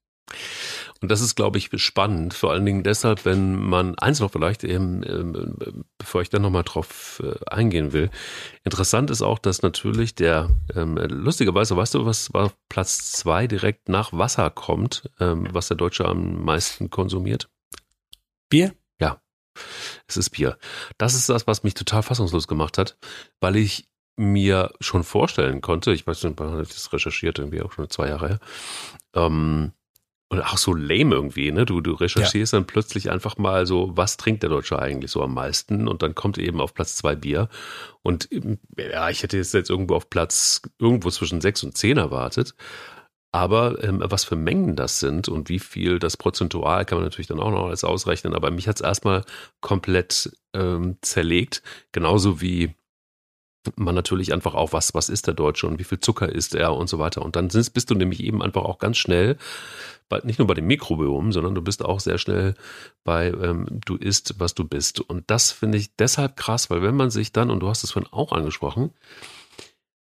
Und 1.03 1.11
das 1.11 1.21
ist, 1.21 1.35
glaube 1.35 1.59
ich, 1.59 1.71
spannend. 1.77 2.35
Vor 2.35 2.51
allen 2.53 2.67
Dingen 2.67 2.83
deshalb, 2.83 3.25
wenn 3.25 3.59
man 3.59 3.99
eins 3.99 4.21
noch 4.21 4.31
vielleicht 4.31 4.65
eben, 4.65 5.03
ähm, 5.03 5.85
bevor 5.99 6.21
ich 6.23 6.29
dann 6.29 6.43
nochmal 6.43 6.65
drauf 6.65 7.23
äh, 7.25 7.35
eingehen 7.51 7.93
will. 7.93 8.11
Interessant 8.65 9.11
ist 9.11 9.23
auch, 9.23 9.39
dass 9.39 9.63
natürlich 9.63 10.15
der, 10.15 10.51
ähm, 10.75 10.97
lustigerweise, 10.97 11.77
weißt 11.77 11.95
du, 11.95 12.05
was 12.05 12.33
war 12.35 12.53
Platz 12.69 13.13
zwei 13.13 13.47
direkt 13.47 13.89
nach 13.89 14.13
Wasser 14.13 14.51
kommt, 14.51 15.09
ähm, 15.21 15.49
was 15.53 15.69
der 15.69 15.77
Deutsche 15.77 16.05
am 16.05 16.45
meisten 16.45 16.91
konsumiert? 16.91 17.49
Bier? 18.51 18.75
Es 20.07 20.17
ist 20.17 20.31
Bier. 20.31 20.59
Das 20.99 21.15
ist 21.15 21.29
das, 21.29 21.47
was 21.47 21.63
mich 21.63 21.75
total 21.75 22.03
fassungslos 22.03 22.49
gemacht 22.49 22.79
hat, 22.79 22.97
weil 23.41 23.57
ich 23.57 23.89
mir 24.17 24.73
schon 24.81 25.05
vorstellen 25.05 25.61
konnte, 25.61 25.93
ich 25.93 26.07
weiß 26.07 26.23
nicht, 26.25 26.39
wann 26.39 26.51
habe 26.51 26.63
ich 26.63 26.69
das 26.69 26.93
recherchiert, 26.93 27.39
irgendwie 27.39 27.63
auch 27.63 27.73
schon 27.73 27.89
zwei 27.89 28.09
Jahre 28.09 28.29
her, 28.29 28.41
ähm, 29.15 29.73
und 30.31 30.43
auch 30.43 30.59
so 30.59 30.73
lame 30.73 31.17
irgendwie, 31.17 31.51
ne? 31.51 31.67
Du, 31.67 31.81
du 31.81 31.93
recherchierst 31.93 32.53
dann 32.53 32.65
plötzlich 32.65 33.11
einfach 33.11 33.37
mal 33.37 33.67
so, 33.67 33.91
was 33.97 34.17
trinkt 34.17 34.45
der 34.45 34.51
Deutsche 34.51 34.79
eigentlich 34.79 35.11
so 35.11 35.23
am 35.23 35.35
meisten? 35.35 35.89
Und 35.89 36.03
dann 36.03 36.15
kommt 36.15 36.39
eben 36.39 36.61
auf 36.61 36.73
Platz 36.73 36.95
zwei 36.95 37.17
Bier. 37.17 37.49
Und 38.03 38.31
ähm, 38.31 38.59
ja, 38.79 39.11
ich 39.11 39.25
hätte 39.25 39.37
jetzt 39.37 39.53
jetzt 39.55 39.71
irgendwo 39.71 39.97
auf 39.97 40.09
Platz 40.09 40.63
irgendwo 40.79 41.11
zwischen 41.11 41.41
sechs 41.41 41.65
und 41.65 41.77
zehn 41.77 41.97
erwartet. 41.97 42.55
Aber 43.33 43.83
ähm, 43.83 44.03
was 44.05 44.25
für 44.25 44.37
Mengen 44.37 44.77
das 44.77 45.01
sind 45.01 45.29
und 45.29 45.49
wie 45.49 45.59
viel 45.59 45.99
das 45.99 46.17
prozentual 46.17 46.85
kann 46.85 46.99
man 46.99 47.05
natürlich 47.05 47.27
dann 47.29 47.41
auch 47.41 47.51
noch 47.51 47.67
alles 47.67 47.83
ausrechnen. 47.83 48.33
Aber 48.33 48.53
mich 48.53 48.69
hat 48.69 48.77
es 48.77 48.83
erstmal 48.83 49.25
komplett 49.61 50.31
ähm, 50.55 50.97
zerlegt. 51.03 51.63
Genauso 51.91 52.41
wie 52.41 52.77
man 53.77 53.95
natürlich 53.95 54.33
einfach 54.33 54.55
auch, 54.55 54.73
was, 54.73 54.95
was 54.95 55.09
ist 55.09 55.27
der 55.27 55.35
Deutsche 55.35 55.67
und 55.67 55.79
wie 55.79 55.85
viel 55.85 56.01
Zucker 56.01 56.31
isst 56.31 56.55
er 56.55 56.75
und 56.75 56.89
so 56.89 56.99
weiter. 56.99 57.23
Und 57.23 57.37
dann 57.37 57.49
bist 57.49 57.91
du 57.91 57.95
nämlich 57.95 58.23
eben 58.23 58.43
einfach 58.43 58.63
auch 58.63 58.79
ganz 58.79 58.97
schnell, 58.97 59.37
bei, 60.09 60.21
nicht 60.25 60.39
nur 60.39 60.49
bei 60.49 60.55
dem 60.55 60.67
Mikrobiom, 60.67 61.33
sondern 61.33 61.55
du 61.55 61.63
bist 61.63 61.85
auch 61.85 62.01
sehr 62.01 62.19
schnell 62.19 62.55
bei, 63.05 63.29
ähm, 63.29 63.67
du 63.85 63.97
isst, 63.97 64.39
was 64.39 64.55
du 64.55 64.65
bist. 64.65 65.01
Und 65.01 65.31
das 65.31 65.53
finde 65.53 65.79
ich 65.79 65.95
deshalb 65.97 66.37
krass, 66.37 66.71
weil 66.71 66.83
wenn 66.83 66.97
man 66.97 67.11
sich 67.11 67.33
dann, 67.33 67.51
und 67.51 67.61
du 67.61 67.69
hast 67.69 67.85
es 67.85 67.93
vorhin 67.93 68.13
auch 68.13 68.33
angesprochen, 68.33 68.93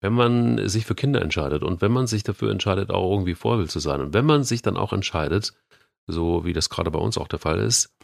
wenn 0.01 0.13
man 0.13 0.67
sich 0.67 0.85
für 0.85 0.95
Kinder 0.95 1.21
entscheidet 1.21 1.63
und 1.63 1.81
wenn 1.81 1.91
man 1.91 2.07
sich 2.07 2.23
dafür 2.23 2.51
entscheidet, 2.51 2.89
auch 2.89 3.09
irgendwie 3.09 3.35
Vorbild 3.35 3.71
zu 3.71 3.79
sein 3.79 4.01
und 4.01 4.13
wenn 4.13 4.25
man 4.25 4.43
sich 4.43 4.61
dann 4.61 4.75
auch 4.75 4.91
entscheidet, 4.91 5.53
so 6.07 6.43
wie 6.43 6.51
das 6.51 6.69
gerade 6.69 6.91
bei 6.91 6.99
uns 6.99 7.17
auch 7.17 7.29
der 7.29 7.39
Fall 7.39 7.59
ist, 7.59 7.95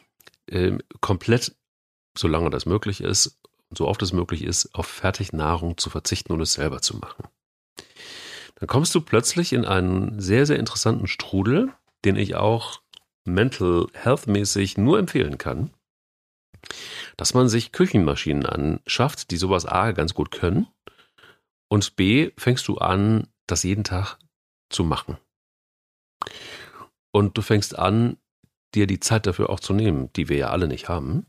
ähm, 0.48 0.82
komplett, 1.02 1.56
solange 2.18 2.50
das 2.50 2.66
möglich 2.66 3.02
ist, 3.02 3.39
so 3.76 3.88
oft 3.88 4.02
es 4.02 4.14
möglich 4.14 4.44
ist, 4.44 4.74
auf 4.74 4.88
Fertignahrung 4.88 5.78
zu 5.78 5.90
verzichten 5.90 6.34
und 6.34 6.42
es 6.42 6.54
selber 6.54 6.82
zu 6.82 6.98
machen. 6.98 7.28
Dann 8.56 8.68
kommst 8.68 8.94
du 8.96 9.02
plötzlich 9.02 9.54
in 9.54 9.66
einen 9.66 10.20
sehr, 10.20 10.46
sehr 10.46 10.60
interessanten 10.60 11.08
Strudel, 11.08 11.74
den 12.04 12.16
ich 12.16 12.36
auch 12.36 12.82
mental 13.26 13.88
health 13.94 14.28
mäßig 14.28 14.78
nur 14.78 15.00
empfehlen 15.00 15.38
kann, 15.38 15.72
dass 17.16 17.34
man 17.34 17.48
sich 17.48 17.72
Küchenmaschinen 17.72 18.46
anschafft, 18.46 19.32
die 19.32 19.38
sowas 19.38 19.66
A 19.66 19.92
ganz 19.92 20.14
gut 20.14 20.32
können 20.32 20.68
und 21.70 21.96
B 21.96 22.32
fängst 22.38 22.68
du 22.68 22.78
an, 22.78 23.28
das 23.48 23.64
jeden 23.64 23.84
Tag 23.84 24.18
zu 24.70 24.84
machen. 24.84 25.18
Und 27.12 27.38
du 27.38 27.42
fängst 27.42 27.78
an, 27.78 28.18
dir 28.76 28.88
die 28.88 29.00
Zeit 29.00 29.26
dafür 29.26 29.50
auch 29.50 29.60
zu 29.60 29.74
nehmen, 29.74 30.12
die 30.14 30.30
wir 30.30 30.38
ja 30.38 30.50
alle 30.50 30.68
nicht 30.68 30.90
haben. 30.90 31.26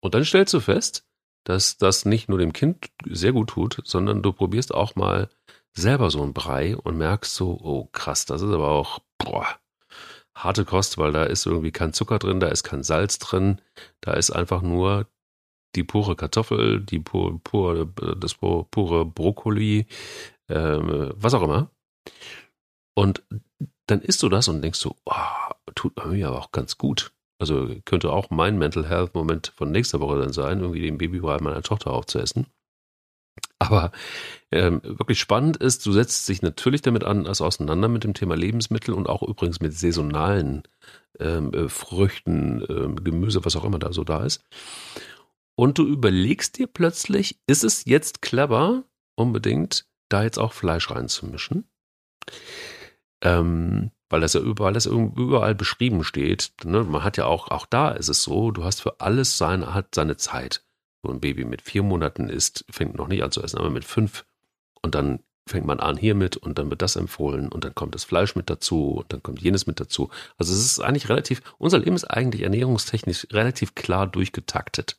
Und 0.00 0.14
dann 0.14 0.24
stellst 0.24 0.54
du 0.54 0.60
fest, 0.60 1.06
dass 1.44 1.76
das 1.76 2.04
nicht 2.04 2.28
nur 2.28 2.38
dem 2.38 2.52
Kind 2.52 2.90
sehr 3.08 3.32
gut 3.32 3.50
tut, 3.50 3.80
sondern 3.84 4.22
du 4.22 4.32
probierst 4.32 4.72
auch 4.74 4.94
mal 4.94 5.28
selber 5.74 6.10
so 6.10 6.22
ein 6.22 6.32
Brei 6.32 6.76
und 6.76 6.98
merkst 6.98 7.34
so, 7.34 7.58
oh 7.62 7.88
krass, 7.92 8.26
das 8.26 8.42
ist 8.42 8.52
aber 8.52 8.68
auch 8.68 9.00
boah, 9.18 9.46
harte 10.34 10.64
Kost, 10.64 10.98
weil 10.98 11.12
da 11.12 11.24
ist 11.24 11.46
irgendwie 11.46 11.72
kein 11.72 11.92
Zucker 11.92 12.18
drin, 12.18 12.40
da 12.40 12.48
ist 12.48 12.62
kein 12.62 12.82
Salz 12.82 13.18
drin, 13.18 13.60
da 14.00 14.12
ist 14.12 14.30
einfach 14.30 14.62
nur 14.62 15.06
die 15.74 15.84
pure 15.84 16.16
Kartoffel, 16.16 16.80
die 16.80 16.98
pure, 16.98 17.38
pure 17.38 17.86
das 18.16 18.34
pure, 18.34 18.64
pure 18.64 19.06
Brokkoli, 19.06 19.86
ähm, 20.48 21.12
was 21.16 21.34
auch 21.34 21.42
immer. 21.42 21.70
Und 22.94 23.22
dann 23.86 24.02
isst 24.02 24.22
du 24.22 24.28
das 24.28 24.48
und 24.48 24.62
denkst 24.62 24.78
so, 24.78 24.96
oh, 25.06 25.72
tut 25.74 25.96
mir 26.04 26.28
aber 26.28 26.38
auch 26.38 26.52
ganz 26.52 26.76
gut. 26.76 27.12
Also 27.42 27.74
könnte 27.86 28.12
auch 28.12 28.30
mein 28.30 28.56
Mental 28.56 28.88
Health 28.88 29.16
Moment 29.16 29.52
von 29.56 29.72
nächster 29.72 29.98
Woche 29.98 30.20
dann 30.20 30.32
sein, 30.32 30.60
irgendwie 30.60 30.80
den 30.80 30.96
Babybrei 30.96 31.38
meiner 31.40 31.60
Tochter 31.60 31.90
aufzuessen. 31.90 32.46
Aber 33.58 33.90
ähm, 34.52 34.80
wirklich 34.84 35.18
spannend 35.18 35.56
ist, 35.56 35.84
du 35.84 35.90
setzt 35.90 36.28
dich 36.28 36.40
natürlich 36.40 36.82
damit 36.82 37.02
an, 37.02 37.26
also 37.26 37.44
auseinander 37.44 37.88
mit 37.88 38.04
dem 38.04 38.14
Thema 38.14 38.36
Lebensmittel 38.36 38.94
und 38.94 39.08
auch 39.08 39.24
übrigens 39.24 39.58
mit 39.58 39.72
saisonalen 39.74 40.62
ähm, 41.18 41.52
äh, 41.52 41.68
Früchten, 41.68 42.64
ähm, 42.68 43.02
Gemüse, 43.02 43.44
was 43.44 43.56
auch 43.56 43.64
immer 43.64 43.80
da 43.80 43.92
so 43.92 44.04
da 44.04 44.22
ist. 44.22 44.44
Und 45.56 45.78
du 45.78 45.84
überlegst 45.84 46.58
dir 46.58 46.68
plötzlich, 46.68 47.40
ist 47.48 47.64
es 47.64 47.86
jetzt 47.86 48.22
clever, 48.22 48.84
unbedingt 49.16 49.84
da 50.08 50.22
jetzt 50.22 50.38
auch 50.38 50.52
Fleisch 50.52 50.92
reinzumischen? 50.92 51.64
Ähm, 53.20 53.90
weil 54.12 54.20
das 54.20 54.34
ja 54.34 54.40
überall, 54.40 54.74
das 54.74 54.84
überall 54.84 55.54
beschrieben 55.54 56.04
steht. 56.04 56.52
Ne? 56.64 56.84
Man 56.84 57.02
hat 57.02 57.16
ja 57.16 57.24
auch, 57.24 57.48
auch 57.48 57.64
da 57.64 57.90
ist 57.90 58.10
es 58.10 58.22
so, 58.22 58.50
du 58.50 58.62
hast 58.62 58.82
für 58.82 59.00
alles 59.00 59.38
seine, 59.38 59.72
hat 59.72 59.94
seine 59.94 60.18
Zeit. 60.18 60.62
So 61.02 61.10
ein 61.10 61.20
Baby 61.20 61.46
mit 61.46 61.62
vier 61.62 61.82
Monaten 61.82 62.28
isst, 62.28 62.66
fängt 62.68 62.94
noch 62.94 63.08
nicht 63.08 63.22
an 63.22 63.32
zu 63.32 63.42
essen, 63.42 63.58
aber 63.58 63.70
mit 63.70 63.86
fünf 63.86 64.26
und 64.82 64.94
dann 64.94 65.20
fängt 65.48 65.66
man 65.66 65.80
an 65.80 65.96
hiermit 65.96 66.36
und 66.36 66.58
dann 66.58 66.68
wird 66.68 66.82
das 66.82 66.96
empfohlen 66.96 67.48
und 67.48 67.64
dann 67.64 67.74
kommt 67.74 67.94
das 67.94 68.04
Fleisch 68.04 68.36
mit 68.36 68.50
dazu 68.50 68.98
und 68.98 69.12
dann 69.14 69.22
kommt 69.22 69.40
jenes 69.40 69.66
mit 69.66 69.80
dazu. 69.80 70.10
Also 70.36 70.52
es 70.52 70.60
ist 70.60 70.80
eigentlich 70.80 71.08
relativ, 71.08 71.40
unser 71.56 71.78
Leben 71.78 71.96
ist 71.96 72.04
eigentlich 72.04 72.42
ernährungstechnisch 72.42 73.28
relativ 73.32 73.74
klar 73.74 74.06
durchgetaktet. 74.06 74.98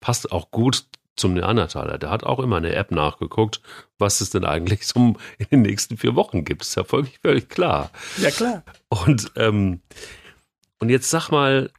Passt 0.00 0.32
auch 0.32 0.50
gut 0.50 0.84
zum 1.16 1.34
Neandertaler. 1.34 1.98
Der 1.98 2.10
hat 2.10 2.24
auch 2.24 2.38
immer 2.38 2.56
eine 2.56 2.74
App 2.74 2.90
nachgeguckt, 2.90 3.60
was 3.98 4.20
es 4.20 4.30
denn 4.30 4.44
eigentlich 4.44 4.86
so 4.86 5.16
in 5.38 5.46
den 5.50 5.62
nächsten 5.62 5.96
vier 5.96 6.14
Wochen 6.14 6.44
gibt. 6.44 6.62
Ist 6.62 6.74
ja 6.76 6.84
völlig, 6.84 7.18
völlig 7.20 7.48
klar. 7.48 7.90
Ja, 8.18 8.30
klar. 8.30 8.64
Und, 8.88 9.32
ähm, 9.36 9.80
und 10.80 10.90
jetzt 10.90 11.10
sag 11.10 11.30
mal, 11.30 11.70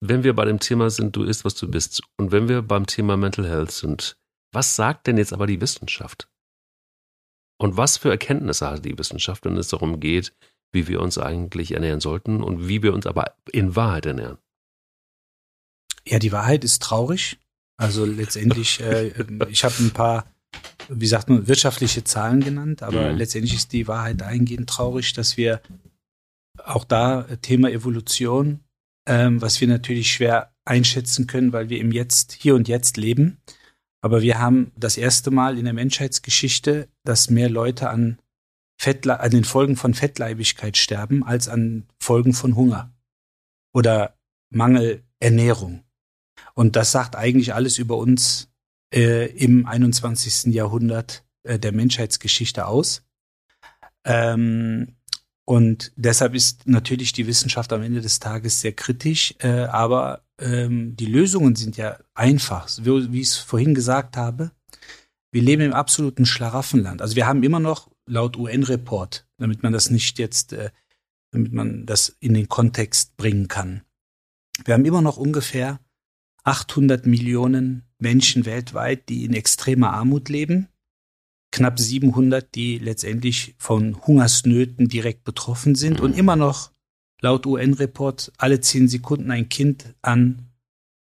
wenn 0.00 0.24
wir 0.24 0.34
bei 0.34 0.44
dem 0.44 0.60
Thema 0.60 0.90
sind, 0.90 1.14
du 1.14 1.24
isst, 1.24 1.44
was 1.44 1.54
du 1.54 1.70
bist, 1.70 2.02
und 2.16 2.32
wenn 2.32 2.48
wir 2.48 2.62
beim 2.62 2.86
Thema 2.86 3.16
Mental 3.16 3.46
Health 3.46 3.70
sind, 3.70 4.16
was 4.52 4.74
sagt 4.74 5.06
denn 5.06 5.18
jetzt 5.18 5.32
aber 5.32 5.46
die 5.46 5.60
Wissenschaft? 5.60 6.28
Und 7.58 7.76
was 7.76 7.98
für 7.98 8.10
Erkenntnisse 8.10 8.70
hat 8.70 8.84
die 8.84 8.98
Wissenschaft, 8.98 9.44
wenn 9.44 9.56
es 9.58 9.68
darum 9.68 10.00
geht, 10.00 10.34
wie 10.72 10.88
wir 10.88 11.00
uns 11.00 11.18
eigentlich 11.18 11.72
ernähren 11.72 12.00
sollten 12.00 12.42
und 12.42 12.68
wie 12.68 12.82
wir 12.82 12.94
uns 12.94 13.06
aber 13.06 13.34
in 13.52 13.76
Wahrheit 13.76 14.06
ernähren? 14.06 14.38
Ja, 16.06 16.18
die 16.18 16.32
Wahrheit 16.32 16.64
ist 16.64 16.82
traurig. 16.82 17.38
Also 17.80 18.04
letztendlich, 18.04 18.80
äh, 18.80 19.08
ich 19.48 19.64
habe 19.64 19.74
ein 19.80 19.90
paar, 19.90 20.26
wie 20.90 21.06
sagt 21.06 21.30
man, 21.30 21.48
wirtschaftliche 21.48 22.04
Zahlen 22.04 22.40
genannt, 22.40 22.82
aber 22.82 23.10
Mhm. 23.12 23.16
letztendlich 23.18 23.54
ist 23.54 23.72
die 23.72 23.88
Wahrheit 23.88 24.22
eingehend 24.22 24.68
traurig, 24.68 25.14
dass 25.14 25.38
wir 25.38 25.62
auch 26.62 26.84
da 26.84 27.22
äh, 27.22 27.38
Thema 27.38 27.70
Evolution, 27.70 28.60
ähm, 29.08 29.40
was 29.40 29.60
wir 29.62 29.68
natürlich 29.68 30.12
schwer 30.12 30.52
einschätzen 30.66 31.26
können, 31.26 31.54
weil 31.54 31.70
wir 31.70 31.78
im 31.80 31.90
Jetzt, 31.90 32.32
hier 32.32 32.54
und 32.54 32.68
jetzt 32.68 32.98
leben. 32.98 33.38
Aber 34.02 34.20
wir 34.20 34.38
haben 34.38 34.72
das 34.76 34.98
erste 34.98 35.30
Mal 35.30 35.56
in 35.56 35.64
der 35.64 35.72
Menschheitsgeschichte, 35.74 36.86
dass 37.04 37.30
mehr 37.30 37.48
Leute 37.48 37.88
an, 37.88 38.18
Fettle 38.78 39.20
an 39.20 39.30
den 39.30 39.44
Folgen 39.44 39.76
von 39.76 39.94
Fettleibigkeit 39.94 40.76
sterben, 40.76 41.24
als 41.24 41.48
an 41.48 41.86
Folgen 41.98 42.34
von 42.34 42.56
Hunger 42.56 42.92
oder 43.74 44.14
Mangelernährung. 44.52 45.82
Und 46.60 46.76
das 46.76 46.92
sagt 46.92 47.16
eigentlich 47.16 47.54
alles 47.54 47.78
über 47.78 47.96
uns 47.96 48.50
äh, 48.94 49.32
im 49.32 49.64
21. 49.64 50.52
Jahrhundert 50.52 51.24
äh, 51.42 51.58
der 51.58 51.72
Menschheitsgeschichte 51.72 52.66
aus. 52.66 53.02
Ähm, 54.04 54.98
und 55.46 55.90
deshalb 55.96 56.34
ist 56.34 56.66
natürlich 56.66 57.14
die 57.14 57.26
Wissenschaft 57.26 57.72
am 57.72 57.80
Ende 57.80 58.02
des 58.02 58.18
Tages 58.18 58.60
sehr 58.60 58.74
kritisch, 58.74 59.34
äh, 59.38 59.48
aber 59.48 60.26
ähm, 60.38 60.96
die 60.96 61.06
Lösungen 61.06 61.56
sind 61.56 61.78
ja 61.78 61.98
einfach, 62.12 62.68
wie, 62.82 63.10
wie 63.10 63.22
ich 63.22 63.28
es 63.28 63.36
vorhin 63.38 63.74
gesagt 63.74 64.18
habe. 64.18 64.50
Wir 65.32 65.40
leben 65.40 65.62
im 65.62 65.72
absoluten 65.72 66.26
Schlaraffenland. 66.26 67.00
Also 67.00 67.16
wir 67.16 67.26
haben 67.26 67.42
immer 67.42 67.60
noch 67.60 67.90
laut 68.04 68.36
UN-Report, 68.36 69.26
damit 69.38 69.62
man 69.62 69.72
das 69.72 69.88
nicht 69.88 70.18
jetzt, 70.18 70.52
äh, 70.52 70.68
damit 71.30 71.54
man 71.54 71.86
das 71.86 72.14
in 72.20 72.34
den 72.34 72.50
Kontext 72.50 73.16
bringen 73.16 73.48
kann. 73.48 73.80
Wir 74.66 74.74
haben 74.74 74.84
immer 74.84 75.00
noch 75.00 75.16
ungefähr 75.16 75.80
800 76.44 77.06
Millionen 77.06 77.84
Menschen 77.98 78.46
weltweit, 78.46 79.08
die 79.08 79.24
in 79.24 79.34
extremer 79.34 79.92
Armut 79.92 80.28
leben 80.28 80.68
knapp 81.52 81.78
700, 81.78 82.54
die 82.54 82.78
letztendlich 82.78 83.54
von 83.58 84.00
Hungersnöten 84.06 84.88
direkt 84.88 85.24
betroffen 85.24 85.74
sind 85.74 86.00
und 86.00 86.16
immer 86.16 86.36
noch 86.36 86.70
laut 87.20 87.46
UN-Report 87.46 88.32
alle 88.38 88.60
zehn 88.60 88.88
Sekunden 88.88 89.30
ein 89.30 89.48
Kind 89.48 89.94
an 90.02 90.50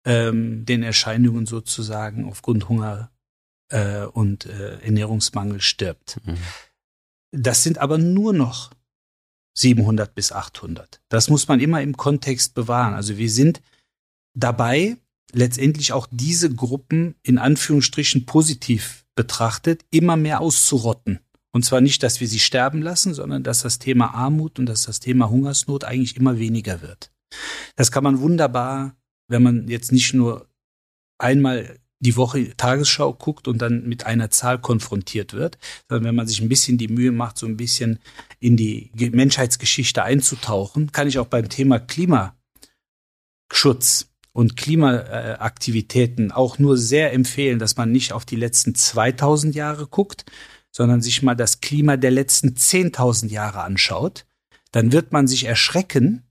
ähm, 0.05 0.65
den 0.65 0.83
Erscheinungen 0.83 1.45
sozusagen 1.45 2.25
aufgrund 2.25 2.69
Hunger 2.69 3.11
äh, 3.69 4.05
und 4.05 4.45
äh, 4.45 4.79
Ernährungsmangel 4.79 5.59
stirbt. 5.59 6.19
Mhm. 6.23 6.37
Das 7.31 7.63
sind 7.63 7.79
aber 7.79 7.97
nur 7.97 8.31
noch 8.31 8.71
700 9.55 10.13
bis 10.13 10.31
800. 10.31 11.01
Das 11.09 11.29
muss 11.29 11.47
man 11.47 11.59
immer 11.59 11.81
im 11.81 11.97
Kontext 11.97 12.53
bewahren. 12.53 12.93
Also 12.93 13.17
wir 13.17 13.29
sind 13.29 13.61
dabei, 14.33 14.97
letztendlich 15.33 15.93
auch 15.93 16.07
diese 16.11 16.53
Gruppen 16.53 17.15
in 17.23 17.37
Anführungsstrichen 17.37 18.25
positiv 18.25 19.05
betrachtet, 19.15 19.83
immer 19.91 20.15
mehr 20.15 20.41
auszurotten. 20.41 21.19
Und 21.51 21.63
zwar 21.63 21.81
nicht, 21.81 22.03
dass 22.03 22.21
wir 22.21 22.27
sie 22.27 22.39
sterben 22.39 22.81
lassen, 22.81 23.13
sondern 23.13 23.43
dass 23.43 23.63
das 23.63 23.79
Thema 23.79 24.13
Armut 24.13 24.59
und 24.59 24.67
dass 24.67 24.83
das 24.83 24.99
Thema 24.99 25.29
Hungersnot 25.29 25.83
eigentlich 25.83 26.15
immer 26.15 26.37
weniger 26.37 26.81
wird. 26.81 27.11
Das 27.75 27.91
kann 27.91 28.03
man 28.03 28.19
wunderbar, 28.19 28.95
wenn 29.27 29.43
man 29.43 29.67
jetzt 29.67 29.91
nicht 29.91 30.13
nur 30.13 30.47
einmal 31.17 31.79
die 31.99 32.15
Woche 32.15 32.55
Tagesschau 32.55 33.13
guckt 33.13 33.47
und 33.47 33.59
dann 33.59 33.87
mit 33.87 34.05
einer 34.05 34.29
Zahl 34.29 34.59
konfrontiert 34.59 35.33
wird, 35.33 35.57
sondern 35.89 36.05
wenn 36.05 36.15
man 36.15 36.27
sich 36.27 36.41
ein 36.41 36.49
bisschen 36.49 36.77
die 36.77 36.89
Mühe 36.89 37.11
macht, 37.11 37.39
so 37.39 37.47
ein 37.47 37.57
bisschen 37.57 37.99
in 38.39 38.55
die 38.55 38.91
Menschheitsgeschichte 38.95 40.03
einzutauchen, 40.03 40.91
kann 40.91 41.07
ich 41.07 41.17
auch 41.17 41.25
beim 41.25 41.49
Thema 41.49 41.79
Klimaschutz 41.79 42.35
und 44.37 44.55
Klimaaktivitäten 44.55 46.31
auch 46.31 46.59
nur 46.59 46.77
sehr 46.77 47.11
empfehlen, 47.11 47.57
dass 47.57 47.75
man 47.75 47.91
nicht 47.91 48.13
auf 48.13 48.23
die 48.23 48.35
letzten 48.35 48.75
2000 48.75 49.55
Jahre 49.55 49.87
guckt, 49.87 50.25
sondern 50.71 51.01
sich 51.01 51.23
mal 51.23 51.33
das 51.33 51.59
Klima 51.59 51.97
der 51.97 52.11
letzten 52.11 52.49
10.000 52.49 53.29
Jahre 53.29 53.63
anschaut, 53.63 54.27
dann 54.71 54.91
wird 54.91 55.11
man 55.11 55.25
sich 55.25 55.45
erschrecken, 55.45 56.21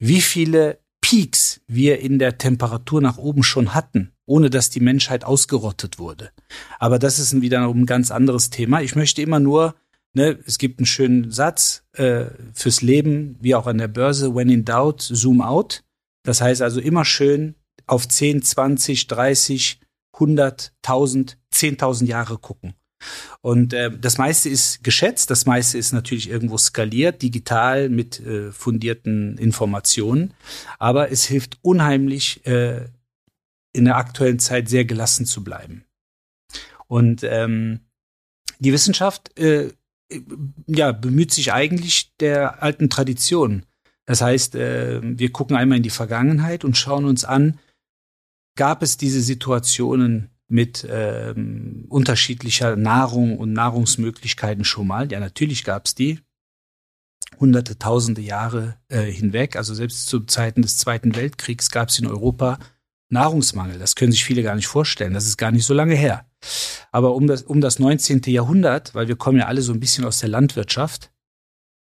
wie 0.00 0.20
viele 0.20 0.80
Peaks 1.00 1.60
wir 1.68 2.00
in 2.00 2.18
der 2.18 2.38
Temperatur 2.38 3.00
nach 3.00 3.18
oben 3.18 3.44
schon 3.44 3.72
hatten, 3.72 4.10
ohne 4.26 4.50
dass 4.50 4.70
die 4.70 4.80
Menschheit 4.80 5.22
ausgerottet 5.22 6.00
wurde. 6.00 6.32
Aber 6.80 6.98
das 6.98 7.20
ist 7.20 7.40
wieder 7.40 7.68
ein 7.68 7.86
ganz 7.86 8.10
anderes 8.10 8.50
Thema. 8.50 8.82
Ich 8.82 8.96
möchte 8.96 9.22
immer 9.22 9.38
nur, 9.38 9.76
ne, 10.12 10.40
es 10.44 10.58
gibt 10.58 10.80
einen 10.80 10.86
schönen 10.86 11.30
Satz 11.30 11.84
äh, 11.92 12.24
fürs 12.52 12.82
Leben, 12.82 13.36
wie 13.40 13.54
auch 13.54 13.68
an 13.68 13.78
der 13.78 13.86
Börse, 13.86 14.34
when 14.34 14.50
in 14.50 14.64
doubt, 14.64 15.02
zoom 15.02 15.40
out. 15.40 15.84
Das 16.22 16.40
heißt 16.40 16.62
also 16.62 16.80
immer 16.80 17.04
schön 17.04 17.54
auf 17.86 18.06
10, 18.08 18.42
20, 18.42 19.06
30, 19.06 19.80
100, 20.14 20.72
1000, 20.84 21.38
10.000 21.52 22.06
Jahre 22.06 22.38
gucken. 22.38 22.74
Und 23.40 23.72
äh, 23.72 23.90
das 23.90 24.18
meiste 24.18 24.50
ist 24.50 24.84
geschätzt, 24.84 25.30
das 25.30 25.46
meiste 25.46 25.78
ist 25.78 25.92
natürlich 25.92 26.28
irgendwo 26.28 26.58
skaliert, 26.58 27.22
digital 27.22 27.88
mit 27.88 28.20
äh, 28.20 28.52
fundierten 28.52 29.38
Informationen. 29.38 30.34
Aber 30.78 31.10
es 31.10 31.24
hilft 31.24 31.58
unheimlich, 31.62 32.44
äh, 32.46 32.88
in 33.72 33.84
der 33.84 33.96
aktuellen 33.96 34.38
Zeit 34.38 34.68
sehr 34.68 34.84
gelassen 34.84 35.26
zu 35.26 35.44
bleiben. 35.44 35.84
Und 36.88 37.22
ähm, 37.22 37.80
die 38.58 38.72
Wissenschaft 38.72 39.38
äh, 39.38 39.72
ja, 40.66 40.92
bemüht 40.92 41.32
sich 41.32 41.52
eigentlich 41.52 42.16
der 42.18 42.62
alten 42.62 42.90
Tradition 42.90 43.64
das 44.10 44.22
heißt, 44.22 44.56
äh, 44.56 45.00
wir 45.02 45.30
gucken 45.30 45.56
einmal 45.56 45.76
in 45.76 45.84
die 45.84 45.88
Vergangenheit 45.90 46.64
und 46.64 46.76
schauen 46.76 47.04
uns 47.04 47.24
an, 47.24 47.60
gab 48.56 48.82
es 48.82 48.96
diese 48.96 49.20
Situationen 49.20 50.30
mit 50.48 50.84
ähm, 50.90 51.84
unterschiedlicher 51.88 52.74
Nahrung 52.74 53.38
und 53.38 53.52
Nahrungsmöglichkeiten 53.52 54.64
schon 54.64 54.88
mal? 54.88 55.12
Ja, 55.12 55.20
natürlich 55.20 55.62
gab 55.62 55.86
es 55.86 55.94
die. 55.94 56.18
Hunderte, 57.38 57.78
tausende 57.78 58.20
Jahre 58.20 58.80
äh, 58.88 59.02
hinweg, 59.02 59.54
also 59.54 59.74
selbst 59.74 60.08
zu 60.08 60.18
Zeiten 60.26 60.62
des 60.62 60.76
Zweiten 60.76 61.14
Weltkriegs 61.14 61.70
gab 61.70 61.90
es 61.90 62.00
in 62.00 62.08
Europa 62.08 62.58
Nahrungsmangel. 63.10 63.78
Das 63.78 63.94
können 63.94 64.10
sich 64.10 64.24
viele 64.24 64.42
gar 64.42 64.56
nicht 64.56 64.66
vorstellen. 64.66 65.14
Das 65.14 65.26
ist 65.26 65.36
gar 65.36 65.52
nicht 65.52 65.64
so 65.64 65.72
lange 65.72 65.94
her. 65.94 66.26
Aber 66.90 67.14
um 67.14 67.28
das, 67.28 67.42
um 67.42 67.60
das 67.60 67.78
19. 67.78 68.22
Jahrhundert, 68.26 68.92
weil 68.96 69.06
wir 69.06 69.14
kommen 69.14 69.38
ja 69.38 69.46
alle 69.46 69.62
so 69.62 69.72
ein 69.72 69.78
bisschen 69.78 70.04
aus 70.04 70.18
der 70.18 70.30
Landwirtschaft, 70.30 71.12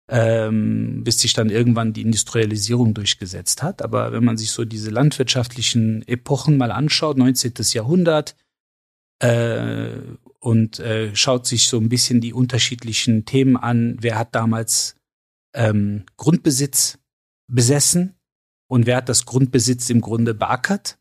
ähm, 0.08 1.04
bis 1.04 1.20
sich 1.20 1.34
dann 1.34 1.50
irgendwann 1.50 1.94
die 1.94 2.02
Industrialisierung 2.02 2.94
durchgesetzt 2.94 3.64
hat. 3.64 3.82
Aber 3.82 4.12
wenn 4.12 4.24
man 4.24 4.38
sich 4.38 4.52
so 4.52 4.66
diese 4.66 4.92
landwirtschaftlichen 4.92 6.08
Epochen 6.08 6.58
mal 6.58 6.72
anschaut, 6.72 7.18
19. 7.18 7.54
Jahrhundert, 7.74 8.36
äh, 9.20 9.98
und 10.40 10.80
äh, 10.80 11.16
schaut 11.16 11.48
sich 11.48 11.68
so 11.68 11.80
ein 11.80 11.90
bisschen 11.90 12.22
die 12.22 12.34
unterschiedlichen 12.34 13.26
Themen 13.26 13.58
an, 13.58 13.98
wer 14.00 14.20
hat 14.20 14.36
damals 14.36 14.96
ähm, 15.56 16.04
Grundbesitz 16.18 17.00
besessen 17.48 18.16
und 18.68 18.86
wer 18.86 18.98
hat 18.98 19.10
das 19.10 19.26
Grundbesitz 19.26 19.90
im 19.90 20.02
Grunde 20.02 20.36
beackert, 20.36 21.00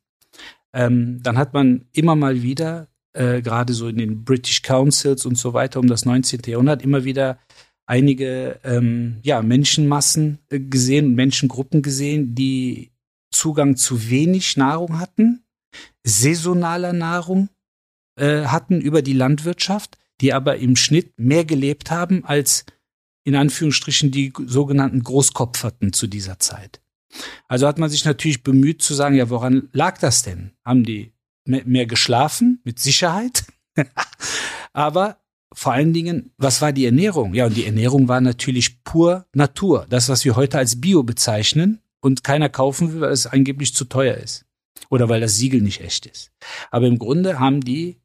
ähm, 0.72 1.22
dann 1.22 1.36
hat 1.36 1.52
man 1.52 1.86
immer 1.92 2.16
mal 2.16 2.42
wieder, 2.42 2.88
äh, 3.12 3.42
gerade 3.42 3.74
so 3.74 3.88
in 3.88 3.98
den 3.98 4.24
British 4.24 4.62
Councils 4.62 5.26
und 5.26 5.36
so 5.36 5.52
weiter 5.52 5.78
um 5.78 5.88
das 5.88 6.06
19. 6.06 6.40
Jahrhundert, 6.46 6.82
immer 6.82 7.04
wieder 7.04 7.38
einige 7.86 8.60
ähm, 8.64 9.18
ja, 9.22 9.42
Menschenmassen 9.42 10.38
äh, 10.50 10.60
gesehen, 10.60 11.14
Menschengruppen 11.14 11.82
gesehen, 11.82 12.34
die 12.34 12.92
Zugang 13.30 13.76
zu 13.76 14.10
wenig 14.10 14.56
Nahrung 14.56 14.98
hatten, 14.98 15.44
saisonaler 16.04 16.92
Nahrung 16.92 17.48
äh, 18.16 18.44
hatten 18.44 18.80
über 18.80 19.02
die 19.02 19.12
Landwirtschaft, 19.12 19.98
die 20.20 20.32
aber 20.32 20.56
im 20.56 20.76
Schnitt 20.76 21.18
mehr 21.18 21.44
gelebt 21.44 21.90
haben 21.90 22.24
als 22.24 22.64
in 23.24 23.36
Anführungsstrichen 23.36 24.10
die 24.10 24.32
sogenannten 24.46 25.02
Großkopferten 25.02 25.92
zu 25.92 26.06
dieser 26.06 26.38
Zeit. 26.38 26.80
Also 27.48 27.66
hat 27.66 27.78
man 27.78 27.90
sich 27.90 28.04
natürlich 28.04 28.42
bemüht 28.42 28.82
zu 28.82 28.94
sagen, 28.94 29.14
ja, 29.14 29.30
woran 29.30 29.68
lag 29.72 29.98
das 29.98 30.22
denn? 30.22 30.52
Haben 30.64 30.84
die 30.84 31.12
mehr 31.46 31.86
geschlafen? 31.86 32.60
Mit 32.64 32.78
Sicherheit. 32.78 33.44
aber 34.72 35.18
vor 35.54 35.72
allen 35.72 35.92
Dingen, 35.92 36.32
was 36.36 36.60
war 36.60 36.72
die 36.72 36.84
Ernährung? 36.84 37.34
Ja, 37.34 37.46
und 37.46 37.56
die 37.56 37.66
Ernährung 37.66 38.08
war 38.08 38.20
natürlich 38.20 38.82
pur 38.84 39.26
Natur. 39.34 39.86
Das, 39.88 40.08
was 40.08 40.24
wir 40.24 40.36
heute 40.36 40.58
als 40.58 40.80
Bio 40.80 41.02
bezeichnen 41.02 41.80
und 42.00 42.24
keiner 42.24 42.48
kaufen 42.48 42.92
will, 42.92 43.00
weil 43.00 43.12
es 43.12 43.26
angeblich 43.26 43.74
zu 43.74 43.84
teuer 43.84 44.16
ist. 44.16 44.44
Oder 44.90 45.08
weil 45.08 45.20
das 45.20 45.36
Siegel 45.36 45.62
nicht 45.62 45.80
echt 45.80 46.06
ist. 46.06 46.30
Aber 46.70 46.86
im 46.86 46.98
Grunde 46.98 47.38
haben 47.38 47.60
die 47.60 48.00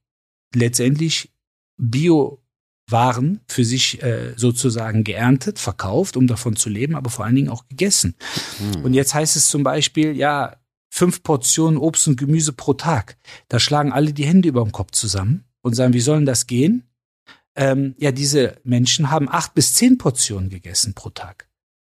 letztendlich 0.56 1.32
Bio-Waren 1.78 3.42
für 3.48 3.66
sich 3.66 4.02
äh, 4.02 4.34
sozusagen 4.36 5.04
geerntet, 5.04 5.60
verkauft, 5.60 6.18
um 6.18 6.28
davon 6.28 6.56
zu 6.56 6.70
leben, 6.70 6.96
aber 6.96 7.10
vor 7.10 7.26
allen 7.26 7.36
Dingen 7.36 7.50
auch 7.50 7.68
gegessen. 7.68 8.16
Hm. 8.60 8.86
Und 8.86 8.94
jetzt 8.94 9.14
heißt 9.14 9.36
es 9.36 9.50
zum 9.50 9.64
Beispiel, 9.64 10.16
ja, 10.16 10.56
fünf 10.90 11.24
Portionen 11.24 11.78
Obst 11.78 12.08
und 12.08 12.18
Gemüse 12.18 12.54
pro 12.54 12.74
Tag. 12.74 13.18
Da 13.48 13.60
schlagen 13.60 13.92
alle 13.92 14.14
die 14.14 14.26
Hände 14.26 14.50
über 14.50 14.64
dem 14.64 14.72
Kopf 14.72 14.92
zusammen 14.92 15.46
und 15.62 15.76
sagen, 15.76 15.94
wie 15.94 16.00
sollen 16.00 16.26
das 16.26 16.48
gehen? 16.48 16.89
Ähm, 17.60 17.94
ja, 17.98 18.14
diese 18.14 18.58
Menschen 18.64 19.12
haben 19.12 19.28
acht 19.28 19.54
bis 19.54 19.74
zehn 19.74 19.98
Portionen 19.98 20.50
gegessen 20.50 20.94
pro 20.94 21.10
Tag, 21.10 21.50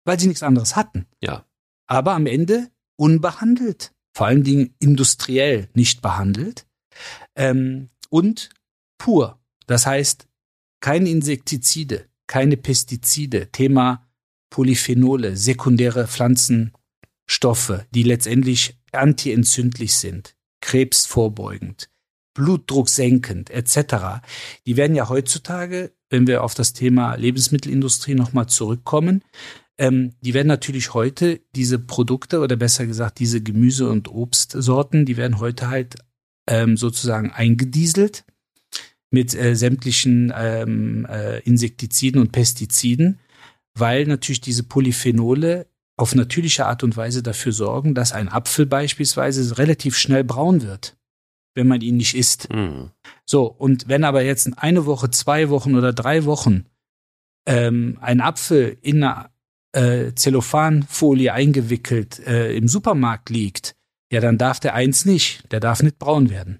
weil 0.06 0.20
sie 0.20 0.28
nichts 0.28 0.44
anderes 0.44 0.76
hatten. 0.76 1.08
Ja. 1.22 1.48
Aber 1.88 2.14
am 2.14 2.28
Ende 2.28 2.70
unbehandelt, 2.98 3.92
vor 4.16 4.28
allen 4.28 4.44
Dingen 4.44 4.76
industriell 4.80 5.68
nicht 5.74 6.04
behandelt 6.04 6.68
ähm, 7.36 7.90
und 8.10 8.52
pur. 9.00 9.40
Das 9.66 9.88
heißt, 9.88 10.28
keine 10.82 11.10
Insektizide, 11.10 12.10
keine 12.28 12.58
Pestizide, 12.58 13.52
Thema 13.52 14.08
Polyphenole, 14.52 15.36
sekundäre 15.36 16.08
Pflanzenstoffe, 16.08 17.86
die 17.90 18.04
letztendlich 18.04 18.80
antientzündlich 18.92 19.96
sind, 19.96 20.36
krebsvorbeugend, 20.62 21.90
Blutdruck 22.36 22.90
senkend 22.90 23.50
etc. 23.50 24.22
Die 24.68 24.78
werden 24.78 24.96
ja 24.96 25.10
heutzutage, 25.10 25.92
wenn 26.12 26.28
wir 26.28 26.44
auf 26.44 26.54
das 26.54 26.74
Thema 26.74 27.16
Lebensmittelindustrie 27.16 28.14
nochmal 28.14 28.48
zurückkommen, 28.48 29.24
ähm, 29.78 30.14
die 30.22 30.34
werden 30.34 30.48
natürlich 30.48 30.94
heute 30.94 31.42
diese 31.56 31.80
Produkte 31.80 32.40
oder 32.40 32.56
besser 32.56 32.86
gesagt 32.86 33.20
diese 33.20 33.42
Gemüse- 33.42 33.90
und 33.90 34.08
Obstsorten, 34.08 35.06
die 35.06 35.18
werden 35.18 35.40
heute 35.40 35.70
halt 35.70 35.96
ähm, 36.48 36.78
sozusagen 36.78 37.32
eingedieselt 37.32 38.24
mit 39.10 39.34
äh, 39.34 39.56
sämtlichen 39.56 40.32
ähm, 40.36 41.08
äh, 41.10 41.40
Insektiziden 41.40 42.22
und 42.22 42.32
Pestiziden, 42.32 43.20
weil 43.74 44.06
natürlich 44.06 44.42
diese 44.42 44.64
Polyphenole 44.64 45.68
auf 45.98 46.16
natürliche 46.16 46.66
Art 46.66 46.84
und 46.84 46.98
Weise 46.98 47.24
dafür 47.24 47.52
sorgen, 47.52 47.96
dass 47.96 48.12
ein 48.12 48.30
Apfel 48.30 48.66
beispielsweise 48.66 49.58
relativ 49.58 49.98
schnell 49.98 50.24
braun 50.24 50.62
wird, 50.62 50.98
wenn 51.56 51.68
man 51.68 51.82
ihn 51.82 51.98
nicht 51.98 52.16
isst. 52.16 52.54
Mhm. 52.54 52.92
So, 53.26 53.46
und 53.46 53.88
wenn 53.88 54.04
aber 54.04 54.24
jetzt 54.24 54.48
eine 54.58 54.86
Woche, 54.86 55.10
zwei 55.10 55.50
Wochen 55.50 55.76
oder 55.76 55.94
drei 55.94 56.26
Wochen 56.26 56.66
ähm, 57.48 57.98
ein 58.02 58.22
Apfel 58.22 58.78
in 58.82 59.04
einer 59.04 59.32
äh, 59.72 60.14
Zellophanfolie 60.14 61.34
eingewickelt 61.34 62.20
äh, 62.20 62.56
im 62.56 62.68
Supermarkt 62.68 63.30
liegt, 63.30 63.76
ja, 64.12 64.20
dann 64.20 64.38
darf 64.38 64.60
der 64.60 64.76
eins 64.76 65.06
nicht, 65.06 65.52
der 65.52 65.60
darf 65.60 65.82
nicht 65.82 65.98
braun 65.98 66.30
werden. 66.30 66.60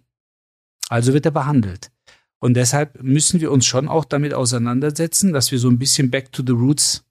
Also 0.90 1.14
wird 1.14 1.26
er 1.26 1.32
behandelt. 1.32 1.92
Und 2.40 2.56
deshalb 2.56 3.02
müssen 3.02 3.42
wir 3.42 3.52
uns 3.52 3.66
schon 3.66 3.88
auch 3.88 4.06
damit 4.06 4.34
auseinandersetzen, 4.34 5.34
dass 5.34 5.52
wir 5.52 5.60
so 5.60 5.70
ein 5.70 5.80
bisschen 5.80 6.12
back 6.12 6.32
to 6.32 6.44
the 6.46 6.54
roots 6.54 7.06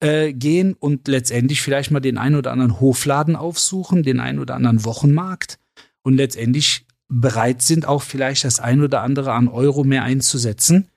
äh, 0.00 0.32
gehen 0.32 0.74
und 0.74 1.08
letztendlich 1.08 1.62
vielleicht 1.62 1.90
mal 1.90 2.00
den 2.00 2.18
einen 2.18 2.36
oder 2.36 2.52
anderen 2.52 2.80
Hofladen 2.80 3.36
aufsuchen, 3.36 4.02
den 4.02 4.20
einen 4.20 4.38
oder 4.38 4.54
anderen 4.54 4.84
Wochenmarkt 4.84 5.58
und 6.02 6.14
letztendlich 6.14 6.85
bereit 7.08 7.62
sind, 7.62 7.86
auch 7.86 8.02
vielleicht 8.02 8.44
das 8.44 8.60
ein 8.60 8.82
oder 8.82 9.02
andere 9.02 9.32
an 9.32 9.48
Euro 9.48 9.84
mehr 9.84 10.02
einzusetzen, 10.02 10.90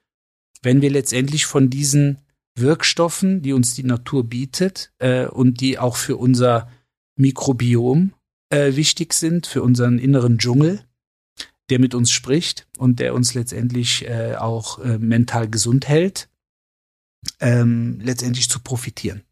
wenn 0.61 0.81
wir 0.81 0.89
letztendlich 0.89 1.45
von 1.45 1.69
diesen 1.69 2.19
Wirkstoffen, 2.55 3.41
die 3.41 3.53
uns 3.53 3.73
die 3.73 3.83
Natur 3.83 4.27
bietet 4.27 4.91
äh, 4.99 5.25
und 5.25 5.61
die 5.61 5.79
auch 5.79 5.95
für 5.95 6.17
unser 6.17 6.69
Mikrobiom 7.15 8.13
äh, 8.49 8.75
wichtig 8.75 9.13
sind, 9.13 9.47
für 9.47 9.63
unseren 9.63 9.99
inneren 9.99 10.37
Dschungel, 10.37 10.83
der 11.69 11.79
mit 11.79 11.93
uns 11.93 12.11
spricht 12.11 12.67
und 12.77 12.99
der 12.99 13.13
uns 13.13 13.33
letztendlich 13.33 14.07
äh, 14.07 14.35
auch 14.35 14.79
äh, 14.79 14.97
mental 14.97 15.49
gesund 15.49 15.87
hält, 15.87 16.29
ähm, 17.39 17.99
letztendlich 18.01 18.49
zu 18.49 18.59
profitieren. 18.59 19.23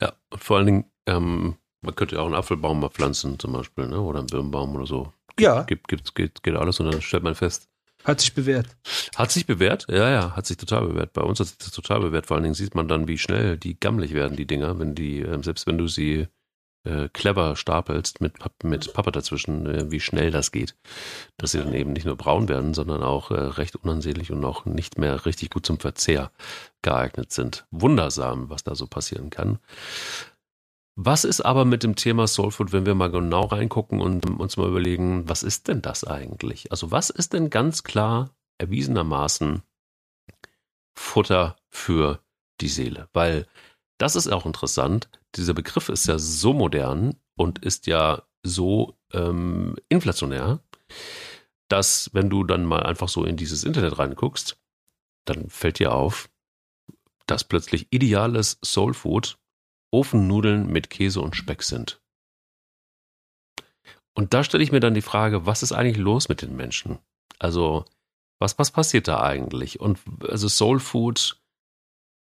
Ja, 0.00 0.14
und 0.30 0.44
vor 0.44 0.58
allen 0.58 0.66
Dingen, 0.66 0.84
ähm, 1.06 1.56
man 1.84 1.94
könnte 1.94 2.16
ja 2.16 2.22
auch 2.22 2.26
einen 2.26 2.34
Apfelbaum 2.34 2.80
mal 2.80 2.90
pflanzen 2.90 3.38
zum 3.38 3.52
Beispiel, 3.52 3.86
ne? 3.86 4.00
oder 4.00 4.20
einen 4.20 4.28
Birnbaum 4.28 4.74
oder 4.74 4.86
so. 4.86 5.12
Ja. 5.38 5.62
Gibt, 5.62 5.88
gibt, 5.88 6.14
geht, 6.14 6.42
geht 6.42 6.54
alles 6.54 6.80
und 6.80 6.90
dann 6.90 7.02
stellt 7.02 7.22
man 7.22 7.34
fest. 7.34 7.68
Hat 8.04 8.20
sich 8.20 8.34
bewährt. 8.34 8.66
Hat 9.16 9.32
sich 9.32 9.46
bewährt? 9.46 9.86
Ja, 9.88 10.10
ja, 10.10 10.36
hat 10.36 10.46
sich 10.46 10.58
total 10.58 10.86
bewährt. 10.86 11.14
Bei 11.14 11.22
uns 11.22 11.40
hat 11.40 11.46
sich 11.46 11.58
das 11.58 11.70
total 11.70 12.00
bewährt. 12.00 12.26
Vor 12.26 12.36
allen 12.36 12.44
Dingen 12.44 12.54
sieht 12.54 12.74
man 12.74 12.86
dann, 12.86 13.08
wie 13.08 13.16
schnell 13.16 13.56
die 13.56 13.80
gammelig 13.80 14.12
werden, 14.12 14.36
die 14.36 14.46
Dinger, 14.46 14.78
wenn 14.78 14.94
die, 14.94 15.20
ähm, 15.20 15.42
selbst 15.42 15.66
wenn 15.66 15.78
du 15.78 15.88
sie 15.88 16.26
äh, 16.84 17.08
clever 17.08 17.56
stapelst 17.56 18.20
mit, 18.20 18.34
mit 18.62 18.92
Pappe 18.92 19.10
dazwischen, 19.10 19.66
äh, 19.66 19.90
wie 19.90 20.00
schnell 20.00 20.30
das 20.30 20.52
geht. 20.52 20.76
Dass 21.38 21.52
sie 21.52 21.58
dann 21.58 21.72
eben 21.72 21.94
nicht 21.94 22.04
nur 22.04 22.16
braun 22.16 22.46
werden, 22.50 22.74
sondern 22.74 23.02
auch 23.02 23.30
äh, 23.30 23.40
recht 23.40 23.74
unansehnlich 23.76 24.30
und 24.30 24.44
auch 24.44 24.66
nicht 24.66 24.98
mehr 24.98 25.24
richtig 25.24 25.48
gut 25.48 25.64
zum 25.64 25.80
Verzehr 25.80 26.30
geeignet 26.82 27.32
sind. 27.32 27.66
Wundersam, 27.70 28.50
was 28.50 28.64
da 28.64 28.74
so 28.74 28.86
passieren 28.86 29.30
kann. 29.30 29.58
Was 30.96 31.24
ist 31.24 31.40
aber 31.40 31.64
mit 31.64 31.82
dem 31.82 31.96
Thema 31.96 32.28
Soulfood, 32.28 32.72
wenn 32.72 32.86
wir 32.86 32.94
mal 32.94 33.10
genau 33.10 33.46
reingucken 33.46 34.00
und 34.00 34.30
uns 34.30 34.56
mal 34.56 34.68
überlegen, 34.68 35.28
was 35.28 35.42
ist 35.42 35.66
denn 35.66 35.82
das 35.82 36.04
eigentlich? 36.04 36.70
Also 36.70 36.92
was 36.92 37.10
ist 37.10 37.32
denn 37.32 37.50
ganz 37.50 37.82
klar 37.82 38.30
erwiesenermaßen 38.58 39.62
Futter 40.96 41.56
für 41.68 42.20
die 42.60 42.68
Seele? 42.68 43.08
Weil 43.12 43.48
das 43.98 44.14
ist 44.14 44.28
auch 44.28 44.46
interessant. 44.46 45.08
Dieser 45.34 45.54
Begriff 45.54 45.88
ist 45.88 46.06
ja 46.06 46.18
so 46.18 46.52
modern 46.52 47.16
und 47.36 47.64
ist 47.64 47.88
ja 47.88 48.22
so 48.44 48.96
ähm, 49.12 49.74
inflationär, 49.88 50.60
dass 51.68 52.10
wenn 52.12 52.30
du 52.30 52.44
dann 52.44 52.64
mal 52.64 52.84
einfach 52.84 53.08
so 53.08 53.24
in 53.24 53.36
dieses 53.36 53.64
Internet 53.64 53.98
reinguckst, 53.98 54.58
dann 55.24 55.48
fällt 55.48 55.80
dir 55.80 55.92
auf, 55.92 56.30
dass 57.26 57.42
plötzlich 57.42 57.88
ideales 57.90 58.58
Soulfood 58.62 59.38
Ofennudeln 59.94 60.66
mit 60.66 60.90
Käse 60.90 61.20
und 61.20 61.36
Speck 61.36 61.62
sind. 61.62 62.00
Und 64.14 64.34
da 64.34 64.44
stelle 64.44 64.62
ich 64.62 64.72
mir 64.72 64.80
dann 64.80 64.94
die 64.94 65.02
Frage, 65.02 65.46
was 65.46 65.62
ist 65.62 65.72
eigentlich 65.72 65.96
los 65.96 66.28
mit 66.28 66.42
den 66.42 66.56
Menschen? 66.56 66.98
Also, 67.38 67.84
was, 68.40 68.58
was 68.58 68.70
passiert 68.70 69.08
da 69.08 69.22
eigentlich? 69.22 69.80
Und 69.80 70.00
also 70.28 70.48
Soul 70.48 70.80
Food 70.80 71.40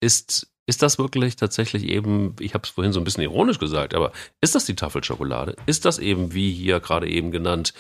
ist 0.01 0.51
ist 0.67 0.81
das 0.81 0.97
wirklich 0.99 1.35
tatsächlich 1.35 1.83
eben, 1.83 2.35
ich 2.39 2.53
habe 2.53 2.63
es 2.63 2.69
vorhin 2.69 2.93
so 2.93 3.01
ein 3.01 3.03
bisschen 3.03 3.23
ironisch 3.23 3.59
gesagt, 3.59 3.93
aber 3.93 4.13
ist 4.41 4.55
das 4.55 4.65
die 4.65 4.75
Tafelschokolade? 4.75 5.55
Ist 5.65 5.85
das 5.85 5.97
eben, 5.97 6.33
wie 6.33 6.53
hier 6.53 6.79
gerade 6.79 7.09
eben 7.09 7.31
genannt, 7.31 7.73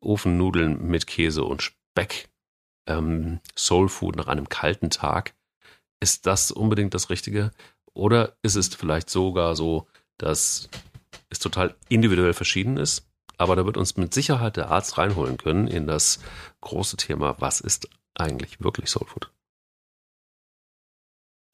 Ofennudeln 0.00 0.86
mit 0.86 1.06
Käse 1.06 1.44
und 1.44 1.62
Speck? 1.62 2.28
Ähm, 2.88 3.40
Soul 3.56 3.88
Food 3.88 4.16
nach 4.16 4.26
einem 4.26 4.48
kalten 4.48 4.90
Tag? 4.90 5.34
Ist 6.00 6.26
das 6.26 6.50
unbedingt 6.50 6.94
das 6.94 7.10
Richtige? 7.10 7.52
Oder 7.96 8.36
ist 8.42 8.56
es 8.56 8.68
vielleicht 8.68 9.10
sogar 9.10 9.56
so, 9.56 9.86
dass 10.18 10.68
es 11.30 11.38
total 11.38 11.74
individuell 11.88 12.34
verschieden 12.34 12.76
ist? 12.76 13.06
Aber 13.38 13.56
da 13.56 13.66
wird 13.66 13.76
uns 13.76 13.96
mit 13.96 14.14
Sicherheit 14.14 14.56
der 14.56 14.70
Arzt 14.70 14.98
reinholen 14.98 15.36
können 15.36 15.66
in 15.66 15.86
das 15.86 16.20
große 16.60 16.96
Thema, 16.96 17.36
was 17.38 17.60
ist 17.60 17.88
eigentlich 18.14 18.60
wirklich 18.60 18.90
Soul 18.90 19.06
Food? 19.06 19.30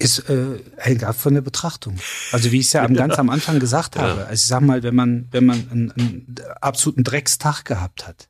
ist 0.03 0.28
äh, 0.28 0.59
hängt 0.76 1.05
ab 1.05 1.16
von 1.16 1.34
der 1.34 1.43
Betrachtung. 1.43 1.97
Also 2.32 2.51
wie 2.51 2.59
ich 2.59 2.66
es 2.66 2.72
ja 2.72 2.82
am, 2.82 2.95
ganz 2.95 3.20
am 3.20 3.30
Anfang 3.30 3.61
gesagt 3.61 3.97
habe. 3.99 4.20
Ja. 4.20 4.26
Also 4.26 4.34
ich 4.34 4.47
sag 4.47 4.61
mal, 4.62 4.82
wenn 4.82 4.97
man 4.97 5.28
wenn 5.30 5.47
man 5.47 5.70
einen, 5.70 5.93
einen 5.93 6.36
absoluten 6.61 7.05
Dreckstag 7.05 7.64
gehabt 7.64 8.07
hat, 8.07 8.28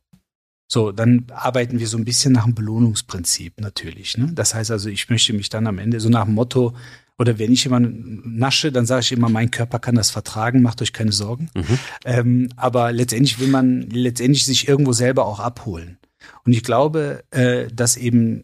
so 0.68 0.92
dann 0.92 1.26
arbeiten 1.30 1.78
wir 1.78 1.88
so 1.88 1.96
ein 1.96 2.04
bisschen 2.04 2.34
nach 2.34 2.44
dem 2.44 2.54
Belohnungsprinzip 2.54 3.60
natürlich. 3.60 4.18
Ne? 4.18 4.32
Das 4.34 4.54
heißt 4.54 4.70
also, 4.70 4.90
ich 4.90 5.08
möchte 5.08 5.32
mich 5.32 5.48
dann 5.48 5.66
am 5.66 5.78
Ende 5.78 5.98
so 5.98 6.10
nach 6.10 6.26
dem 6.26 6.34
Motto 6.34 6.76
oder 7.22 7.38
wenn 7.38 7.52
ich 7.52 7.62
jemanden 7.62 8.36
nasche, 8.36 8.72
dann 8.72 8.84
sage 8.84 9.02
ich 9.02 9.12
immer, 9.12 9.28
mein 9.28 9.52
Körper 9.52 9.78
kann 9.78 9.94
das 9.94 10.10
vertragen, 10.10 10.60
macht 10.60 10.82
euch 10.82 10.92
keine 10.92 11.12
Sorgen. 11.12 11.50
Mhm. 11.54 11.78
Ähm, 12.04 12.48
aber 12.56 12.90
letztendlich 12.90 13.38
will 13.38 13.46
man 13.46 13.82
letztendlich 13.82 14.44
sich 14.44 14.66
irgendwo 14.66 14.92
selber 14.92 15.24
auch 15.24 15.38
abholen. 15.38 15.98
Und 16.44 16.52
ich 16.52 16.64
glaube, 16.64 17.22
äh, 17.30 17.68
dass 17.72 17.96
eben 17.96 18.42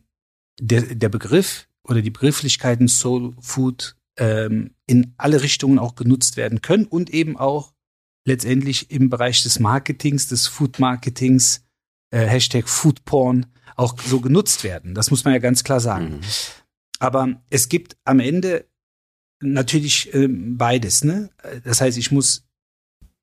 der, 0.61 0.83
der 0.95 1.09
Begriff 1.09 1.67
oder 1.83 2.03
die 2.03 2.11
Begrifflichkeiten 2.11 2.87
Soul 2.87 3.35
Food 3.41 3.97
ähm, 4.17 4.77
in 4.87 5.13
alle 5.17 5.43
Richtungen 5.43 5.81
auch 5.81 5.97
genutzt 5.97 6.37
werden 6.37 6.63
können 6.63 6.85
und 6.85 7.11
eben 7.11 7.37
auch 7.37 7.73
letztendlich 8.25 8.93
im 8.93 9.11
Bereich 9.11 9.43
des 9.43 9.59
Marketings, 9.59 10.29
des 10.29 10.47
Food 10.47 10.79
Marketings, 10.79 11.65
äh, 12.13 12.27
Hashtag 12.27 12.69
Food 12.69 13.05
Porn 13.05 13.47
auch 13.75 13.99
so 13.99 14.21
genutzt 14.21 14.63
werden. 14.63 14.95
Das 14.95 15.11
muss 15.11 15.25
man 15.25 15.35
ja 15.35 15.41
ganz 15.41 15.65
klar 15.65 15.81
sagen. 15.81 16.11
Mhm. 16.11 16.21
Aber 17.01 17.41
es 17.51 17.69
gibt 17.69 17.97
am 18.05 18.21
Ende 18.21 18.68
natürlich 19.41 20.13
äh, 20.15 20.29
beides. 20.29 21.05
Ne? 21.05 21.31
Das 21.65 21.81
heißt, 21.81 21.99
ich 21.99 22.11
muss 22.11 22.45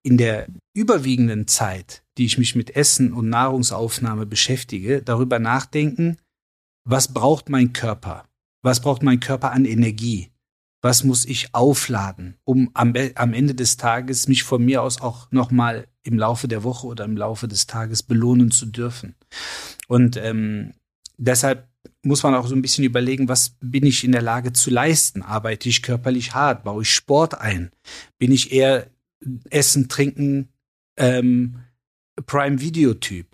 in 0.03 0.17
der 0.17 0.47
überwiegenden 0.75 1.47
Zeit, 1.47 2.03
die 2.17 2.25
ich 2.25 2.37
mich 2.37 2.55
mit 2.55 2.75
Essen 2.75 3.11
und 3.11 3.29
Nahrungsaufnahme 3.29 4.25
beschäftige, 4.25 5.01
darüber 5.01 5.39
nachdenken, 5.39 6.17
was 6.87 7.11
braucht 7.11 7.49
mein 7.49 7.73
Körper? 7.73 8.27
Was 8.63 8.81
braucht 8.81 9.01
mein 9.01 9.19
Körper 9.19 9.51
an 9.51 9.65
Energie? 9.65 10.31
Was 10.83 11.03
muss 11.03 11.25
ich 11.25 11.55
aufladen, 11.55 12.37
um 12.43 12.69
am, 12.75 12.93
am 13.15 13.33
Ende 13.33 13.55
des 13.55 13.77
Tages 13.77 14.27
mich 14.27 14.43
von 14.43 14.63
mir 14.63 14.83
aus 14.83 15.01
auch 15.01 15.31
nochmal 15.31 15.87
im 16.03 16.19
Laufe 16.19 16.47
der 16.47 16.63
Woche 16.63 16.85
oder 16.85 17.05
im 17.05 17.17
Laufe 17.17 17.47
des 17.47 17.65
Tages 17.65 18.03
belohnen 18.03 18.51
zu 18.51 18.67
dürfen? 18.67 19.15
Und 19.87 20.17
ähm, 20.17 20.75
deshalb 21.17 21.67
muss 22.03 22.23
man 22.23 22.35
auch 22.35 22.47
so 22.47 22.55
ein 22.55 22.61
bisschen 22.61 22.83
überlegen, 22.83 23.27
was 23.27 23.55
bin 23.61 23.85
ich 23.85 24.03
in 24.03 24.11
der 24.11 24.21
Lage 24.21 24.53
zu 24.53 24.69
leisten? 24.69 25.21
Arbeite 25.21 25.69
ich 25.69 25.81
körperlich 25.81 26.33
hart? 26.33 26.63
Baue 26.63 26.83
ich 26.83 26.93
Sport 26.93 27.39
ein? 27.39 27.71
Bin 28.17 28.31
ich 28.31 28.51
eher 28.51 28.87
Essen, 29.49 29.89
Trinken, 29.89 30.49
ähm, 30.97 31.59
Prime-Video-Typ? 32.25 33.27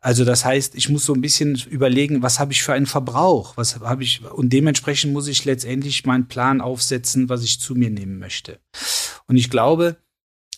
Also 0.00 0.24
das 0.24 0.44
heißt, 0.44 0.76
ich 0.76 0.88
muss 0.88 1.04
so 1.04 1.14
ein 1.14 1.20
bisschen 1.20 1.56
überlegen, 1.68 2.22
was 2.22 2.38
habe 2.38 2.52
ich 2.52 2.62
für 2.62 2.72
einen 2.72 2.86
Verbrauch, 2.86 3.56
was 3.56 3.80
habe 3.80 4.04
ich 4.04 4.24
und 4.24 4.52
dementsprechend 4.52 5.12
muss 5.12 5.26
ich 5.26 5.44
letztendlich 5.44 6.04
meinen 6.06 6.28
Plan 6.28 6.60
aufsetzen, 6.60 7.28
was 7.28 7.42
ich 7.42 7.60
zu 7.60 7.74
mir 7.74 7.90
nehmen 7.90 8.18
möchte. 8.18 8.60
Und 9.26 9.36
ich 9.36 9.50
glaube, 9.50 9.96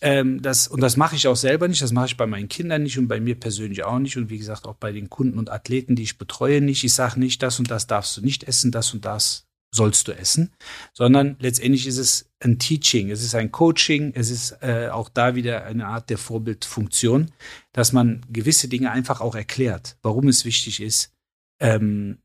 ähm, 0.01 0.41
das 0.41 0.67
und 0.67 0.81
das 0.81 0.97
mache 0.97 1.15
ich 1.15 1.27
auch 1.27 1.35
selber 1.35 1.67
nicht, 1.67 1.81
das 1.81 1.91
mache 1.91 2.07
ich 2.07 2.17
bei 2.17 2.25
meinen 2.27 2.47
Kindern 2.47 2.83
nicht 2.83 2.97
und 2.97 3.07
bei 3.07 3.19
mir 3.19 3.39
persönlich 3.39 3.83
auch 3.83 3.99
nicht 3.99 4.17
und 4.17 4.29
wie 4.29 4.37
gesagt 4.37 4.65
auch 4.65 4.75
bei 4.75 4.91
den 4.91 5.09
Kunden 5.09 5.37
und 5.37 5.49
Athleten, 5.49 5.95
die 5.95 6.03
ich 6.03 6.17
betreue, 6.17 6.61
nicht. 6.61 6.83
Ich 6.83 6.93
sage 6.93 7.19
nicht, 7.19 7.43
das 7.43 7.59
und 7.59 7.69
das 7.69 7.87
darfst 7.87 8.15
du 8.17 8.21
nicht 8.21 8.43
essen, 8.43 8.71
das 8.71 8.93
und 8.93 9.05
das 9.05 9.45
sollst 9.71 10.07
du 10.07 10.13
essen, 10.13 10.51
sondern 10.93 11.35
letztendlich 11.39 11.85
ist 11.85 11.97
es 11.97 12.29
ein 12.39 12.57
Teaching, 12.57 13.11
es 13.11 13.23
ist 13.23 13.35
ein 13.35 13.51
Coaching, 13.51 14.13
es 14.15 14.29
ist 14.31 14.57
äh, 14.61 14.89
auch 14.89 15.09
da 15.09 15.35
wieder 15.35 15.65
eine 15.65 15.85
Art 15.85 16.09
der 16.09 16.17
Vorbildfunktion, 16.17 17.31
dass 17.71 17.93
man 17.93 18.25
gewisse 18.29 18.67
Dinge 18.67 18.91
einfach 18.91 19.21
auch 19.21 19.35
erklärt, 19.35 19.97
warum 20.01 20.27
es 20.27 20.43
wichtig 20.45 20.81
ist, 20.81 21.13
ähm, 21.59 22.17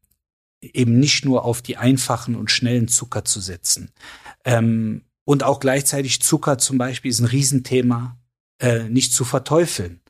eben 0.63 0.99
nicht 0.99 1.25
nur 1.25 1.45
auf 1.45 1.61
die 1.61 1.77
einfachen 1.77 2.37
und 2.37 2.51
schnellen 2.51 2.89
Zucker 2.89 3.25
zu 3.25 3.41
setzen. 3.41 3.91
Ähm, 4.45 5.03
und 5.25 5.43
auch 5.43 5.61
gleichzeitig 5.61 6.23
Zucker 6.23 6.59
zum 6.59 6.79
Beispiel 6.79 7.11
ist 7.11 7.21
ein 7.21 7.27
Riesenthema, 7.27 8.19
äh, 8.59 8.85
nicht 8.85 9.13
zu 9.13 9.25
verteufeln. 9.25 10.01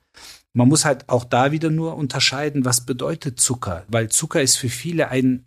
Man 0.53 0.69
muss 0.69 0.85
halt 0.85 1.09
auch 1.09 1.25
da 1.25 1.51
wieder 1.51 1.69
nur 1.69 1.95
unterscheiden, 1.95 2.63
was 2.63 2.85
bedeutet 2.85 3.39
Zucker, 3.39 3.85
weil 3.89 4.09
Zucker 4.09 4.41
ist 4.41 4.55
für 4.55 4.69
viele 4.69 5.09
ein 5.09 5.45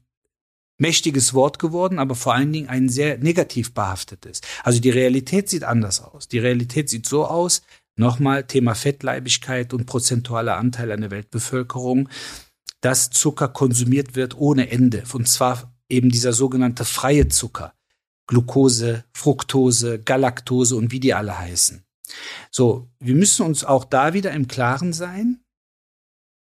mächtiges 0.78 1.34
Wort 1.34 1.58
geworden, 1.58 1.98
aber 1.98 2.14
vor 2.14 2.34
allen 2.34 2.52
Dingen 2.52 2.68
ein 2.68 2.88
sehr 2.88 3.18
negativ 3.18 3.74
behaftetes. 3.74 4.40
Also 4.62 4.80
die 4.80 4.90
Realität 4.90 5.48
sieht 5.48 5.64
anders 5.64 6.02
aus. 6.02 6.28
Die 6.28 6.38
Realität 6.38 6.88
sieht 6.88 7.06
so 7.06 7.26
aus, 7.26 7.62
nochmal 7.96 8.44
Thema 8.46 8.74
Fettleibigkeit 8.74 9.74
und 9.74 9.86
prozentualer 9.86 10.56
Anteil 10.56 10.92
an 10.92 11.00
der 11.00 11.10
Weltbevölkerung, 11.10 12.08
dass 12.80 13.10
Zucker 13.10 13.48
konsumiert 13.48 14.14
wird 14.14 14.36
ohne 14.36 14.70
Ende. 14.70 15.02
Und 15.12 15.28
zwar 15.28 15.74
eben 15.88 16.10
dieser 16.10 16.32
sogenannte 16.32 16.84
freie 16.84 17.28
Zucker. 17.28 17.72
Glucose, 18.28 19.04
Fructose, 19.12 19.98
Galaktose 19.98 20.76
und 20.76 20.92
wie 20.92 21.00
die 21.00 21.14
alle 21.14 21.36
heißen. 21.36 21.84
So, 22.50 22.88
wir 23.00 23.14
müssen 23.14 23.44
uns 23.44 23.64
auch 23.64 23.84
da 23.84 24.14
wieder 24.14 24.30
im 24.32 24.46
Klaren 24.46 24.92
sein, 24.92 25.40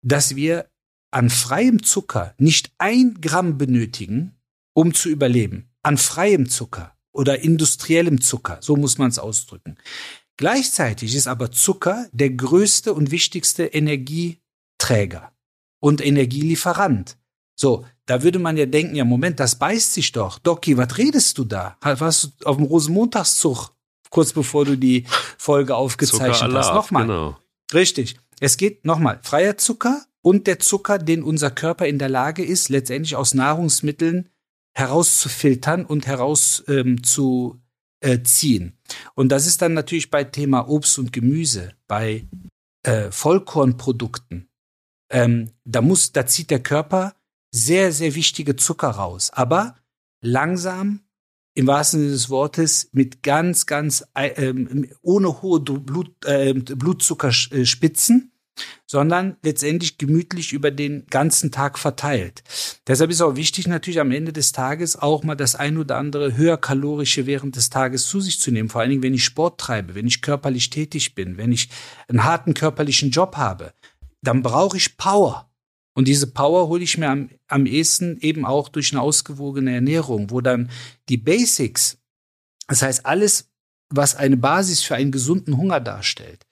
dass 0.03 0.37
wir 0.37 0.68
an 1.11 1.31
freiem 1.31 1.83
Zucker 1.83 2.35
nicht 2.39 2.72
ein 2.79 3.20
Gramm 3.20 3.57
benötigen, 3.59 4.37
um 4.74 4.93
zu 4.93 5.09
überleben. 5.09 5.70
An 5.83 5.97
freiem 5.97 6.49
Zucker 6.49 6.95
oder 7.12 7.41
industriellem 7.41 8.20
Zucker, 8.20 8.59
so 8.61 8.76
muss 8.76 8.99
man 8.99 9.09
es 9.09 9.18
ausdrücken. 9.18 9.76
Gleichzeitig 10.37 11.14
ist 11.14 11.26
aber 11.26 11.51
Zucker 11.51 12.09
der 12.12 12.31
größte 12.31 12.93
und 12.93 13.11
wichtigste 13.11 13.64
Energieträger 13.66 15.33
und 15.81 16.05
Energielieferant. 16.05 17.18
So, 17.57 17.87
da 18.09 18.22
würde 18.22 18.38
man 18.38 18.56
ja 18.56 18.64
denken, 18.64 18.94
ja 18.94 19.04
Moment, 19.04 19.38
das 19.38 19.56
beißt 19.56 19.92
sich 19.92 20.12
doch. 20.12 20.38
Doki, 20.38 20.78
was 20.78 20.96
redest 20.96 21.36
du 21.36 21.44
da? 21.44 21.76
Warst 21.82 22.24
du 22.24 22.46
auf 22.46 22.56
dem 22.56 22.64
Rosenmontagszug, 22.64 23.70
kurz 24.09 24.32
bevor 24.32 24.64
du 24.64 24.76
die 24.76 25.04
Folge 25.36 25.76
aufgezeichnet 25.76 26.54
hast? 26.54 26.72
Nochmal. 26.72 27.06
Genau. 27.06 27.36
Richtig. 27.74 28.16
Es 28.40 28.56
geht 28.56 28.86
nochmal, 28.86 29.20
freier 29.22 29.59
Zucker 29.59 30.06
und 30.22 30.46
der 30.46 30.59
Zucker, 30.59 30.98
den 30.98 31.22
unser 31.22 31.50
Körper 31.50 31.86
in 31.86 31.98
der 31.98 32.09
Lage 32.09 32.42
ist, 32.42 32.70
letztendlich 32.70 33.14
aus 33.14 33.34
Nahrungsmitteln 33.34 34.30
herauszufiltern 34.74 35.84
und 35.84 36.06
herauszuziehen. 36.06 37.52
Ähm, 38.00 38.72
äh, 38.72 38.72
und 39.14 39.28
das 39.28 39.46
ist 39.46 39.61
dann 39.61 39.74
natürlich 39.74 40.11
bei 40.11 40.24
Thema 40.24 40.66
Obst 40.66 40.98
und 40.98 41.12
Gemüse, 41.12 41.74
bei 41.86 42.26
äh, 42.84 43.11
Vollkornprodukten. 43.11 44.48
Ähm, 45.11 45.50
da 45.64 45.82
muss, 45.82 46.12
da 46.12 46.26
zieht 46.26 46.50
der 46.50 46.62
Körper 46.62 47.14
sehr, 47.51 47.92
sehr 47.92 48.14
wichtige 48.14 48.57
Zucker 48.57 48.90
raus. 48.90 49.30
Aber 49.32 49.76
langsam, 50.20 51.01
im 51.55 51.66
wahrsten 51.66 52.01
Sinne 52.01 52.12
des 52.12 52.30
Wortes, 52.30 52.88
mit 52.92 53.22
ganz, 53.22 53.66
ganz, 53.66 54.05
äh, 54.14 54.55
ohne 55.03 55.42
hohe 55.42 55.61
Blut, 55.61 56.24
äh, 56.24 56.55
Blutzuckerspitzen 56.55 58.32
sondern 58.86 59.36
letztendlich 59.42 59.99
gemütlich 59.99 60.53
über 60.53 60.70
den 60.70 61.07
ganzen 61.07 61.51
Tag 61.51 61.78
verteilt. 61.78 62.42
Deshalb 62.86 63.11
ist 63.11 63.20
auch 63.20 63.36
wichtig, 63.36 63.66
natürlich 63.66 64.01
am 64.01 64.12
Ende 64.12 64.32
des 64.32 64.53
Tages 64.53 64.96
auch 64.96 65.22
mal 65.24 65.34
das 65.34 65.55
ein 65.55 65.76
oder 65.76 65.96
andere 65.96 66.36
höherkalorische 66.36 67.26
während 67.26 67.57
des 67.57 67.70
Tages 67.70 68.07
zu 68.07 68.20
sich 68.20 68.40
zu 68.40 68.51
nehmen. 68.51 68.68
Vor 68.68 68.80
allen 68.80 68.90
Dingen, 68.90 69.03
wenn 69.03 69.14
ich 69.14 69.24
Sport 69.24 69.61
treibe, 69.61 69.94
wenn 69.94 70.07
ich 70.07 70.22
körperlich 70.22 70.70
tätig 70.70 71.14
bin, 71.14 71.36
wenn 71.36 71.53
ich 71.53 71.68
einen 72.09 72.24
harten 72.24 72.55
körperlichen 72.55 73.11
Job 73.11 73.36
habe, 73.36 73.72
dann 74.22 74.42
brauche 74.42 74.76
ich 74.76 74.96
Power. 74.96 75.47
Und 75.99 76.07
diese 76.07 76.28
Power 76.28 76.68
hole 76.68 76.84
ich 76.84 76.96
mir 76.96 77.11
am, 77.11 77.28
am 77.49 77.66
ehesten 77.66 78.20
eben 78.20 78.44
auch 78.44 78.68
durch 78.68 78.92
eine 78.92 79.03
ausgewogene 79.03 79.74
Ernährung, 79.74 80.30
wo 80.30 80.40
dann 80.40 80.70
die 81.09 81.16
Basics, 81.16 81.99
das 82.68 82.82
heißt 82.82 83.05
alles, 83.05 83.51
was 83.88 84.14
eine 84.14 84.36
Basis 84.36 84.84
für 84.84 84.94
einen 84.94 85.11
gesunden 85.11 85.57
Hunger 85.57 85.80
darstellt, 85.80 86.46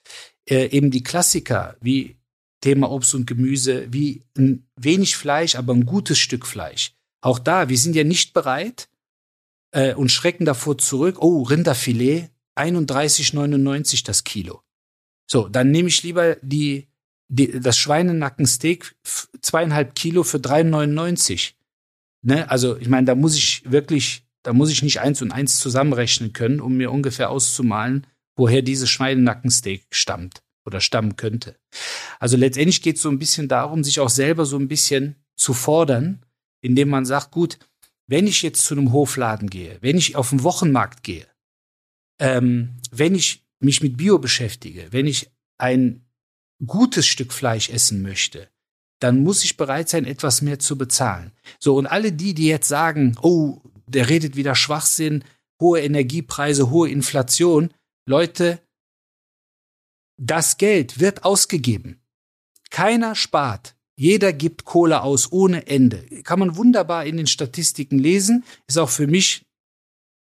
äh, 0.51 0.66
eben 0.70 0.90
die 0.90 1.05
Klassiker 1.05 1.76
wie 1.80 2.16
Thema 2.61 2.90
Obst 2.90 3.14
und 3.14 3.28
Gemüse, 3.28 3.86
wie 3.92 4.24
ein 4.36 4.66
wenig 4.74 5.16
Fleisch, 5.16 5.55
aber 5.55 5.74
ein 5.74 5.86
gutes 5.86 6.18
Stück 6.18 6.44
Fleisch. 6.44 6.94
Auch 7.20 7.38
da, 7.38 7.68
wir 7.68 7.78
sind 7.78 7.94
ja 7.94 8.03
nicht 8.03 8.32
bereit 8.32 8.88
äh, 9.70 9.94
und 9.94 10.11
schrecken 10.11 10.44
davor 10.44 10.76
zurück, 10.76 11.18
oh, 11.20 11.42
Rinderfilet, 11.42 12.30
31,99 12.57 14.05
das 14.05 14.24
Kilo. 14.24 14.62
So, 15.30 15.47
dann 15.47 15.70
nehme 15.70 15.88
ich 15.88 16.03
lieber 16.03 16.34
die, 16.42 16.88
die 17.29 17.61
das 17.61 17.79
Schweinenackensteak 17.79 18.95
zweieinhalb 19.41 19.95
Kilo 19.95 20.22
für 20.22 20.39
3,99. 20.39 21.55
Ne? 22.22 22.51
Also, 22.51 22.77
ich 22.77 22.89
meine, 22.89 23.07
da 23.07 23.14
muss 23.14 23.37
ich 23.37 23.62
wirklich, 23.70 24.27
da 24.43 24.53
muss 24.53 24.70
ich 24.70 24.83
nicht 24.83 25.01
eins 25.01 25.22
und 25.22 25.33
eins 25.33 25.59
zusammenrechnen 25.59 26.33
können, 26.33 26.61
um 26.61 26.77
mir 26.77 26.91
ungefähr 26.91 27.31
auszumalen, 27.31 28.07
woher 28.37 28.62
dieses 28.62 28.91
Schweinenackensteak 28.91 29.87
stammt 29.91 30.43
oder 30.64 30.81
stammen 30.81 31.16
könnte. 31.16 31.57
Also 32.18 32.37
letztendlich 32.37 32.83
geht 32.83 32.97
es 32.97 33.03
so 33.03 33.09
ein 33.09 33.18
bisschen 33.18 33.49
darum, 33.49 33.85
sich 33.85 34.01
auch 34.01 34.11
selber 34.11 34.45
so 34.45 34.59
ein 34.59 34.68
bisschen 34.68 35.16
zu 35.37 35.55
fordern, 35.55 36.24
indem 36.61 36.89
man 36.89 37.07
sagt, 37.07 37.31
gut, 37.31 37.59
wenn 38.09 38.27
ich 38.27 38.43
jetzt 38.43 38.64
zu 38.64 38.74
einem 38.74 38.93
Hofladen 38.93 39.49
gehe, 39.49 39.79
wenn 39.81 39.97
ich 39.97 40.16
auf 40.16 40.31
den 40.31 40.43
Wochenmarkt 40.43 41.03
gehe, 41.03 41.27
ähm, 42.20 42.77
wenn 42.91 43.14
ich 43.14 43.45
mich 43.61 43.83
mit 43.83 43.97
Bio 43.97 44.18
beschäftige, 44.18 44.89
wenn 44.91 45.07
ich 45.07 45.31
ein 45.59 46.05
gutes 46.64 47.07
Stück 47.07 47.32
Fleisch 47.32 47.70
essen 47.70 48.02
möchte, 48.02 48.48
dann 49.00 49.22
muss 49.22 49.44
ich 49.44 49.57
bereit 49.57 49.88
sein, 49.88 50.04
etwas 50.04 50.42
mehr 50.42 50.59
zu 50.59 50.78
bezahlen. 50.78 51.32
So, 51.59 51.76
und 51.76 51.86
alle 51.86 52.12
die, 52.12 52.34
die 52.34 52.46
jetzt 52.46 52.68
sagen, 52.68 53.16
oh, 53.20 53.61
der 53.86 54.09
redet 54.09 54.36
wieder 54.36 54.54
Schwachsinn, 54.54 55.24
hohe 55.61 55.80
Energiepreise, 55.80 56.70
hohe 56.70 56.90
Inflation, 56.90 57.72
Leute, 58.07 58.61
das 60.18 60.57
Geld 60.57 60.98
wird 60.98 61.24
ausgegeben. 61.24 62.00
Keiner 62.70 63.14
spart. 63.14 63.76
Jeder 63.98 64.32
gibt 64.32 64.64
Kohle 64.64 65.02
aus 65.02 65.32
ohne 65.32 65.66
Ende. 65.66 65.98
Kann 66.22 66.38
man 66.38 66.57
wunderbar 66.57 67.07
in 67.07 67.16
den 67.16 67.26
Statistiken 67.26 67.98
lesen. 67.98 68.44
Ist 68.66 68.78
auch 68.78 68.90
für 68.90 69.07
mich 69.07 69.46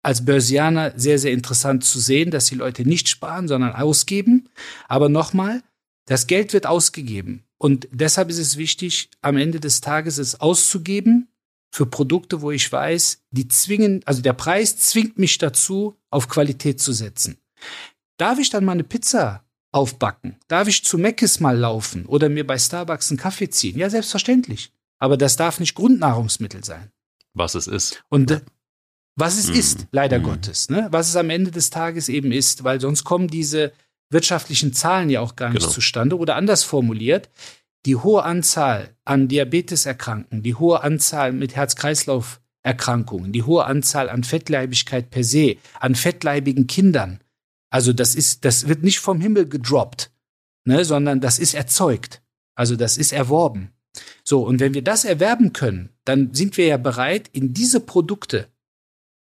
als 0.04 0.26
Börsianer 0.26 0.94
sehr, 0.98 1.20
sehr 1.20 1.32
interessant 1.32 1.84
zu 1.84 2.00
sehen, 2.00 2.32
dass 2.32 2.48
die 2.48 2.56
Leute 2.56 2.84
nicht 2.86 3.08
sparen, 3.08 3.48
sondern 3.48 3.74
ausgeben. 3.74 4.50
Aber 4.88 5.10
nochmal, 5.10 5.62
das 6.06 6.28
Geld 6.28 6.54
wird 6.54 6.66
ausgegeben. 6.66 7.44
Und 7.58 7.88
deshalb 7.92 8.30
ist 8.30 8.40
es 8.40 8.58
wichtig, 8.58 9.10
am 9.22 9.38
Ende 9.38 9.60
des 9.60 9.82
Tages 9.82 10.18
es 10.18 10.40
auszugeben 10.40 11.28
für 11.72 11.86
Produkte, 11.86 12.42
wo 12.42 12.52
ich 12.52 12.72
weiß, 12.72 13.24
die 13.32 13.48
zwingen, 13.48 14.02
also 14.06 14.22
der 14.22 14.34
Preis 14.34 14.78
zwingt 14.78 15.18
mich 15.18 15.38
dazu, 15.38 15.96
auf 16.10 16.28
Qualität 16.28 16.82
zu 16.82 16.92
setzen. 16.92 17.38
Darf 18.18 18.40
ich 18.40 18.50
dann 18.50 18.66
mal 18.66 18.74
eine 18.74 18.84
Pizza 18.84 19.46
aufbacken? 19.72 20.38
Darf 20.48 20.68
ich 20.68 20.84
zu 20.84 20.98
Meckes 20.98 21.40
mal 21.40 21.58
laufen 21.58 22.06
oder 22.06 22.30
mir 22.30 22.46
bei 22.46 22.58
Starbucks 22.58 23.12
einen 23.12 23.20
Kaffee 23.20 23.50
ziehen? 23.50 23.78
Ja, 23.78 23.90
selbstverständlich. 23.90 24.72
Aber 25.00 25.18
das 25.18 25.38
darf 25.38 25.60
nicht 25.60 25.76
Grundnahrungsmittel 25.76 26.64
sein. 26.64 26.92
Was 27.34 27.56
es 27.56 27.68
ist. 27.68 28.04
Und 28.10 28.44
was 29.16 29.38
es 29.38 29.50
mm. 29.50 29.54
ist, 29.54 29.88
leider 29.92 30.20
mm. 30.20 30.24
Gottes. 30.24 30.70
Ne? 30.70 30.88
Was 30.92 31.10
es 31.10 31.16
am 31.16 31.30
Ende 31.30 31.52
des 31.52 31.70
Tages 31.70 32.10
eben 32.10 32.32
ist, 32.32 32.64
weil 32.64 32.82
sonst 32.82 33.04
kommen 33.04 33.28
diese 33.28 33.72
wirtschaftlichen 34.12 34.74
Zahlen 34.74 35.10
ja 35.10 35.22
auch 35.22 35.36
gar 35.36 35.50
nicht 35.50 35.62
genau. 35.62 35.74
zustande. 35.74 36.18
Oder 36.18 36.36
anders 36.36 36.64
formuliert, 36.64 37.30
die 37.86 37.96
hohe 37.96 38.24
Anzahl 38.24 38.96
an 39.06 39.28
Diabeteserkrankten, 39.28 40.44
die 40.44 40.56
hohe 40.56 40.84
Anzahl 40.84 41.32
mit 41.32 41.56
Herz-Kreislauf-Erkrankungen, 41.56 43.32
die 43.32 43.44
hohe 43.44 43.66
Anzahl 43.66 44.10
an 44.10 44.24
Fettleibigkeit 44.24 45.10
per 45.10 45.24
se, 45.24 45.56
an 45.80 45.96
fettleibigen 45.96 46.68
Kindern, 46.68 47.20
also 47.72 47.94
das 47.94 48.16
ist, 48.16 48.46
das 48.46 48.68
wird 48.68 48.84
nicht 48.84 49.00
vom 49.00 49.22
Himmel 49.22 49.48
gedroppt, 49.48 50.12
ne, 50.66 50.86
sondern 50.86 51.22
das 51.22 51.40
ist 51.40 51.54
erzeugt. 51.56 52.22
Also 52.54 52.76
das 52.76 52.98
ist 52.98 53.14
erworben. 53.14 53.72
So, 54.24 54.46
und 54.46 54.60
wenn 54.60 54.74
wir 54.74 54.84
das 54.84 55.06
erwerben 55.06 55.54
können, 55.54 55.90
dann 56.04 56.34
sind 56.34 56.58
wir 56.58 56.68
ja 56.68 56.78
bereit, 56.78 57.30
in 57.32 57.54
diese 57.54 57.80
Produkte 57.80 58.48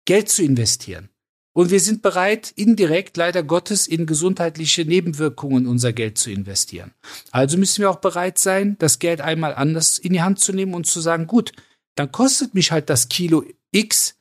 Geld 0.04 0.28
zu 0.28 0.42
investieren. 0.42 1.08
Und 1.56 1.70
wir 1.70 1.78
sind 1.78 2.02
bereit, 2.02 2.52
indirekt, 2.56 3.16
leider 3.16 3.44
Gottes, 3.44 3.86
in 3.86 4.06
gesundheitliche 4.06 4.84
Nebenwirkungen 4.84 5.68
unser 5.68 5.92
Geld 5.92 6.18
zu 6.18 6.32
investieren. 6.32 6.92
Also 7.30 7.56
müssen 7.56 7.80
wir 7.80 7.90
auch 7.90 8.00
bereit 8.00 8.38
sein, 8.38 8.76
das 8.80 8.98
Geld 8.98 9.20
einmal 9.20 9.54
anders 9.54 10.00
in 10.00 10.12
die 10.12 10.22
Hand 10.22 10.40
zu 10.40 10.52
nehmen 10.52 10.74
und 10.74 10.86
zu 10.86 11.00
sagen, 11.00 11.28
gut, 11.28 11.52
dann 11.94 12.10
kostet 12.10 12.54
mich 12.54 12.72
halt 12.72 12.90
das 12.90 13.08
Kilo 13.08 13.44
X 13.70 14.18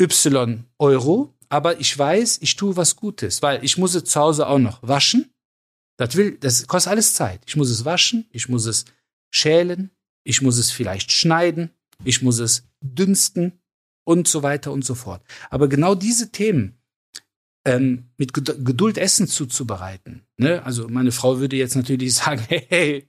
Y 0.00 0.64
Euro, 0.78 1.34
aber 1.48 1.80
ich 1.80 1.98
weiß, 1.98 2.38
ich 2.40 2.54
tue 2.54 2.76
was 2.76 2.94
Gutes, 2.94 3.42
weil 3.42 3.64
ich 3.64 3.76
muss 3.76 3.96
es 3.96 4.04
zu 4.04 4.20
Hause 4.20 4.46
auch 4.46 4.60
noch 4.60 4.80
waschen. 4.86 5.32
Das 5.96 6.14
will, 6.14 6.38
das 6.38 6.68
kostet 6.68 6.92
alles 6.92 7.14
Zeit. 7.14 7.40
Ich 7.46 7.56
muss 7.56 7.68
es 7.68 7.84
waschen, 7.84 8.28
ich 8.30 8.48
muss 8.48 8.66
es 8.66 8.84
schälen, 9.34 9.90
ich 10.22 10.40
muss 10.40 10.56
es 10.56 10.70
vielleicht 10.70 11.10
schneiden, 11.10 11.70
ich 12.04 12.22
muss 12.22 12.38
es 12.38 12.62
dünsten 12.80 13.60
und 14.08 14.26
so 14.26 14.42
weiter 14.42 14.72
und 14.72 14.86
so 14.86 14.94
fort. 14.94 15.20
Aber 15.50 15.68
genau 15.68 15.94
diese 15.94 16.32
Themen 16.32 16.78
ähm, 17.66 18.04
mit 18.16 18.32
Geduld 18.32 18.96
Essen 18.96 19.28
zuzubereiten. 19.28 20.22
Ne? 20.38 20.64
Also 20.64 20.88
meine 20.88 21.12
Frau 21.12 21.40
würde 21.40 21.56
jetzt 21.56 21.76
natürlich 21.76 22.14
sagen, 22.22 22.42
hey, 22.48 23.06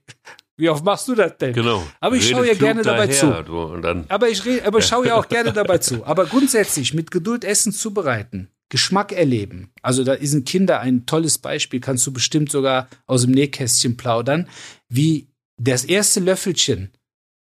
wie 0.58 0.68
oft 0.68 0.84
machst 0.84 1.08
du 1.08 1.14
das 1.14 1.38
denn? 1.38 1.54
Genau. 1.54 1.82
Aber 2.00 2.16
ich 2.16 2.28
schaue 2.28 2.46
ja 2.46 2.52
gerne 2.52 2.82
dabei 2.82 3.06
daher, 3.06 3.46
zu. 3.46 4.04
aber 4.10 4.28
ich, 4.28 4.42
aber 4.62 4.80
ich 4.80 4.84
schaue 4.84 5.06
ja 5.06 5.14
auch 5.14 5.26
gerne 5.30 5.54
dabei 5.54 5.78
zu. 5.78 6.04
Aber 6.04 6.26
grundsätzlich 6.26 6.92
mit 6.92 7.10
Geduld 7.10 7.44
Essen 7.44 7.72
zubereiten, 7.72 8.50
Geschmack 8.68 9.12
erleben. 9.12 9.70
Also 9.80 10.04
da 10.04 10.18
sind 10.20 10.46
Kinder 10.46 10.80
ein 10.80 11.06
tolles 11.06 11.38
Beispiel, 11.38 11.80
kannst 11.80 12.06
du 12.06 12.12
bestimmt 12.12 12.50
sogar 12.50 12.90
aus 13.06 13.22
dem 13.22 13.30
Nähkästchen 13.30 13.96
plaudern, 13.96 14.50
wie 14.90 15.28
das 15.56 15.86
erste 15.86 16.20
Löffelchen, 16.20 16.90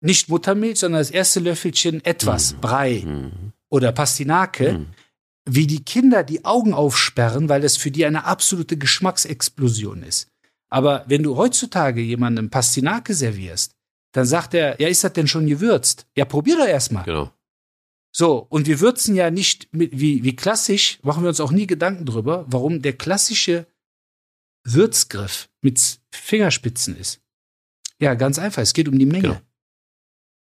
nicht 0.05 0.29
Muttermilch, 0.29 0.79
sondern 0.79 1.01
das 1.01 1.11
erste 1.11 1.39
Löffelchen 1.39 2.03
etwas, 2.05 2.53
mhm. 2.53 2.61
Brei 2.61 3.03
mhm. 3.05 3.53
oder 3.69 3.91
Pastinake, 3.91 4.73
mhm. 4.73 4.87
wie 5.45 5.67
die 5.67 5.83
Kinder 5.83 6.23
die 6.23 6.45
Augen 6.45 6.73
aufsperren, 6.73 7.49
weil 7.49 7.61
das 7.61 7.77
für 7.77 7.91
die 7.91 8.05
eine 8.05 8.25
absolute 8.25 8.77
Geschmacksexplosion 8.77 10.03
ist. 10.03 10.29
Aber 10.69 11.05
wenn 11.07 11.23
du 11.23 11.37
heutzutage 11.37 12.01
jemandem 12.01 12.49
Pastinake 12.49 13.13
servierst, 13.13 13.75
dann 14.11 14.25
sagt 14.25 14.53
er, 14.53 14.79
ja, 14.79 14.87
ist 14.87 15.03
das 15.03 15.13
denn 15.13 15.27
schon 15.27 15.45
gewürzt? 15.45 16.07
Ja, 16.15 16.25
probier 16.25 16.57
doch 16.57 16.67
erstmal. 16.67 17.03
Genau. 17.03 17.31
So, 18.11 18.45
und 18.49 18.65
wir 18.65 18.79
würzen 18.79 19.13
ja 19.13 19.29
nicht 19.29 19.73
mit, 19.73 19.99
wie, 19.99 20.23
wie 20.23 20.35
klassisch, 20.37 20.99
machen 21.03 21.23
wir 21.23 21.27
uns 21.27 21.41
auch 21.41 21.51
nie 21.51 21.67
Gedanken 21.67 22.05
drüber, 22.05 22.45
warum 22.47 22.81
der 22.81 22.93
klassische 22.93 23.67
Würzgriff 24.63 25.49
mit 25.61 25.99
Fingerspitzen 26.11 26.95
ist. 26.97 27.19
Ja, 27.99 28.13
ganz 28.13 28.39
einfach, 28.39 28.61
es 28.61 28.73
geht 28.73 28.87
um 28.87 28.97
die 28.97 29.05
Menge. 29.05 29.21
Genau. 29.21 29.41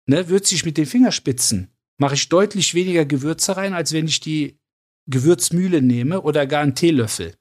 Ne, 0.10 0.28
würze 0.28 0.56
ich 0.56 0.66
mit 0.66 0.76
den 0.78 0.88
Fingerspitzen, 0.88 1.68
mache 2.00 2.16
ich 2.16 2.30
deutlich 2.30 2.74
weniger 2.74 3.06
Gewürze 3.06 3.56
rein, 3.58 3.76
als 3.76 3.94
wenn 3.94 4.08
ich 4.08 4.20
die 4.20 4.58
Gewürzmühle 5.06 5.84
nehme 5.84 6.22
oder 6.22 6.48
gar 6.48 6.64
einen 6.64 6.74
Teelöffel. 6.74 7.36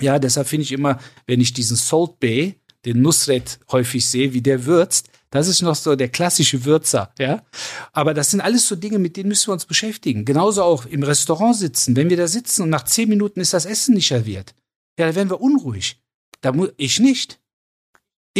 Ja, 0.00 0.20
deshalb 0.20 0.46
finde 0.46 0.62
ich 0.62 0.70
immer, 0.70 1.00
wenn 1.26 1.40
ich 1.40 1.52
diesen 1.52 1.76
Salt 1.76 2.20
Bay, 2.20 2.60
den 2.84 3.02
Nusret 3.02 3.58
häufig 3.72 4.08
sehe, 4.08 4.32
wie 4.32 4.40
der 4.40 4.66
würzt, 4.66 5.08
das 5.30 5.48
ist 5.48 5.62
noch 5.62 5.74
so 5.74 5.96
der 5.96 6.08
klassische 6.08 6.64
Würzer, 6.64 7.12
ja. 7.18 7.44
Aber 7.92 8.14
das 8.14 8.30
sind 8.30 8.40
alles 8.40 8.68
so 8.68 8.76
Dinge, 8.76 9.00
mit 9.00 9.16
denen 9.16 9.28
müssen 9.28 9.48
wir 9.48 9.54
uns 9.54 9.66
beschäftigen. 9.66 10.24
Genauso 10.24 10.62
auch 10.62 10.86
im 10.86 11.02
Restaurant 11.02 11.56
sitzen. 11.56 11.96
Wenn 11.96 12.08
wir 12.08 12.16
da 12.16 12.28
sitzen 12.28 12.62
und 12.62 12.70
nach 12.70 12.84
zehn 12.84 13.08
Minuten 13.08 13.40
ist 13.40 13.52
das 13.52 13.66
Essen 13.66 13.96
nicht 13.96 14.06
serviert, 14.06 14.54
ja, 14.96 15.06
dann 15.06 15.16
werden 15.16 15.30
wir 15.30 15.40
unruhig. 15.40 16.00
Da 16.40 16.52
muss 16.52 16.70
ich 16.76 17.00
nicht. 17.00 17.40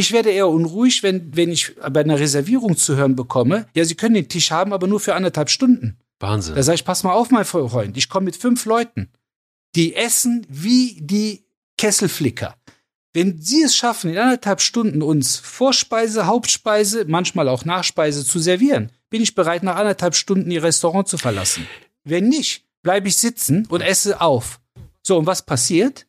Ich 0.01 0.12
werde 0.12 0.30
eher 0.30 0.48
unruhig, 0.48 1.03
wenn, 1.03 1.36
wenn 1.36 1.53
ich 1.53 1.76
bei 1.76 2.01
einer 2.01 2.18
Reservierung 2.18 2.74
zu 2.74 2.96
hören 2.96 3.16
bekomme, 3.16 3.66
ja, 3.74 3.84
Sie 3.84 3.96
können 3.96 4.14
den 4.14 4.30
Tisch 4.30 4.51
haben, 4.51 4.72
aber 4.72 4.86
nur 4.86 4.98
für 4.98 5.14
anderthalb 5.14 5.51
Stunden. 5.51 5.98
Wahnsinn. 6.18 6.55
Da 6.55 6.62
sage 6.62 6.76
ich, 6.76 6.86
pass 6.86 7.03
mal 7.03 7.12
auf, 7.12 7.30
mein 7.30 7.44
Freund, 7.44 7.98
ich 7.98 8.09
komme 8.09 8.24
mit 8.24 8.36
fünf 8.36 8.64
Leuten. 8.64 9.11
Die 9.74 9.94
essen 9.94 10.46
wie 10.48 10.96
die 11.03 11.44
Kesselflicker. 11.76 12.57
Wenn 13.12 13.42
Sie 13.42 13.62
es 13.62 13.76
schaffen, 13.76 14.11
in 14.11 14.16
anderthalb 14.16 14.62
Stunden 14.62 15.03
uns 15.03 15.36
Vorspeise, 15.36 16.26
Hauptspeise, 16.26 17.05
manchmal 17.07 17.51
auch 17.51 17.66
Nachspeise 17.66 18.24
zu 18.24 18.38
servieren, 18.38 18.90
bin 19.11 19.20
ich 19.20 19.34
bereit, 19.34 19.62
nach 19.62 19.76
anderthalb 19.76 20.14
Stunden 20.14 20.51
Ihr 20.51 20.62
Restaurant 20.62 21.09
zu 21.09 21.18
verlassen. 21.18 21.66
Wenn 22.05 22.30
nicht, 22.30 22.64
bleibe 22.82 23.09
ich 23.09 23.18
sitzen 23.18 23.66
und 23.66 23.82
esse 23.82 24.22
auf. 24.22 24.61
So, 25.03 25.18
und 25.18 25.26
was 25.26 25.44
passiert? 25.44 26.07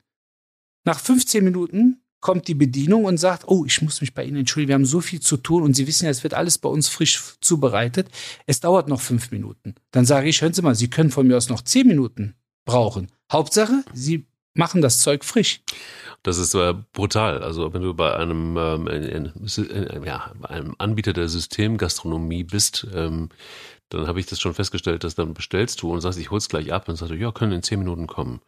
Nach 0.86 1.00
15 1.02 1.44
Minuten 1.44 2.01
kommt 2.22 2.48
die 2.48 2.56
Bedienung 2.56 3.06
und 3.06 3.18
sagt, 3.18 3.44
oh, 3.48 3.66
ich 3.66 3.82
muss 3.82 4.00
mich 4.00 4.14
bei 4.14 4.24
Ihnen 4.24 4.38
entschuldigen, 4.38 4.70
wir 4.70 4.76
haben 4.76 4.86
so 4.86 5.02
viel 5.02 5.20
zu 5.20 5.38
tun 5.38 5.64
und 5.64 5.76
Sie 5.76 5.88
wissen 5.88 6.06
ja, 6.06 6.12
es 6.12 6.24
wird 6.24 6.34
alles 6.34 6.58
bei 6.58 6.70
uns 6.70 6.88
frisch 6.88 7.22
zubereitet. 7.42 8.08
Es 8.46 8.60
dauert 8.60 8.88
noch 8.88 9.02
fünf 9.02 9.32
Minuten. 9.32 9.76
Dann 9.92 10.06
sage 10.06 10.30
ich, 10.30 10.42
hören 10.42 10.54
Sie 10.54 10.62
mal, 10.62 10.76
Sie 10.76 10.90
können 10.90 11.12
von 11.12 11.28
mir 11.28 11.36
aus 11.36 11.50
noch 11.50 11.62
zehn 11.62 11.88
Minuten 11.88 12.36
brauchen. 12.66 13.12
Hauptsache, 13.32 13.84
Sie 13.94 14.28
machen 14.54 14.82
das 14.82 15.00
Zeug 15.00 15.26
frisch. 15.26 15.62
Das 16.24 16.38
ist 16.38 16.54
äh, 16.54 16.76
brutal. 16.94 17.42
Also 17.42 17.74
wenn 17.74 17.82
du 17.82 17.94
bei 17.94 18.16
einem, 18.16 18.56
ähm, 18.58 18.88
in, 18.88 19.32
in, 19.46 20.04
ja, 20.04 20.32
einem 20.44 20.76
Anbieter 20.78 21.14
der 21.14 21.28
Systemgastronomie 21.28 22.44
bist, 22.44 22.86
ähm, 22.94 23.30
dann 23.90 24.08
habe 24.08 24.20
ich 24.20 24.26
das 24.26 24.40
schon 24.40 24.54
festgestellt, 24.54 25.04
dass 25.04 25.16
dann 25.16 25.34
bestellst 25.34 25.82
du 25.82 25.92
und 25.92 26.02
sagst, 26.02 26.20
ich 26.20 26.32
hol's 26.32 26.48
gleich 26.48 26.72
ab 26.72 26.88
und 26.88 26.96
sagst 26.96 27.12
du, 27.12 27.18
ja, 27.18 27.32
können 27.32 27.52
in 27.52 27.64
zehn 27.64 27.80
Minuten 27.80 28.08
kommen. 28.08 28.42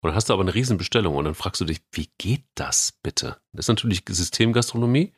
Und 0.00 0.08
dann 0.08 0.14
hast 0.14 0.28
du 0.28 0.32
aber 0.32 0.42
eine 0.42 0.54
Riesenbestellung 0.54 1.14
und 1.14 1.24
dann 1.26 1.34
fragst 1.34 1.60
du 1.60 1.66
dich, 1.66 1.80
wie 1.92 2.08
geht 2.16 2.44
das 2.54 2.94
bitte? 3.02 3.36
Das 3.52 3.64
ist 3.64 3.68
natürlich 3.68 4.02
Systemgastronomie, 4.08 5.12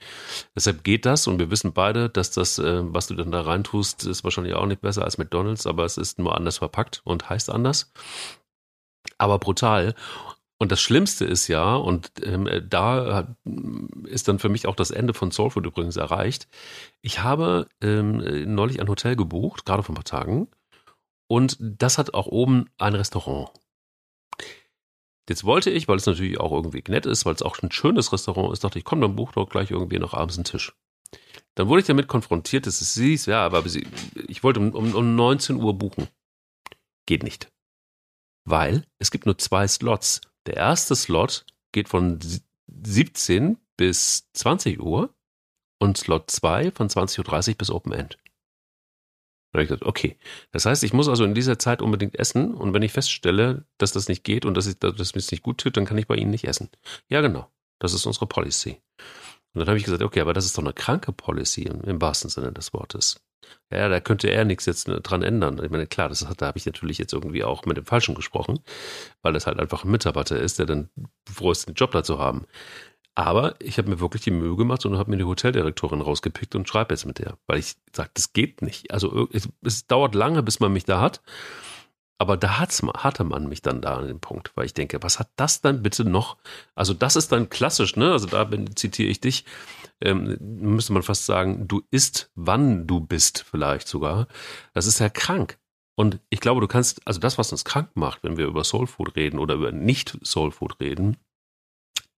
deshalb 0.56 0.82
geht 0.82 1.06
das 1.06 1.26
und 1.28 1.38
wir 1.38 1.50
wissen 1.50 1.72
beide, 1.72 2.08
dass 2.08 2.32
das, 2.32 2.58
äh, 2.58 2.80
was 2.82 3.06
du 3.06 3.14
dann 3.14 3.30
da 3.30 3.42
reintust, 3.42 4.04
ist 4.06 4.24
wahrscheinlich 4.24 4.54
auch 4.54 4.66
nicht 4.66 4.80
besser 4.80 5.04
als 5.04 5.18
McDonalds, 5.18 5.66
aber 5.66 5.84
es 5.84 5.98
ist 5.98 6.18
nur 6.18 6.36
anders 6.36 6.58
verpackt 6.58 7.00
und 7.04 7.30
heißt 7.30 7.50
anders. 7.50 7.92
Aber 9.18 9.38
brutal. 9.38 9.94
Und 10.58 10.70
das 10.70 10.80
Schlimmste 10.80 11.24
ist 11.24 11.48
ja, 11.48 11.74
und 11.74 12.12
ähm, 12.22 12.48
da 12.68 13.34
ist 14.04 14.28
dann 14.28 14.38
für 14.38 14.48
mich 14.48 14.68
auch 14.68 14.76
das 14.76 14.92
Ende 14.92 15.12
von 15.12 15.32
Soulfood 15.32 15.66
übrigens 15.66 15.96
erreicht. 15.96 16.46
Ich 17.00 17.20
habe 17.22 17.66
ähm, 17.80 18.54
neulich 18.54 18.80
ein 18.80 18.88
Hotel 18.88 19.16
gebucht, 19.16 19.64
gerade 19.64 19.82
vor 19.82 19.92
ein 19.92 19.96
paar 19.96 20.04
Tagen, 20.04 20.48
und 21.32 21.56
das 21.58 21.96
hat 21.96 22.14
auch 22.14 22.26
oben 22.26 22.66
ein 22.78 22.94
Restaurant. 22.94 23.50
Jetzt 25.28 25.44
wollte 25.44 25.70
ich, 25.70 25.86
weil 25.88 25.96
es 25.96 26.06
natürlich 26.06 26.40
auch 26.40 26.52
irgendwie 26.52 26.82
nett 26.88 27.06
ist, 27.06 27.24
weil 27.24 27.34
es 27.34 27.42
auch 27.42 27.60
ein 27.62 27.70
schönes 27.70 28.12
Restaurant 28.12 28.52
ist, 28.52 28.64
dachte 28.64 28.78
ich, 28.78 28.84
komm, 28.84 29.00
dann 29.00 29.16
buch 29.16 29.32
doch 29.32 29.48
gleich 29.48 29.70
irgendwie 29.70 29.98
noch 29.98 30.14
abends 30.14 30.36
einen 30.36 30.44
Tisch. 30.44 30.74
Dann 31.54 31.68
wurde 31.68 31.80
ich 31.80 31.86
damit 31.86 32.08
konfrontiert, 32.08 32.66
dass 32.66 32.80
es 32.80 32.94
hieß, 32.94 33.26
ja, 33.26 33.44
aber 33.44 33.64
ich 34.26 34.42
wollte 34.42 34.60
um, 34.60 34.94
um 34.94 35.14
19 35.14 35.56
Uhr 35.56 35.74
buchen. 35.74 36.08
Geht 37.06 37.22
nicht. 37.22 37.52
Weil 38.44 38.84
es 38.98 39.10
gibt 39.10 39.26
nur 39.26 39.38
zwei 39.38 39.68
Slots 39.68 40.22
der 40.46 40.56
erste 40.56 40.96
Slot 40.96 41.46
geht 41.70 41.88
von 41.88 42.18
17 42.66 43.58
bis 43.76 44.28
20 44.32 44.80
Uhr 44.80 45.14
und 45.78 45.96
Slot 45.96 46.30
2 46.30 46.72
von 46.72 46.88
20.30 46.88 47.48
Uhr 47.50 47.54
bis 47.56 47.70
Open 47.70 47.92
End. 47.92 48.18
Da 49.52 49.58
habe 49.58 49.64
ich 49.64 49.68
gesagt, 49.68 49.84
okay. 49.84 50.16
Das 50.50 50.64
heißt, 50.64 50.82
ich 50.82 50.94
muss 50.94 51.08
also 51.08 51.24
in 51.24 51.34
dieser 51.34 51.58
Zeit 51.58 51.82
unbedingt 51.82 52.18
essen 52.18 52.54
und 52.54 52.72
wenn 52.72 52.82
ich 52.82 52.92
feststelle, 52.92 53.66
dass 53.76 53.92
das 53.92 54.08
nicht 54.08 54.24
geht 54.24 54.46
und 54.46 54.56
dass, 54.56 54.66
ich, 54.66 54.78
dass 54.78 55.14
mir 55.14 55.18
es 55.18 55.30
nicht 55.30 55.42
gut 55.42 55.58
tut, 55.58 55.76
dann 55.76 55.84
kann 55.84 55.98
ich 55.98 56.06
bei 56.06 56.16
Ihnen 56.16 56.30
nicht 56.30 56.44
essen. 56.44 56.70
Ja, 57.08 57.20
genau. 57.20 57.48
Das 57.78 57.92
ist 57.92 58.06
unsere 58.06 58.26
Policy. 58.26 58.80
Und 59.52 59.60
dann 59.60 59.68
habe 59.68 59.76
ich 59.76 59.84
gesagt, 59.84 60.02
okay, 60.02 60.20
aber 60.20 60.32
das 60.32 60.46
ist 60.46 60.56
doch 60.56 60.62
eine 60.62 60.72
kranke 60.72 61.12
Policy 61.12 61.64
im, 61.64 61.82
im 61.82 62.00
wahrsten 62.00 62.30
Sinne 62.30 62.52
des 62.52 62.72
Wortes. 62.72 63.20
Ja, 63.70 63.88
da 63.88 64.00
könnte 64.00 64.28
er 64.28 64.44
nichts 64.44 64.66
jetzt 64.66 64.84
dran 64.84 65.22
ändern. 65.22 65.62
Ich 65.62 65.70
meine, 65.70 65.86
klar, 65.86 66.08
das 66.08 66.26
hat, 66.26 66.40
da 66.40 66.46
habe 66.46 66.58
ich 66.58 66.66
natürlich 66.66 66.98
jetzt 66.98 67.12
irgendwie 67.12 67.44
auch 67.44 67.66
mit 67.66 67.76
dem 67.76 67.84
Falschen 67.84 68.14
gesprochen, 68.14 68.60
weil 69.22 69.32
das 69.32 69.46
halt 69.46 69.58
einfach 69.58 69.84
ein 69.84 69.90
Mitarbeiter 69.90 70.38
ist, 70.38 70.58
der 70.58 70.66
dann 70.66 70.90
froh 71.30 71.50
ist, 71.50 71.66
den 71.66 71.74
Job 71.74 71.90
da 71.92 72.02
zu 72.02 72.18
haben. 72.18 72.46
Aber 73.14 73.56
ich 73.60 73.76
habe 73.76 73.90
mir 73.90 74.00
wirklich 74.00 74.22
die 74.22 74.30
Mühe 74.30 74.56
gemacht 74.56 74.86
und 74.86 74.96
habe 74.96 75.10
mir 75.10 75.18
die 75.18 75.24
Hoteldirektorin 75.24 76.00
rausgepickt 76.00 76.54
und 76.54 76.66
schreibe 76.68 76.94
jetzt 76.94 77.04
mit 77.04 77.18
der, 77.18 77.36
weil 77.46 77.58
ich 77.58 77.74
sage, 77.94 78.10
das 78.14 78.32
geht 78.32 78.62
nicht. 78.62 78.90
Also 78.90 79.28
es, 79.32 79.48
es 79.62 79.86
dauert 79.86 80.14
lange, 80.14 80.42
bis 80.42 80.60
man 80.60 80.72
mich 80.72 80.84
da 80.84 81.00
hat. 81.00 81.20
Aber 82.18 82.36
da 82.36 82.58
hat's, 82.58 82.82
hatte 82.82 83.24
man 83.24 83.48
mich 83.48 83.62
dann 83.62 83.82
da 83.82 83.96
an 83.96 84.06
dem 84.06 84.20
Punkt, 84.20 84.52
weil 84.54 84.64
ich 84.64 84.74
denke, 84.74 85.02
was 85.02 85.18
hat 85.18 85.28
das 85.34 85.60
dann 85.60 85.82
bitte 85.82 86.04
noch? 86.04 86.36
Also 86.76 86.94
das 86.94 87.16
ist 87.16 87.32
dann 87.32 87.50
klassisch, 87.50 87.96
ne? 87.96 88.12
Also 88.12 88.28
da 88.28 88.44
bin, 88.44 88.76
zitiere 88.76 89.10
ich 89.10 89.20
dich, 89.20 89.44
ähm, 90.00 90.36
müsste 90.40 90.92
man 90.92 91.02
fast 91.02 91.26
sagen, 91.26 91.66
du 91.66 91.82
isst, 91.90 92.30
wann 92.36 92.86
du 92.86 93.00
bist, 93.00 93.44
vielleicht 93.50 93.88
sogar. 93.88 94.28
Das 94.72 94.86
ist 94.86 95.00
ja 95.00 95.08
krank. 95.08 95.58
Und 95.96 96.20
ich 96.30 96.40
glaube, 96.40 96.60
du 96.60 96.68
kannst, 96.68 97.06
also 97.06 97.18
das, 97.18 97.38
was 97.38 97.50
uns 97.50 97.64
krank 97.64 97.90
macht, 97.94 98.22
wenn 98.22 98.36
wir 98.36 98.46
über 98.46 98.62
Soulfood 98.62 99.16
reden 99.16 99.38
oder 99.38 99.54
über 99.56 99.72
nicht 99.72 100.16
Soulfood 100.22 100.80
reden, 100.80 101.16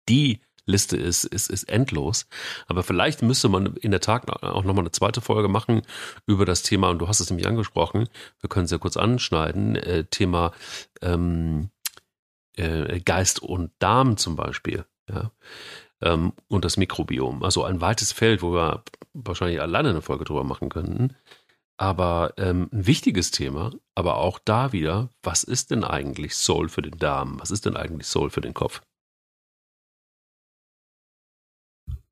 die 0.08 0.40
Liste 0.66 0.96
ist, 0.96 1.24
ist, 1.24 1.50
ist 1.50 1.64
endlos. 1.64 2.26
Aber 2.66 2.82
vielleicht 2.82 3.22
müsste 3.22 3.48
man 3.48 3.76
in 3.76 3.90
der 3.90 4.00
Tat 4.00 4.28
auch 4.42 4.64
nochmal 4.64 4.84
eine 4.84 4.92
zweite 4.92 5.20
Folge 5.20 5.48
machen 5.48 5.82
über 6.26 6.44
das 6.44 6.62
Thema, 6.62 6.90
und 6.90 6.98
du 6.98 7.08
hast 7.08 7.20
es 7.20 7.30
nämlich 7.30 7.46
angesprochen, 7.46 8.08
wir 8.40 8.48
können 8.48 8.64
es 8.64 8.70
ja 8.70 8.78
kurz 8.78 8.96
anschneiden, 8.96 9.76
äh, 9.76 10.04
Thema 10.04 10.52
ähm, 11.02 11.70
äh, 12.56 13.00
Geist 13.00 13.42
und 13.42 13.72
Darm 13.78 14.16
zum 14.16 14.36
Beispiel. 14.36 14.84
Ja. 15.10 15.30
Ähm, 16.00 16.32
und 16.48 16.64
das 16.64 16.76
Mikrobiom. 16.76 17.42
Also 17.42 17.64
ein 17.64 17.80
weites 17.80 18.12
Feld, 18.12 18.42
wo 18.42 18.52
wir 18.52 18.84
wahrscheinlich 19.12 19.60
alleine 19.60 19.90
eine 19.90 20.02
Folge 20.02 20.24
drüber 20.24 20.44
machen 20.44 20.68
könnten. 20.68 21.16
Aber 21.76 22.34
ähm, 22.36 22.68
ein 22.72 22.86
wichtiges 22.86 23.32
Thema, 23.32 23.72
aber 23.96 24.16
auch 24.16 24.38
da 24.38 24.72
wieder, 24.72 25.10
was 25.22 25.42
ist 25.42 25.72
denn 25.72 25.82
eigentlich 25.82 26.36
Soul 26.36 26.68
für 26.68 26.82
den 26.82 26.98
Darm? 26.98 27.40
Was 27.40 27.50
ist 27.50 27.66
denn 27.66 27.76
eigentlich 27.76 28.06
Soul 28.06 28.30
für 28.30 28.40
den 28.40 28.54
Kopf? 28.54 28.80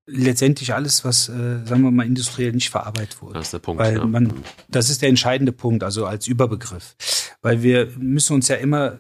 Letztendlich 0.07 0.75
alles, 0.75 1.05
was, 1.05 1.29
äh, 1.29 1.65
sagen 1.65 1.83
wir 1.83 1.91
mal, 1.91 2.07
industriell 2.07 2.53
nicht 2.53 2.71
verarbeitet 2.71 3.23
wurde. 3.23 3.35
Das 3.35 3.49
ist 3.49 3.53
der 3.53 3.59
Punkt. 3.61 3.83
Weil 3.83 3.97
ja. 3.97 4.05
man, 4.05 4.33
das 4.69 4.91
ist 4.91 5.03
der 5.03 5.09
entscheidende 5.09 5.53
Punkt, 5.53 5.85
also 5.85 6.07
als 6.07 6.27
Überbegriff. 6.27 6.97
Weil 7.41 7.63
wir 7.63 7.93
müssen 7.99 8.35
uns 8.35 8.49
ja 8.49 8.57
immer 8.57 8.99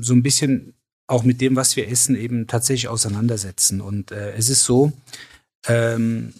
so 0.00 0.14
ein 0.14 0.22
bisschen 0.22 0.74
auch 1.06 1.22
mit 1.22 1.40
dem, 1.40 1.56
was 1.56 1.76
wir 1.76 1.88
essen, 1.88 2.16
eben 2.16 2.46
tatsächlich 2.46 2.88
auseinandersetzen. 2.88 3.80
Und 3.80 4.10
äh, 4.10 4.32
es 4.32 4.48
ist 4.48 4.64
so, 4.64 4.92
ähm, 5.66 6.32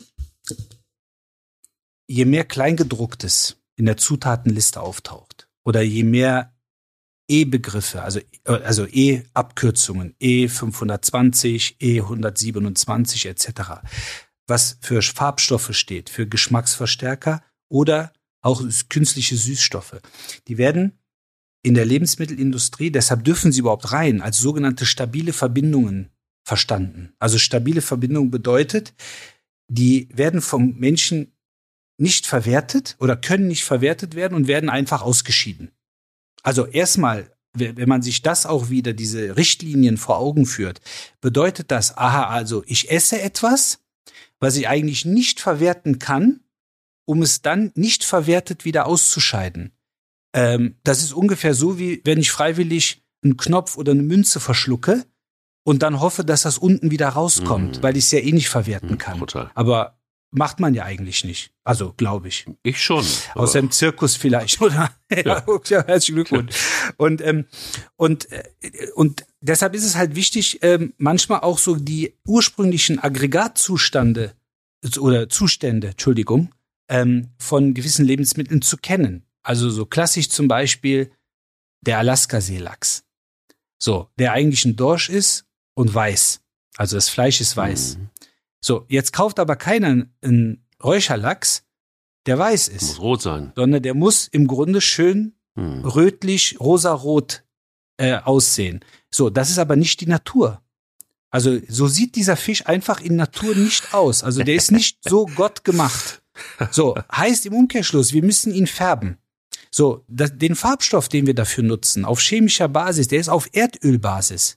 je 2.06 2.24
mehr 2.24 2.44
Kleingedrucktes 2.44 3.56
in 3.76 3.86
der 3.86 3.96
Zutatenliste 3.96 4.80
auftaucht 4.80 5.48
oder 5.64 5.82
je 5.82 6.04
mehr 6.04 6.53
E-Begriffe, 7.28 8.02
also, 8.02 8.20
also 8.44 8.86
E-Abkürzungen, 8.86 10.14
E520, 10.20 11.78
E127 11.78 13.28
etc., 13.28 13.82
was 14.46 14.78
für 14.82 15.00
Farbstoffe 15.00 15.74
steht, 15.74 16.10
für 16.10 16.26
Geschmacksverstärker 16.26 17.42
oder 17.70 18.12
auch 18.42 18.62
künstliche 18.90 19.36
Süßstoffe. 19.36 20.00
Die 20.48 20.58
werden 20.58 20.98
in 21.62 21.74
der 21.74 21.86
Lebensmittelindustrie, 21.86 22.90
deshalb 22.90 23.24
dürfen 23.24 23.52
sie 23.52 23.60
überhaupt 23.60 23.92
rein, 23.92 24.20
als 24.20 24.38
sogenannte 24.38 24.84
stabile 24.84 25.32
Verbindungen 25.32 26.10
verstanden. 26.44 27.14
Also 27.18 27.38
stabile 27.38 27.80
Verbindung 27.80 28.30
bedeutet, 28.30 28.92
die 29.68 30.10
werden 30.12 30.42
vom 30.42 30.74
Menschen 30.76 31.32
nicht 31.96 32.26
verwertet 32.26 32.96
oder 32.98 33.16
können 33.16 33.48
nicht 33.48 33.64
verwertet 33.64 34.14
werden 34.14 34.34
und 34.34 34.46
werden 34.46 34.68
einfach 34.68 35.00
ausgeschieden. 35.00 35.70
Also 36.44 36.66
erstmal, 36.66 37.32
wenn 37.54 37.88
man 37.88 38.02
sich 38.02 38.22
das 38.22 38.46
auch 38.46 38.68
wieder, 38.68 38.92
diese 38.92 39.36
Richtlinien 39.36 39.96
vor 39.96 40.18
Augen 40.18 40.46
führt, 40.46 40.80
bedeutet 41.20 41.70
das, 41.70 41.96
aha, 41.96 42.28
also 42.28 42.62
ich 42.66 42.90
esse 42.90 43.20
etwas, 43.20 43.80
was 44.38 44.56
ich 44.56 44.68
eigentlich 44.68 45.04
nicht 45.04 45.40
verwerten 45.40 45.98
kann, 45.98 46.40
um 47.06 47.22
es 47.22 47.42
dann 47.42 47.72
nicht 47.74 48.04
verwertet 48.04 48.64
wieder 48.64 48.86
auszuscheiden. 48.86 49.72
Ähm, 50.34 50.76
das 50.84 51.02
ist 51.02 51.12
ungefähr 51.12 51.54
so, 51.54 51.78
wie 51.78 52.02
wenn 52.04 52.18
ich 52.18 52.30
freiwillig 52.30 53.02
einen 53.22 53.36
Knopf 53.36 53.76
oder 53.76 53.92
eine 53.92 54.02
Münze 54.02 54.40
verschlucke 54.40 55.04
und 55.64 55.82
dann 55.82 56.00
hoffe, 56.00 56.24
dass 56.24 56.42
das 56.42 56.58
unten 56.58 56.90
wieder 56.90 57.08
rauskommt, 57.08 57.78
mhm. 57.78 57.82
weil 57.82 57.96
ich 57.96 58.04
es 58.04 58.10
ja 58.10 58.18
eh 58.18 58.32
nicht 58.32 58.48
verwerten 58.48 58.92
mhm, 58.92 58.98
kann. 58.98 59.18
Total. 59.18 59.50
Aber 59.54 59.98
macht 60.34 60.60
man 60.60 60.74
ja 60.74 60.84
eigentlich 60.84 61.24
nicht. 61.24 61.52
Also, 61.62 61.92
glaube 61.96 62.28
ich. 62.28 62.46
Ich 62.62 62.82
schon. 62.82 63.04
Aus 63.34 63.52
dem 63.52 63.70
Zirkus 63.70 64.16
vielleicht, 64.16 64.60
oder? 64.60 64.90
ja, 65.10 65.44
ja, 65.66 65.86
herzlichen 65.86 66.16
Glückwunsch. 66.16 66.54
Und, 66.96 67.20
ähm, 67.20 67.46
und, 67.96 68.30
äh, 68.32 68.42
und 68.94 69.24
deshalb 69.40 69.74
ist 69.74 69.84
es 69.84 69.96
halt 69.96 70.16
wichtig, 70.16 70.58
ähm, 70.62 70.92
manchmal 70.98 71.40
auch 71.40 71.58
so 71.58 71.76
die 71.76 72.14
ursprünglichen 72.26 72.98
Aggregatzustände 72.98 74.34
oder 74.98 75.28
Zustände, 75.28 75.88
Entschuldigung, 75.88 76.52
ähm, 76.88 77.30
von 77.38 77.72
gewissen 77.72 78.04
Lebensmitteln 78.04 78.60
zu 78.60 78.76
kennen. 78.76 79.24
Also 79.42 79.70
so 79.70 79.86
klassisch 79.86 80.28
zum 80.30 80.48
Beispiel 80.48 81.10
der 81.80 81.98
Alaska-Seelachs. 81.98 83.04
So, 83.78 84.08
der 84.18 84.32
eigentlich 84.32 84.64
ein 84.64 84.76
Dorsch 84.76 85.08
ist 85.08 85.46
und 85.74 85.94
weiß. 85.94 86.40
Also 86.76 86.96
das 86.96 87.08
Fleisch 87.08 87.40
ist 87.40 87.56
weiß. 87.56 87.98
Mhm. 87.98 88.10
So, 88.64 88.86
jetzt 88.88 89.12
kauft 89.12 89.38
aber 89.38 89.56
keiner 89.56 90.06
einen 90.22 90.64
Räucherlachs, 90.82 91.64
der 92.24 92.38
weiß 92.38 92.68
ist. 92.68 92.82
Muss 92.82 93.00
rot 93.00 93.20
sein. 93.22 93.52
Sondern 93.54 93.82
der 93.82 93.92
muss 93.92 94.26
im 94.26 94.46
Grunde 94.46 94.80
schön 94.80 95.34
mhm. 95.54 95.84
rötlich, 95.84 96.58
rosarot 96.58 97.44
äh, 97.98 98.16
aussehen. 98.16 98.80
So, 99.10 99.28
das 99.28 99.50
ist 99.50 99.58
aber 99.58 99.76
nicht 99.76 100.00
die 100.00 100.06
Natur. 100.06 100.62
Also 101.28 101.58
so 101.68 101.88
sieht 101.88 102.16
dieser 102.16 102.36
Fisch 102.36 102.64
einfach 102.64 103.02
in 103.02 103.16
Natur 103.16 103.54
nicht 103.54 103.92
aus. 103.92 104.24
Also 104.24 104.42
der 104.42 104.54
ist 104.54 104.72
nicht 104.72 104.96
so 105.06 105.26
Gott 105.36 105.64
gemacht. 105.64 106.22
So, 106.70 106.96
heißt 107.14 107.44
im 107.44 107.52
Umkehrschluss, 107.52 108.14
wir 108.14 108.24
müssen 108.24 108.54
ihn 108.54 108.66
färben. 108.66 109.18
So, 109.70 110.06
das, 110.08 110.38
den 110.38 110.56
Farbstoff, 110.56 111.10
den 111.10 111.26
wir 111.26 111.34
dafür 111.34 111.64
nutzen, 111.64 112.06
auf 112.06 112.18
chemischer 112.18 112.68
Basis, 112.68 113.08
der 113.08 113.20
ist 113.20 113.28
auf 113.28 113.46
Erdölbasis. 113.52 114.56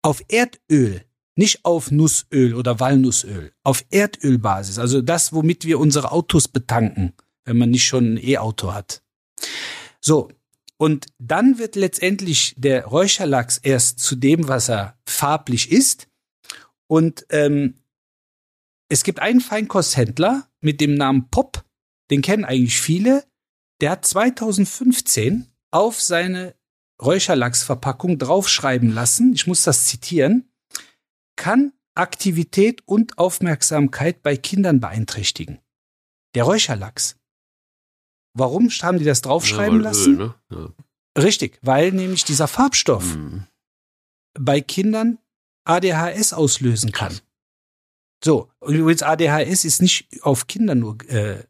Auf 0.00 0.22
Erdöl, 0.28 1.04
nicht 1.36 1.64
auf 1.64 1.90
Nussöl 1.90 2.54
oder 2.54 2.80
Walnussöl, 2.80 3.52
auf 3.62 3.84
Erdölbasis. 3.90 4.78
Also 4.78 5.02
das, 5.02 5.32
womit 5.32 5.64
wir 5.64 5.78
unsere 5.78 6.12
Autos 6.12 6.48
betanken, 6.48 7.12
wenn 7.44 7.58
man 7.58 7.70
nicht 7.70 7.84
schon 7.84 8.14
ein 8.14 8.24
E-Auto 8.24 8.72
hat. 8.72 9.02
So, 10.00 10.30
und 10.76 11.06
dann 11.18 11.58
wird 11.58 11.76
letztendlich 11.76 12.54
der 12.56 12.86
Räucherlachs 12.86 13.58
erst 13.58 14.00
zu 14.00 14.16
dem, 14.16 14.48
was 14.48 14.68
er 14.68 14.98
farblich 15.06 15.70
ist. 15.70 16.08
Und 16.86 17.26
ähm, 17.30 17.74
es 18.88 19.02
gibt 19.02 19.20
einen 19.20 19.40
Feinkosthändler 19.40 20.48
mit 20.60 20.80
dem 20.80 20.94
Namen 20.94 21.30
Pop, 21.30 21.64
den 22.10 22.22
kennen 22.22 22.44
eigentlich 22.44 22.80
viele, 22.80 23.24
der 23.80 23.90
hat 23.90 24.06
2015 24.06 25.46
auf 25.70 26.00
seine 26.00 26.54
Räucherlachsverpackung 27.02 28.18
draufschreiben 28.18 28.92
lassen, 28.92 29.32
ich 29.34 29.46
muss 29.46 29.64
das 29.64 29.86
zitieren, 29.86 30.48
kann 31.36 31.72
Aktivität 31.94 32.82
und 32.86 33.18
Aufmerksamkeit 33.18 34.22
bei 34.22 34.36
Kindern 34.36 34.80
beeinträchtigen. 34.80 35.60
Der 36.34 36.44
Räucherlachs. 36.44 37.16
Warum 38.36 38.68
haben 38.68 38.98
die 38.98 39.04
das 39.04 39.22
draufschreiben 39.22 39.78
ja, 39.78 39.84
lassen? 39.84 40.20
Öl, 40.20 40.26
ne? 40.26 40.34
ja. 40.50 41.22
Richtig, 41.22 41.58
weil 41.62 41.92
nämlich 41.92 42.24
dieser 42.24 42.48
Farbstoff 42.48 43.14
mhm. 43.14 43.46
bei 44.34 44.60
Kindern 44.60 45.18
ADHS 45.64 46.32
auslösen 46.32 46.90
kann. 46.90 47.20
So, 48.24 48.50
übrigens 48.66 49.02
ADHS 49.02 49.66
ist 49.66 49.82
nicht 49.82 50.08
auf 50.22 50.46
Kinder 50.46 50.74
nur 50.74 50.96
äh, 51.08 51.44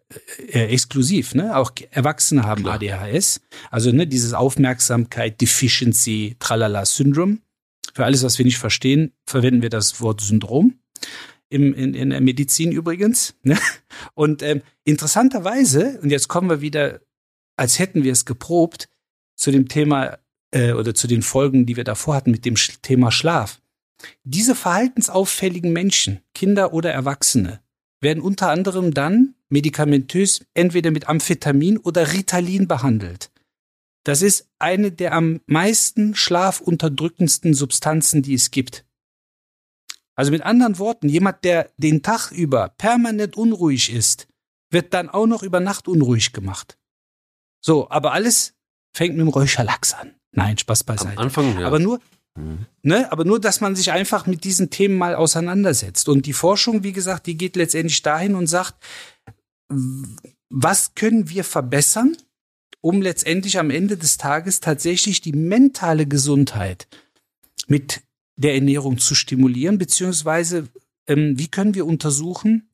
äh, 0.49 0.67
exklusiv, 0.67 1.35
ne? 1.35 1.57
Auch 1.57 1.71
Erwachsene 1.93 2.43
haben 2.43 2.65
Klar. 2.65 2.75
ADHS. 2.83 3.41
Also 3.71 3.93
ne, 3.93 4.09
dieses 4.09 4.35
Aufmerksamkeit, 4.35 5.41
Deficiency, 5.41 6.35
Tralala 6.41 6.85
Syndrom. 6.85 7.41
Für 7.95 8.05
alles, 8.05 8.23
was 8.25 8.39
wir 8.39 8.45
nicht 8.45 8.59
verstehen, 8.59 9.13
verwenden 9.25 9.63
wir 9.63 9.71
das 9.71 10.01
Wort 10.01 10.21
Syndrom. 10.21 10.79
Im, 11.49 11.73
in, 11.73 11.95
in 11.95 12.11
der 12.11 12.21
Medizin 12.21 12.73
übrigens. 12.73 13.35
Ne? 13.43 13.57
Und 14.15 14.43
ähm, 14.43 14.63
interessanterweise, 14.83 16.01
und 16.03 16.11
jetzt 16.11 16.27
kommen 16.27 16.51
wir 16.51 16.61
wieder, 16.61 17.01
als 17.57 17.79
hätten 17.79 18.03
wir 18.03 18.13
es 18.13 18.25
geprobt, 18.25 18.89
zu 19.37 19.53
dem 19.53 19.69
Thema 19.69 20.19
äh, 20.51 20.73
oder 20.73 20.95
zu 20.95 21.07
den 21.07 21.23
Folgen, 21.23 21.67
die 21.67 21.77
wir 21.77 21.85
davor 21.85 22.17
hatten 22.17 22.33
mit 22.33 22.45
dem 22.45 22.55
Thema 22.55 23.13
Schlaf. 23.13 23.61
Diese 24.25 24.55
verhaltensauffälligen 24.55 25.73
Menschen, 25.73 26.21
Kinder 26.35 26.73
oder 26.73 26.93
Erwachsene, 26.93 27.61
werden 28.01 28.23
unter 28.23 28.51
anderem 28.51 28.93
dann 28.93 29.35
medikamentös 29.49 30.45
entweder 30.55 30.91
mit 30.91 31.09
Amphetamin 31.09 31.79
oder 31.79 32.13
Ritalin 32.13 32.67
behandelt. 32.67 33.31
Das 34.05 34.23
ist 34.23 34.49
eine 34.59 34.93
der 34.93 35.13
am 35.13 35.41
meisten 35.47 36.15
schlafunterdrückendsten 36.15 37.55
Substanzen, 37.55 38.23
die 38.23 38.35
es 38.35 38.51
gibt. 38.51 38.85
Also 40.15 40.31
mit 40.31 40.43
anderen 40.43 40.79
Worten, 40.79 41.09
jemand, 41.09 41.43
der 41.43 41.71
den 41.77 42.03
Tag 42.03 42.31
über 42.31 42.69
permanent 42.69 43.37
unruhig 43.37 43.93
ist, 43.93 44.29
wird 44.71 44.95
dann 44.95 45.09
auch 45.09 45.27
noch 45.27 45.43
über 45.43 45.61
Nacht 45.61 45.89
unruhig 45.89 46.33
gemacht. 46.33 46.79
So, 47.61 47.91
aber 47.91 48.13
alles 48.13 48.55
fängt 48.95 49.17
mit 49.17 49.27
dem 49.27 49.29
Räucherlachs 49.29 49.95
an. 49.95 50.15
Nein, 50.33 50.59
Spaß 50.59 50.85
beiseite. 50.85 51.19
Am 51.19 51.25
Anfang, 51.25 51.59
ja. 51.59 51.67
Aber 51.67 51.79
nur, 51.79 52.01
Mhm. 52.37 52.67
Ne? 52.83 53.11
Aber 53.13 53.25
nur, 53.25 53.41
dass 53.41 53.61
man 53.61 53.77
sich 53.77 53.93
einfach 53.93 54.27
mit 54.27 54.45
diesen 54.45 54.71
Themen 54.71 54.97
mal 54.97 55.15
auseinandersetzt. 55.15 56.09
Und 56.09 56.27
die 56.27 56.33
Forschung, 56.33 56.83
wie 56.83 56.93
gesagt, 56.93 57.27
die 57.27 57.37
geht 57.37 57.57
letztendlich 57.57 58.03
dahin 58.03 58.35
und 58.35 58.47
sagt, 58.47 58.75
was 60.51 60.95
können 60.95 61.29
wir 61.31 61.45
verbessern, 61.45 62.17
um 62.85 63.01
letztendlich 63.01 63.59
am 63.59 63.71
Ende 63.71 63.97
des 63.97 64.17
Tages 64.17 64.61
tatsächlich 64.61 65.21
die 65.21 65.33
mentale 65.33 66.07
Gesundheit 66.07 66.87
mit 67.67 68.03
der 68.37 68.55
Ernährung 68.55 68.99
zu 68.99 69.15
stimulieren, 69.15 69.79
beziehungsweise 69.79 70.69
ähm, 71.07 71.39
wie 71.39 71.49
können 71.49 71.75
wir 71.75 71.87
untersuchen, 71.87 72.69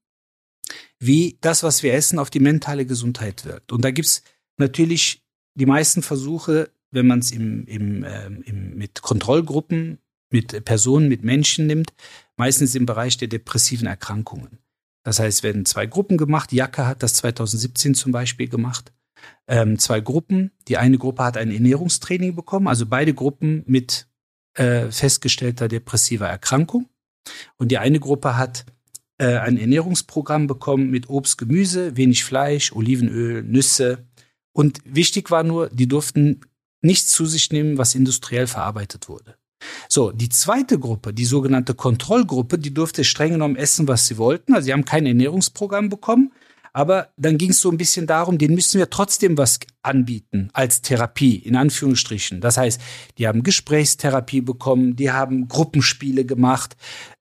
wie 0.99 1.39
das, 1.41 1.63
was 1.63 1.83
wir 1.83 1.95
essen, 1.95 2.19
auf 2.19 2.31
die 2.31 2.41
mentale 2.41 2.87
Gesundheit 2.87 3.45
wirkt. 3.45 3.73
Und 3.73 3.85
da 3.85 3.91
gibt's 3.91 4.23
natürlich 4.57 5.23
die 5.55 5.67
meisten 5.67 6.03
Versuche 6.03 6.71
wenn 6.91 7.07
man 7.07 7.21
es 7.21 7.31
im, 7.31 7.67
im, 7.67 8.05
äh, 8.05 8.27
im, 8.27 8.77
mit 8.77 9.03
Kontrollgruppen, 9.03 9.99
mit 10.31 10.65
Personen, 10.65 11.09
mit 11.09 11.25
Menschen 11.25 11.67
nimmt, 11.67 11.93
meistens 12.37 12.75
im 12.75 12.87
Bereich 12.87 13.17
der 13.17 13.29
depressiven 13.29 13.87
Erkrankungen. 13.87 14.59
Das 15.03 15.19
heißt, 15.19 15.43
werden 15.43 15.65
zwei 15.65 15.87
Gruppen 15.87 16.19
gemacht. 16.19 16.53
Jacke 16.53 16.87
hat 16.87 17.03
das 17.03 17.15
2017 17.15 17.95
zum 17.95 18.13
Beispiel 18.13 18.49
gemacht. 18.49 18.93
Ähm, 19.47 19.79
zwei 19.79 20.01
Gruppen. 20.01 20.53
Die 20.69 20.77
eine 20.77 20.99
Gruppe 20.99 21.25
hat 21.25 21.37
ein 21.37 21.51
Ernährungstraining 21.51 22.35
bekommen, 22.35 22.69
also 22.69 22.87
beide 22.87 23.15
Gruppen 23.15 23.65
mit 23.67 24.07
äh, 24.55 24.91
festgestellter 24.91 25.69
depressiver 25.69 26.29
Erkrankung. 26.29 26.89
Und 27.57 27.71
die 27.71 27.79
eine 27.79 28.01
Gruppe 28.01 28.37
hat 28.37 28.65
äh, 29.19 29.37
ein 29.37 29.59
Ernährungsprogramm 29.59 30.47
bekommen 30.47 30.91
mit 30.91 31.09
Obst, 31.09 31.39
Gemüse, 31.39 31.97
wenig 31.97 32.25
Fleisch, 32.25 32.73
Olivenöl, 32.73 33.43
Nüsse. 33.43 34.07
Und 34.53 34.81
wichtig 34.85 35.31
war 35.31 35.43
nur, 35.43 35.69
die 35.69 35.89
durften 35.89 36.41
nichts 36.83 37.13
zu 37.13 37.27
sich 37.27 37.53
nehmen, 37.53 37.79
was 37.79 37.95
industriell 37.95 38.47
verarbeitet 38.47 39.09
wurde. 39.09 39.37
So, 39.89 40.11
die 40.11 40.31
zweite 40.31 40.79
Gruppe, 40.79 41.13
die 41.13 41.27
sogenannte 41.27 41.75
Kontrollgruppe, 41.75 42.59
die 42.59 42.73
durfte 42.73 43.05
streng 43.05 43.33
genommen 43.33 43.57
essen, 43.57 43.89
was 43.89 44.07
sie 44.07 44.17
wollten. 44.17 44.55
Also 44.55 44.67
sie 44.67 44.73
haben 44.73 44.87
kein 44.87 45.07
Ernährungsprogramm 45.07 45.91
bekommen, 45.91 46.33
aber 46.73 47.09
dann 47.17 47.39
ging 47.39 47.51
es 47.51 47.61
so 47.61 47.71
ein 47.71 47.77
bisschen 47.77 48.07
darum, 48.07 48.39
denen 48.39 48.55
müssen 48.55 48.79
wir 48.79 48.91
trotzdem 48.91 49.37
was 49.37 49.61
anbieten 49.83 50.51
als 50.53 50.83
Therapie, 50.83 51.37
in 51.37 51.57
Anführungsstrichen. 51.57 52.41
Das 52.41 52.57
heißt, 52.57 52.81
die 53.19 53.27
haben 53.27 53.43
Gesprächstherapie 53.43 54.41
bekommen, 54.41 54.97
die 54.97 55.11
haben 55.11 55.49
Gruppenspiele 55.49 56.25
gemacht, 56.25 56.77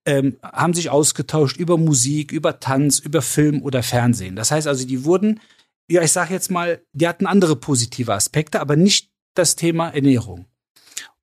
ähm, 0.05 0.37
haben 0.43 0.73
sich 0.73 0.89
ausgetauscht 0.89 1.57
über 1.57 1.77
Musik, 1.77 2.31
über 2.31 2.59
Tanz, 2.59 2.99
über 2.99 3.21
Film 3.21 3.61
oder 3.61 3.83
Fernsehen. 3.83 4.35
Das 4.35 4.51
heißt 4.51 4.67
also, 4.67 4.85
die 4.85 5.03
wurden, 5.05 5.39
ja, 5.89 6.01
ich 6.01 6.11
sage 6.11 6.33
jetzt 6.33 6.51
mal, 6.51 6.81
die 6.93 7.07
hatten 7.07 7.25
andere 7.25 7.55
positive 7.55 8.13
Aspekte, 8.13 8.59
aber 8.59 8.75
nicht 8.75 9.09
das 9.33 9.55
Thema 9.55 9.89
Ernährung. 9.89 10.45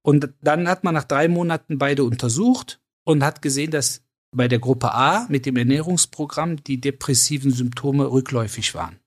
Und 0.03 0.31
dann 0.41 0.69
hat 0.69 0.85
man 0.85 0.95
nach 0.95 1.05
drei 1.05 1.29
Monaten 1.29 1.79
beide 1.79 2.05
untersucht 2.05 2.81
und 3.05 3.25
hat 3.25 3.43
gesehen, 3.43 3.73
dass 3.73 4.06
bei 4.37 4.49
der 4.49 4.59
Gruppe 4.59 4.93
A 4.93 5.27
mit 5.29 5.47
dem 5.47 5.57
Ernährungsprogramm 5.57 6.63
die 6.63 6.81
depressiven 6.81 7.53
Symptome 7.53 8.11
rückläufig 8.11 8.75
waren. 8.75 8.99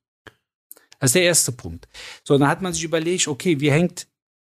Das 1.00 1.10
ist 1.10 1.16
der 1.16 1.24
erste 1.24 1.52
Punkt. 1.52 1.88
So, 2.24 2.38
dann 2.38 2.50
hat 2.50 2.62
man 2.62 2.74
sich 2.74 2.84
überlegt, 2.84 3.28
okay, 3.28 3.60
wie 3.60 3.72
hängt 3.72 4.08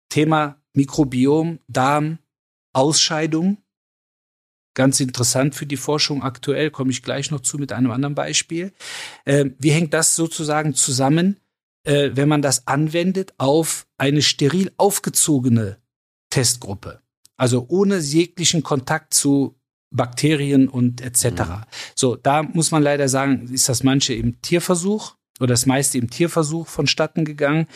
Thema 0.08 0.60
Mikrobiom, 0.74 1.60
Darm, 1.68 2.18
Ausscheidung. 2.72 3.58
Ganz 4.74 5.00
interessant 5.00 5.54
für 5.54 5.66
die 5.66 5.76
Forschung 5.76 6.22
aktuell, 6.22 6.70
komme 6.70 6.90
ich 6.90 7.02
gleich 7.02 7.30
noch 7.30 7.40
zu 7.40 7.58
mit 7.58 7.72
einem 7.72 7.90
anderen 7.90 8.14
Beispiel. 8.14 8.72
Äh, 9.24 9.46
wie 9.58 9.70
hängt 9.70 9.94
das 9.94 10.14
sozusagen 10.14 10.74
zusammen, 10.74 11.40
äh, 11.84 12.10
wenn 12.14 12.28
man 12.28 12.42
das 12.42 12.66
anwendet 12.66 13.34
auf 13.38 13.86
eine 13.98 14.22
steril 14.22 14.72
aufgezogene 14.76 15.78
Testgruppe? 16.30 17.00
Also 17.36 17.66
ohne 17.68 17.98
jeglichen 17.98 18.62
Kontakt 18.62 19.14
zu 19.14 19.59
Bakterien 19.90 20.68
und 20.68 21.00
etc. 21.00 21.24
Mhm. 21.24 21.62
So, 21.94 22.16
da 22.16 22.42
muss 22.42 22.70
man 22.70 22.82
leider 22.82 23.08
sagen, 23.08 23.48
ist 23.52 23.68
das 23.68 23.82
manche 23.82 24.14
im 24.14 24.40
Tierversuch 24.40 25.16
oder 25.40 25.48
das 25.48 25.66
meiste 25.66 25.98
im 25.98 26.10
Tierversuch 26.10 26.66
vonstatten 26.66 27.24
gegangen, 27.24 27.66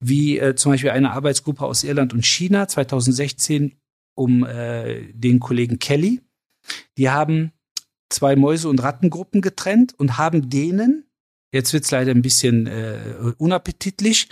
wie 0.00 0.38
äh, 0.38 0.54
zum 0.54 0.72
Beispiel 0.72 0.90
eine 0.90 1.12
Arbeitsgruppe 1.12 1.64
aus 1.64 1.84
Irland 1.84 2.12
und 2.12 2.26
China 2.26 2.68
2016 2.68 3.76
um 4.14 4.44
äh, 4.44 5.12
den 5.12 5.40
Kollegen 5.40 5.78
Kelly. 5.78 6.20
Die 6.98 7.10
haben 7.10 7.52
zwei 8.10 8.36
Mäuse- 8.36 8.68
und 8.68 8.82
Rattengruppen 8.82 9.40
getrennt 9.40 9.94
und 9.98 10.18
haben 10.18 10.50
denen, 10.50 11.06
jetzt 11.52 11.72
wird's 11.72 11.90
leider 11.90 12.10
ein 12.10 12.22
bisschen 12.22 12.66
äh, 12.66 13.32
unappetitlich, 13.38 14.28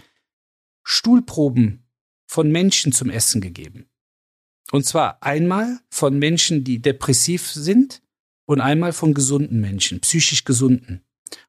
Stuhlproben 0.82 1.84
von 2.26 2.50
Menschen 2.50 2.92
zum 2.92 3.10
Essen 3.10 3.40
gegeben. 3.40 3.89
Und 4.72 4.86
zwar 4.86 5.22
einmal 5.22 5.80
von 5.90 6.18
Menschen, 6.18 6.64
die 6.64 6.80
depressiv 6.80 7.50
sind 7.50 8.02
und 8.46 8.60
einmal 8.60 8.92
von 8.92 9.14
gesunden 9.14 9.60
Menschen, 9.60 10.00
psychisch 10.00 10.44
gesunden. 10.44 11.02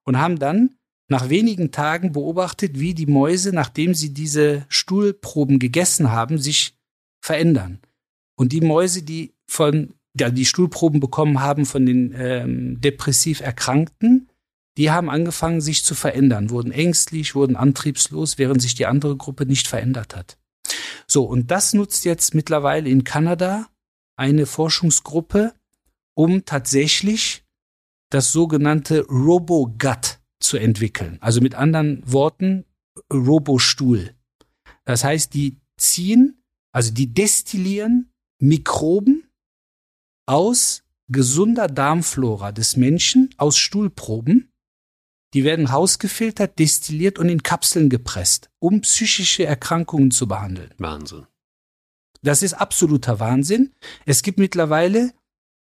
Und 0.04 0.18
haben 0.18 0.40
dann 0.40 0.76
nach 1.08 1.30
wenigen 1.30 1.72
Tagen 1.72 2.14
beobachtet, 2.14 2.80
wie 2.80 2.94
die 2.94 3.06
Mäuse, 3.06 3.52
nachdem 3.54 3.94
sie 3.94 4.14
diese 4.14 4.66
Stuhlproben 4.70 5.60
gegessen 5.60 6.12
haben, 6.12 6.38
sich 6.38 6.76
verändern. 7.22 7.80
Und 8.36 8.54
die 8.54 8.62
Mäuse, 8.62 9.04
die 9.04 9.34
von 9.48 9.94
ja, 10.18 10.30
die 10.30 10.46
Stuhlproben 10.46 11.00
bekommen 11.00 11.42
haben 11.42 11.66
von 11.66 11.86
den 11.86 12.14
ähm, 12.16 12.82
depressiv 12.82 13.42
Erkrankten, 13.42 14.30
die 14.78 14.90
haben 14.90 15.10
angefangen, 15.10 15.62
sich 15.62 15.84
zu 15.84 15.96
verändern, 15.96 16.50
wurden 16.50 16.72
ängstlich, 16.72 17.36
wurden 17.36 17.56
antriebslos, 17.56 18.38
während 18.38 18.62
sich 18.62 18.76
die 18.76 18.86
andere 18.86 19.18
Gruppe 19.18 19.46
nicht 19.46 19.68
verändert 19.68 20.16
hat. 20.16 20.38
So, 21.12 21.26
und 21.26 21.52
das 21.52 21.74
nutzt 21.74 22.06
jetzt 22.06 22.36
mittlerweile 22.36 22.88
in 22.88 23.04
Kanada 23.04 23.68
eine 24.16 24.46
Forschungsgruppe, 24.46 25.54
um 26.14 26.46
tatsächlich 26.46 27.44
das 28.10 28.32
sogenannte 28.32 29.06
RoboGut 29.08 30.22
zu 30.40 30.56
entwickeln. 30.56 31.18
Also 31.20 31.42
mit 31.42 31.54
anderen 31.54 32.02
Worten, 32.10 32.64
Robostuhl. 33.12 34.16
Das 34.86 35.04
heißt, 35.04 35.34
die 35.34 35.60
ziehen, 35.76 36.42
also 36.72 36.94
die 36.94 37.14
destillieren 37.14 38.14
Mikroben 38.40 39.30
aus 40.26 40.86
gesunder 41.10 41.68
Darmflora 41.68 42.54
des 42.54 42.78
Menschen, 42.78 43.32
aus 43.36 43.58
Stuhlproben 43.58 44.51
die 45.34 45.44
werden 45.44 45.72
hausgefiltert, 45.72 46.60
destilliert 46.60 47.20
und 47.20 47.30
in 47.30 47.44
Kapseln 47.44 47.90
gepresst, 47.90 48.50
um 48.60 48.82
psychische 48.82 49.46
Erkrankungen 49.46 50.12
zu 50.12 50.28
behandeln. 50.28 50.74
Wahnsinn. 50.78 51.28
Das 52.22 52.44
ist 52.44 52.54
absoluter 52.54 53.20
Wahnsinn. 53.20 53.74
Es 54.06 54.22
gibt 54.22 54.38
mittlerweile 54.38 55.14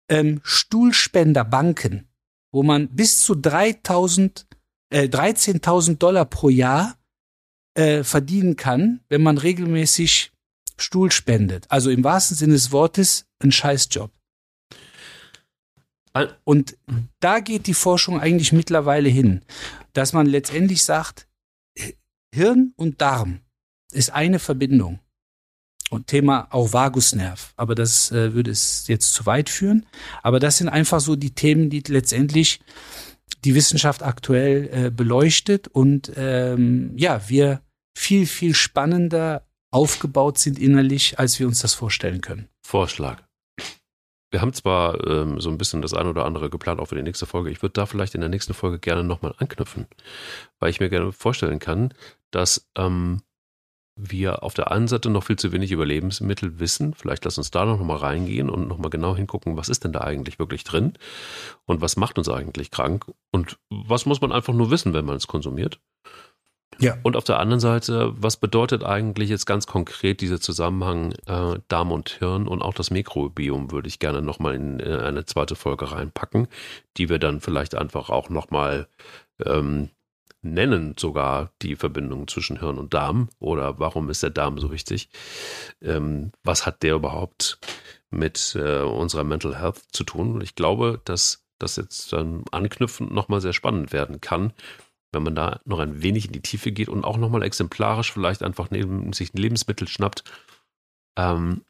ähm, 0.09 0.41
Stuhlspenderbanken, 0.43 2.09
wo 2.53 2.63
man 2.63 2.89
bis 2.89 3.21
zu 3.21 3.35
3000, 3.35 4.47
äh, 4.91 5.05
13.000 5.05 5.99
Dollar 5.99 6.25
pro 6.25 6.49
Jahr 6.49 6.97
äh, 7.75 8.03
verdienen 8.03 8.57
kann, 8.57 9.01
wenn 9.09 9.23
man 9.23 9.39
regelmäßig 9.39 10.33
Stuhl 10.79 11.11
spendet. 11.11 11.67
Also 11.71 11.91
im 11.91 12.05
wahrsten 12.05 12.37
Sinne 12.37 12.55
des 12.55 12.73
Wortes 12.73 13.27
ein 13.41 13.53
Scheißjob. 13.53 14.11
Und 16.45 16.77
da 17.21 17.41
geht 17.41 17.67
die 17.67 17.75
Forschung 17.75 18.21
eigentlich 18.21 18.53
mittlerweile 18.53 19.09
hin, 19.09 19.43
dass 19.93 20.13
man 20.13 20.27
letztendlich 20.27 20.83
sagt, 20.83 21.29
Hirn 22.35 22.73
und 22.77 23.01
Darm 23.01 23.41
ist 23.93 24.11
eine 24.11 24.39
Verbindung. 24.39 25.01
Und 25.91 26.07
Thema 26.07 26.49
auch 26.51 26.75
Vagusnerv. 26.75 27.55
Aber 27.57 27.75
das 27.75 28.13
äh, 28.13 28.35
würde 28.35 28.51
es 28.51 28.89
jetzt 28.89 29.15
zu 29.15 29.25
weit 29.25 29.49
führen. 29.49 29.87
Aber 30.23 30.39
das 30.39 30.59
sind 30.59 30.69
einfach 30.69 31.01
so 31.01 31.17
die 31.17 31.35
Themen, 31.35 31.71
die 31.71 31.83
letztendlich 31.87 32.61
die 33.45 33.55
Wissenschaft 33.55 34.03
aktuell 34.03 34.69
äh, 34.71 34.91
beleuchtet 34.91 35.69
und 35.69 36.13
ähm, 36.17 36.93
ja, 36.97 37.29
wir 37.29 37.63
viel, 37.97 38.27
viel 38.27 38.55
spannender 38.55 39.47
aufgebaut 39.71 40.39
sind 40.39 40.59
innerlich, 40.59 41.19
als 41.19 41.39
wir 41.39 41.47
uns 41.47 41.61
das 41.61 41.75
vorstellen 41.75 42.21
können. 42.21 42.49
Vorschlag. 42.63 43.28
Wir 44.31 44.41
haben 44.41 44.53
zwar 44.53 45.07
ähm, 45.07 45.41
so 45.41 45.49
ein 45.51 45.59
bisschen 45.59 45.83
das 45.83 45.95
eine 45.95 46.11
oder 46.11 46.27
andere 46.27 46.51
geplant, 46.51 46.81
auch 46.81 46.87
für 46.87 46.97
die 46.97 47.03
nächste 47.03 47.27
Folge. 47.27 47.51
Ich 47.51 47.63
würde 47.63 47.73
da 47.75 47.87
vielleicht 47.87 48.15
in 48.15 48.21
der 48.21 48.31
nächsten 48.31 48.55
Folge 48.55 48.79
gerne 48.79 49.05
nochmal 49.05 49.35
anknüpfen, 49.39 49.87
weil 50.59 50.71
ich 50.71 50.81
mir 50.81 50.91
gerne 50.91 51.13
vorstellen 51.13 51.59
kann, 51.59 51.95
dass 52.31 52.69
ähm, 52.77 53.23
wir 53.99 54.43
auf 54.43 54.55
der 54.55 54.71
einen 54.71 54.87
Seite 54.87 55.11
noch 55.11 55.25
viel 55.25 55.37
zu 55.37 55.51
wenig 55.53 55.73
über 55.73 55.85
Lebensmittel 55.85 56.61
wissen. 56.61 56.95
Vielleicht 56.95 57.25
lass 57.25 57.37
uns 57.37 57.51
da 57.51 57.65
noch 57.65 57.81
mal 57.81 57.97
reingehen 57.97 58.49
und 58.49 58.69
noch 58.69 58.79
mal 58.79 58.91
genau 58.91 59.17
hingucken, 59.17 59.57
was 59.57 59.69
ist 59.69 59.85
denn 59.85 59.93
da 59.93 60.01
eigentlich 60.01 60.39
wirklich 60.39 60.63
drin 60.63 60.93
und 61.67 61.81
was 61.81 61.97
macht 61.97 62.17
uns 62.17 62.29
eigentlich 62.29 62.71
krank 62.71 63.07
und 63.33 63.59
was 63.71 64.07
muss 64.07 64.21
man 64.21 64.31
einfach 64.31 64.55
nur 64.55 64.71
wissen, 64.71 64.95
wenn 64.95 65.05
man 65.05 65.17
es 65.17 65.27
konsumiert. 65.27 65.81
Ja. 66.81 66.97
Und 67.03 67.17
auf 67.17 67.25
der 67.25 67.41
anderen 67.41 67.61
Seite, 67.61 68.13
was 68.17 68.37
bedeutet 68.37 68.85
eigentlich 68.85 69.31
jetzt 69.31 69.47
ganz 69.47 69.67
konkret 69.67 70.21
dieser 70.21 70.41
Zusammenhang 70.41 71.13
äh, 71.27 71.59
Darm 71.69 71.93
und 71.93 72.11
Hirn 72.11 72.47
und 72.47 72.63
auch 72.63 72.75
das 72.75 72.91
Mikrobiom 72.91 73.73
würde 73.73 73.89
ich 73.89 73.99
gerne 73.99 74.23
nochmal 74.23 74.55
in, 74.55 74.79
in 74.79 74.93
eine 74.93 75.25
zweite 75.25 75.57
Folge 75.57 75.91
reinpacken, 75.91 76.47
die 76.97 77.09
wir 77.09 77.19
dann 77.19 77.41
vielleicht 77.41 77.75
einfach 77.75 78.11
auch 78.11 78.31
nochmal 78.31 78.87
ähm, 79.45 79.91
nennen, 80.43 80.95
sogar 80.99 81.51
die 81.63 81.75
Verbindung 81.75 82.29
zwischen 82.29 82.61
Hirn 82.61 82.79
und 82.79 82.95
Darm 82.95 83.29
oder 83.41 83.79
warum 83.81 84.09
ist 84.09 84.23
der 84.23 84.31
Darm 84.31 84.59
so 84.59 84.71
wichtig? 84.71 85.09
Ähm, 85.83 86.31
was 86.45 86.65
hat 86.65 86.83
der 86.83 86.95
überhaupt 86.95 87.59
mit 88.11 88.57
äh, 88.57 88.83
unserer 88.83 89.25
Mental 89.25 89.59
Health 89.59 89.83
zu 89.93 90.05
tun? 90.05 90.41
Ich 90.43 90.55
glaube, 90.55 91.01
dass 91.05 91.45
das 91.59 91.75
jetzt 91.75 92.13
dann 92.13 92.45
anknüpfend 92.53 93.13
nochmal 93.13 93.41
sehr 93.41 93.53
spannend 93.53 93.93
werden 93.93 94.21
kann 94.21 94.53
wenn 95.13 95.23
man 95.23 95.35
da 95.35 95.61
noch 95.65 95.79
ein 95.79 96.03
wenig 96.03 96.27
in 96.27 96.33
die 96.33 96.43
Tiefe 96.43 96.73
geht 96.73 96.89
und 96.89 97.05
auch 97.05 97.17
nochmal 97.17 97.43
exemplarisch 97.43 98.13
vielleicht 98.13 98.43
einfach 98.43 98.71
neben 98.71 99.13
sich 99.13 99.33
ein 99.33 99.39
Lebensmittel 99.39 99.89
schnappt, 99.89 100.25
ähm, 101.17 101.65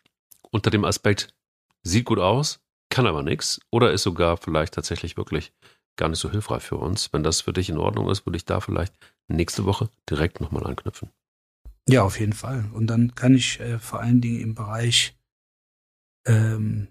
unter 0.51 0.71
dem 0.71 0.85
Aspekt, 0.85 1.35
sieht 1.83 2.05
gut 2.05 2.19
aus, 2.19 2.61
kann 2.91 3.07
aber 3.07 3.23
nichts 3.23 3.61
oder 3.71 3.93
ist 3.93 4.03
sogar 4.03 4.37
vielleicht 4.37 4.75
tatsächlich 4.75 5.17
wirklich 5.17 5.53
gar 5.97 6.09
nicht 6.09 6.21
so 6.21 6.31
hilfreich 6.31 6.63
für 6.63 6.77
uns. 6.77 7.13
Wenn 7.13 7.23
das 7.23 7.43
für 7.43 7.53
dich 7.53 7.69
in 7.69 7.79
Ordnung 7.79 8.09
ist, 8.09 8.25
würde 8.25 8.37
ich 8.37 8.45
da 8.45 8.61
vielleicht 8.61 8.95
nächste 9.29 9.65
Woche 9.65 9.91
direkt 10.09 10.41
nochmal 10.41 10.67
anknüpfen. 10.67 11.11
Ja, 11.89 12.03
auf 12.03 12.21
jeden 12.21 12.33
Fall. 12.33 12.71
Und 12.73 12.87
dann 12.87 13.15
kann 13.15 13.35
ich 13.35 13.61
äh, 13.61 13.79
vor 13.79 14.01
allen 14.01 14.21
Dingen 14.21 14.41
im 14.41 14.55
Bereich 14.55 15.17
ähm, 16.27 16.89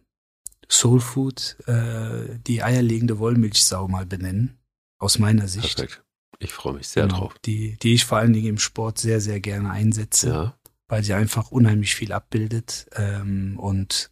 Soul 0.70 1.00
Food 1.00 1.58
äh, 1.68 2.38
die 2.40 2.64
eierlegende 2.64 3.20
Wollmilchsau 3.20 3.88
mal 3.88 4.06
benennen, 4.06 4.58
aus 5.00 5.20
meiner 5.20 5.48
Sicht. 5.48 5.78
Perfekt. 5.78 6.04
Ich 6.40 6.52
freue 6.52 6.74
mich 6.74 6.88
sehr 6.88 7.04
genau, 7.04 7.20
drauf. 7.20 7.36
Die, 7.46 7.78
die 7.82 7.94
ich 7.94 8.06
vor 8.06 8.20
allen 8.20 8.34
Dingen 8.34 8.48
im 8.48 8.60
Sport 8.60 9.00
sehr, 9.00 9.22
sehr 9.22 9.40
gerne 9.40 9.72
einsetze, 9.72 10.30
ja. 10.30 10.58
weil 10.88 11.04
sie 11.04 11.14
einfach 11.14 11.52
unheimlich 11.52 11.96
viel 11.96 12.12
abbildet. 12.12 12.88
Ähm, 12.96 13.58
und 13.60 14.12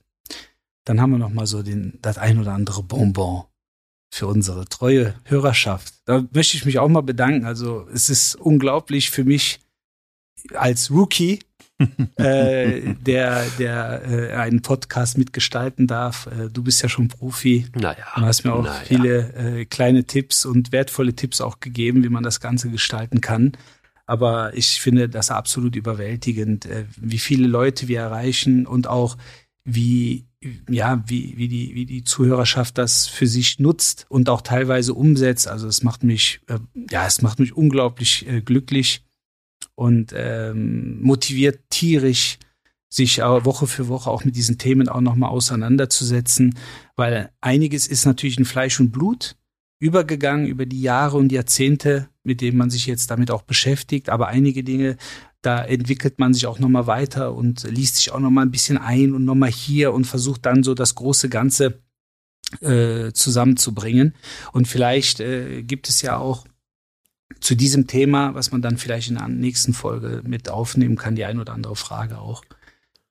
dann 0.86 1.02
haben 1.02 1.12
wir 1.12 1.20
noch 1.20 1.34
mal 1.34 1.48
so 1.48 1.62
den, 1.64 2.00
das 2.02 2.18
ein 2.18 2.40
oder 2.40 2.54
andere 2.54 2.84
Bonbon 2.84 3.44
für 4.12 4.28
unsere 4.28 4.66
treue 4.66 5.16
Hörerschaft. 5.26 5.94
Da 6.06 6.26
möchte 6.32 6.58
ich 6.58 6.66
mich 6.66 6.80
auch 6.80 6.88
mal 6.88 7.02
bedanken. 7.02 7.46
Also 7.46 7.88
es 7.94 8.10
ist 8.10 8.36
unglaublich 8.36 9.12
für 9.12 9.24
mich 9.24 9.60
als 10.54 10.91
Rookie 10.91 11.39
äh, 12.16 12.93
der, 13.06 13.46
der 13.60 14.02
äh, 14.06 14.34
einen 14.34 14.62
Podcast 14.62 15.18
mitgestalten 15.18 15.88
darf. 15.88 16.28
Äh, 16.28 16.50
du 16.50 16.64
bist 16.64 16.82
ja 16.82 16.89
schon 16.89 17.10
Profi. 17.10 17.68
Naja. 17.76 18.06
Du 18.16 18.22
hast 18.22 18.46
mir 18.46 18.54
auch 18.54 18.64
naja. 18.64 18.82
viele 18.86 19.34
äh, 19.34 19.66
kleine 19.66 20.06
Tipps 20.06 20.46
und 20.46 20.72
wertvolle 20.72 21.14
Tipps 21.14 21.41
auch 21.41 21.60
gegeben, 21.60 22.04
wie 22.04 22.10
man 22.10 22.24
das 22.24 22.39
Ganze 22.39 22.70
gestalten 22.70 23.20
kann. 23.20 23.54
Aber 24.06 24.56
ich 24.56 24.80
finde 24.80 25.10
das 25.10 25.32
absolut 25.32 25.76
überwältigend, 25.76 26.66
äh, 26.66 26.86
wie 26.96 27.20
viele 27.20 27.48
Leute 27.48 27.88
wir 27.88 28.00
erreichen 28.00 28.66
und 28.66 28.88
auch 28.88 29.18
wie 29.66 30.26
ja, 30.70 31.04
wie, 31.08 31.36
wie, 31.38 31.48
die, 31.48 31.74
wie 31.74 31.88
die 31.88 32.04
Zuhörerschaft 32.04 32.78
das 32.78 33.08
für 33.08 33.26
sich 33.26 33.58
nutzt 33.58 34.06
und 34.10 34.30
auch 34.30 34.41
teilweise 34.41 34.93
umsetzt. 34.93 35.48
Also 35.48 35.68
es 35.68 35.82
macht 35.82 36.04
mich, 36.04 36.39
äh, 36.46 36.60
ja, 36.91 37.08
es 37.08 37.24
macht 37.24 37.39
mich 37.39 37.58
unglaublich 37.58 38.28
glücklich 38.46 39.04
und 39.76 40.14
ähm, 40.16 41.02
motiviert 41.02 41.60
tierisch, 41.70 42.38
sich 42.90 43.18
Woche 43.18 43.68
für 43.68 43.90
Woche 43.90 44.10
auch 44.10 44.24
mit 44.24 44.36
diesen 44.36 44.58
Themen 44.58 44.88
auch 44.88 45.02
nochmal 45.02 45.30
auseinanderzusetzen, 45.30 46.58
weil 46.96 47.30
einiges 47.42 47.88
ist 47.88 48.06
natürlich 48.06 48.38
in 48.38 48.46
Fleisch 48.46 48.80
und 48.80 48.92
Blut 48.92 49.36
übergegangen 49.80 50.48
über 50.48 50.66
die 50.66 50.82
Jahre 50.82 51.18
und 51.18 51.32
Jahrzehnte, 51.32 52.08
mit 52.24 52.40
denen 52.40 52.58
man 52.58 52.70
sich 52.70 52.86
jetzt 52.86 53.12
damit 53.12 53.32
auch 53.32 53.42
beschäftigt, 53.42 54.10
aber 54.10 54.28
einige 54.28 54.64
Dinge, 54.64 54.96
da 55.42 55.64
entwickelt 55.64 56.18
man 56.20 56.34
sich 56.34 56.48
auch 56.48 56.58
nochmal 56.58 56.88
weiter 56.88 57.36
und 57.36 57.64
liest 57.64 57.98
sich 57.98 58.12
auch 58.12 58.20
nochmal 58.20 58.46
ein 58.46 58.52
bisschen 58.52 58.78
ein 58.78 59.14
und 59.14 59.26
nochmal 59.26 59.52
hier 59.52 59.94
und 59.94 60.06
versucht 60.06 60.46
dann 60.46 60.64
so 60.64 60.74
das 60.74 60.96
große 60.96 61.30
Ganze 61.30 61.84
äh, 62.62 63.12
zusammenzubringen. 63.12 64.16
Und 64.54 64.68
vielleicht 64.68 65.20
äh, 65.20 65.62
gibt 65.64 65.90
es 65.90 66.02
ja 66.02 66.18
auch 66.18 66.46
zu 67.46 67.56
diesem 67.56 67.86
Thema, 67.86 68.34
was 68.34 68.52
man 68.52 68.64
dann 68.64 68.78
vielleicht 68.78 69.10
in 69.10 69.16
der 69.16 69.28
nächsten 69.28 69.74
Folge 69.74 70.22
mit 70.26 70.50
aufnehmen 70.50 70.98
kann, 70.98 71.16
die 71.16 71.26
ein 71.26 71.39
oder 71.39 71.54
andere 71.54 71.76
Frage 71.76 72.18
auch, 72.18 72.43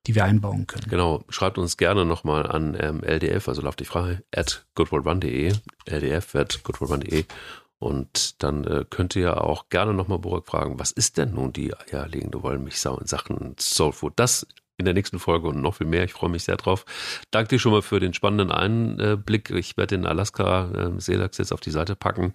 die 0.08 0.16
wir 0.16 0.24
einbauen 0.24 0.66
können. 0.66 0.90
Genau, 0.90 1.24
schreibt 1.28 1.56
uns 1.56 1.76
gerne 1.76 2.04
nochmal 2.04 2.50
an 2.50 2.76
ähm, 2.78 3.02
LDF, 3.04 3.46
also 3.48 3.62
lauf 3.62 3.76
dich 3.76 3.86
frei, 3.86 4.22
at 4.34 4.66
goodworldrun.de, 4.74 5.52
ldf 5.86 6.34
at 6.34 6.64
goodworldrun.de 6.64 7.24
und 7.78 8.42
dann 8.42 8.64
äh, 8.64 8.84
könnt 8.90 9.14
ihr 9.14 9.44
auch 9.44 9.68
gerne 9.68 9.94
nochmal 9.94 10.18
Burak 10.18 10.46
fragen, 10.46 10.80
was 10.80 10.90
ist 10.90 11.16
denn 11.16 11.32
nun 11.34 11.52
die 11.52 11.72
eierlegende 11.72 12.42
Wollmilchsau 12.42 12.98
in 12.98 13.06
Sachen 13.06 13.54
Soulfood? 13.58 14.14
Das 14.16 14.48
in 14.76 14.84
der 14.84 14.94
nächsten 14.94 15.20
Folge 15.20 15.46
und 15.46 15.62
noch 15.62 15.76
viel 15.76 15.86
mehr. 15.86 16.02
Ich 16.02 16.12
freue 16.12 16.30
mich 16.30 16.42
sehr 16.42 16.56
drauf. 16.56 16.84
Danke 17.30 17.50
dir 17.50 17.58
schon 17.60 17.70
mal 17.70 17.82
für 17.82 18.00
den 18.00 18.12
spannenden 18.12 18.50
Einblick. 18.50 19.50
Ich 19.50 19.76
werde 19.76 19.96
den 19.96 20.04
Alaska 20.04 20.72
äh, 20.72 21.00
Seelachs 21.00 21.38
jetzt 21.38 21.52
auf 21.52 21.60
die 21.60 21.70
Seite 21.70 21.94
packen 21.94 22.34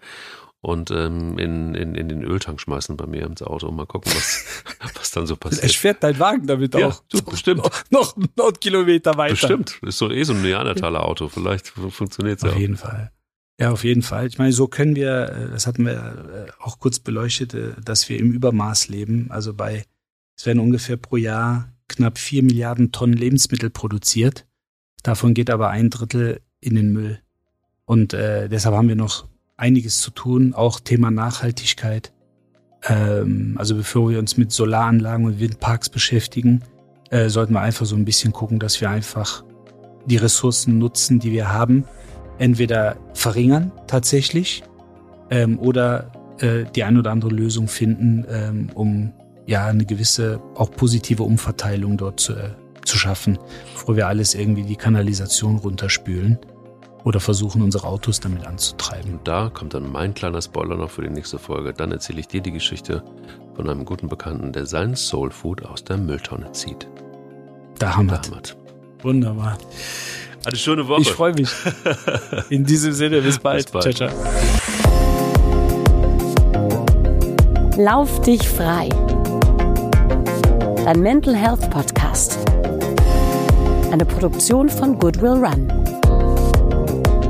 und 0.62 0.92
ähm, 0.92 1.38
in, 1.38 1.74
in, 1.74 1.96
in 1.96 2.10
den 2.10 2.24
Öltank 2.24 2.60
schmeißen 2.60 2.98
bei 2.98 3.06
mir 3.06 3.26
ins 3.26 3.42
Auto 3.42 3.68
und 3.68 3.76
mal 3.76 3.86
gucken, 3.86 4.12
was, 4.14 4.46
was 4.96 5.12
dann 5.12 5.26
so 5.26 5.38
passiert. 5.38 5.64
Es 5.64 5.76
fährt 5.76 6.04
dein 6.04 6.20
Wagen 6.20 6.48
damit 6.48 6.76
ja, 6.76 6.88
auch. 6.88 7.04
So, 7.12 7.22
bestimmt. 7.22 7.64
Noch, 7.92 8.18
noch 8.18 8.18
einen 8.18 8.60
Kilometer 8.60 9.16
weiter. 9.16 9.34
Bestimmt. 9.34 9.80
Ist 9.84 10.02
doch 10.02 10.12
eh 10.12 10.24
so 10.24 10.34
ein 10.34 10.42
Neandertaler 10.42 11.06
Auto. 11.06 11.30
Vielleicht 11.30 11.68
funktioniert 11.68 12.40
es 12.40 12.44
ja. 12.44 12.50
Auf 12.50 12.58
jeden 12.58 12.76
Fall. 12.76 13.12
Ja, 13.58 13.72
auf 13.72 13.84
jeden 13.84 14.02
Fall. 14.02 14.28
Ich 14.28 14.38
meine, 14.38 14.52
so 14.52 14.68
können 14.68 14.96
wir, 14.96 15.30
äh, 15.30 15.52
das 15.52 15.66
hatten 15.66 15.86
wir 15.86 15.94
äh, 15.94 16.52
auch 16.62 16.80
kurz 16.80 17.00
beleuchtet, 17.00 17.54
äh, 17.54 17.72
dass 17.84 18.10
wir 18.10 18.20
im 18.20 18.32
Übermaß 18.32 18.90
leben. 18.90 19.28
Also 19.32 19.54
bei, 19.54 19.86
es 20.36 20.46
werden 20.46 20.60
ungefähr 20.60 20.98
pro 20.98 21.16
Jahr 21.16 21.72
knapp 21.88 22.18
vier 22.18 22.44
Milliarden 22.44 22.92
Tonnen 22.92 23.16
Lebensmittel 23.16 23.70
produziert. 23.70 24.46
Davon 25.04 25.34
geht 25.34 25.50
aber 25.50 25.70
ein 25.70 25.90
Drittel 25.90 26.42
in 26.60 26.76
den 26.76 26.92
Müll. 26.92 27.22
Und 27.86 28.14
äh, 28.14 28.50
deshalb 28.50 28.76
haben 28.76 28.90
wir 28.90 28.96
noch 28.96 29.29
einiges 29.60 30.00
zu 30.00 30.12
tun, 30.12 30.54
auch 30.54 30.80
Thema 30.80 31.12
Nachhaltigkeit. 31.12 32.12
Ähm, 32.88 33.56
also 33.58 33.76
bevor 33.76 34.10
wir 34.10 34.20
uns 34.20 34.38
mit 34.38 34.52
Solaranlagen 34.52 35.26
und 35.26 35.40
Windparks 35.40 35.90
beschäftigen, 35.90 36.64
äh, 37.10 37.30
sollten 37.30 37.54
wir 37.54 37.62
einfach 37.62 37.86
so 37.86 37.96
ein 37.96 38.06
bisschen 38.06 38.32
gucken, 38.32 38.60
dass 38.60 38.80
wir 38.80 38.90
einfach 38.90 39.44
die 40.06 40.18
Ressourcen 40.18 40.78
nutzen, 40.78 41.20
die 41.20 41.32
wir 41.32 41.52
haben, 41.52 41.84
entweder 42.38 42.96
verringern 43.14 43.72
tatsächlich 43.88 44.64
ähm, 45.30 45.60
oder 45.60 46.12
äh, 46.40 46.64
die 46.74 46.84
ein 46.84 46.98
oder 46.98 47.12
andere 47.12 47.32
Lösung 47.32 47.68
finden, 47.68 48.26
ähm, 48.30 48.70
um 48.74 49.12
ja 49.46 49.66
eine 49.66 49.86
gewisse 49.86 50.40
auch 50.56 50.72
positive 50.72 51.24
Umverteilung 51.24 51.98
dort 51.98 52.22
zu, 52.22 52.34
äh, 52.34 52.52
zu 52.86 52.98
schaffen, 52.98 53.38
bevor 53.74 53.98
wir 53.98 54.08
alles 54.08 54.36
irgendwie 54.36 54.64
die 54.64 54.78
Kanalisation 54.78 55.58
runterspülen 55.58 56.40
oder 57.04 57.20
versuchen, 57.20 57.62
unsere 57.62 57.88
Autos 57.88 58.20
damit 58.20 58.46
anzutreiben. 58.46 59.14
Und 59.14 59.28
da 59.28 59.50
kommt 59.50 59.74
dann 59.74 59.92
mein 59.92 60.14
kleiner 60.14 60.42
Spoiler 60.42 60.76
noch 60.76 60.90
für 60.90 61.02
die 61.02 61.10
nächste 61.10 61.40
Folge. 61.40 61.74
Dann 61.74 61.92
erzähle 61.92 62.20
ich 62.20 62.28
dir 62.28 62.42
die 62.42 62.52
Geschichte 62.52 63.04
von 63.56 63.70
einem 63.70 63.86
guten 63.86 64.08
Bekannten, 64.08 64.52
der 64.52 64.66
sein 64.66 64.96
Soul 64.96 65.32
Food 65.32 65.66
aus 65.66 65.84
der 65.84 65.98
Mülltonne 65.98 66.52
zieht. 66.52 66.88
Da 67.78 67.96
haben 67.96 68.10
wir 68.10 68.22
Wunderbar. 69.02 69.58
Eine 70.46 70.58
schöne 70.58 70.88
Woche. 70.88 71.02
Ich 71.02 71.12
freue 71.12 71.34
mich. 71.34 71.50
In 72.50 72.66
diesem 72.66 72.94
Sinne, 72.94 73.22
bis 73.22 73.40
bald. 73.40 73.72
Bis 73.72 73.72
bald. 73.72 73.96
Ciao, 73.96 74.10
ciao. 74.10 74.30
Lauf 77.78 78.22
dich 78.22 78.48
frei. 78.48 78.90
Dein 80.84 81.00
Mental 81.02 81.36
Health 81.36 81.70
Podcast. 81.70 82.38
Eine 83.92 84.06
Produktion 84.06 84.70
von 84.70 85.00
Goodwill 85.00 85.46
Run. 85.46 85.99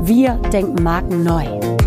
Wir 0.02 0.34
denken 0.50 0.82
Marken 0.82 1.22
neu. 1.22 1.79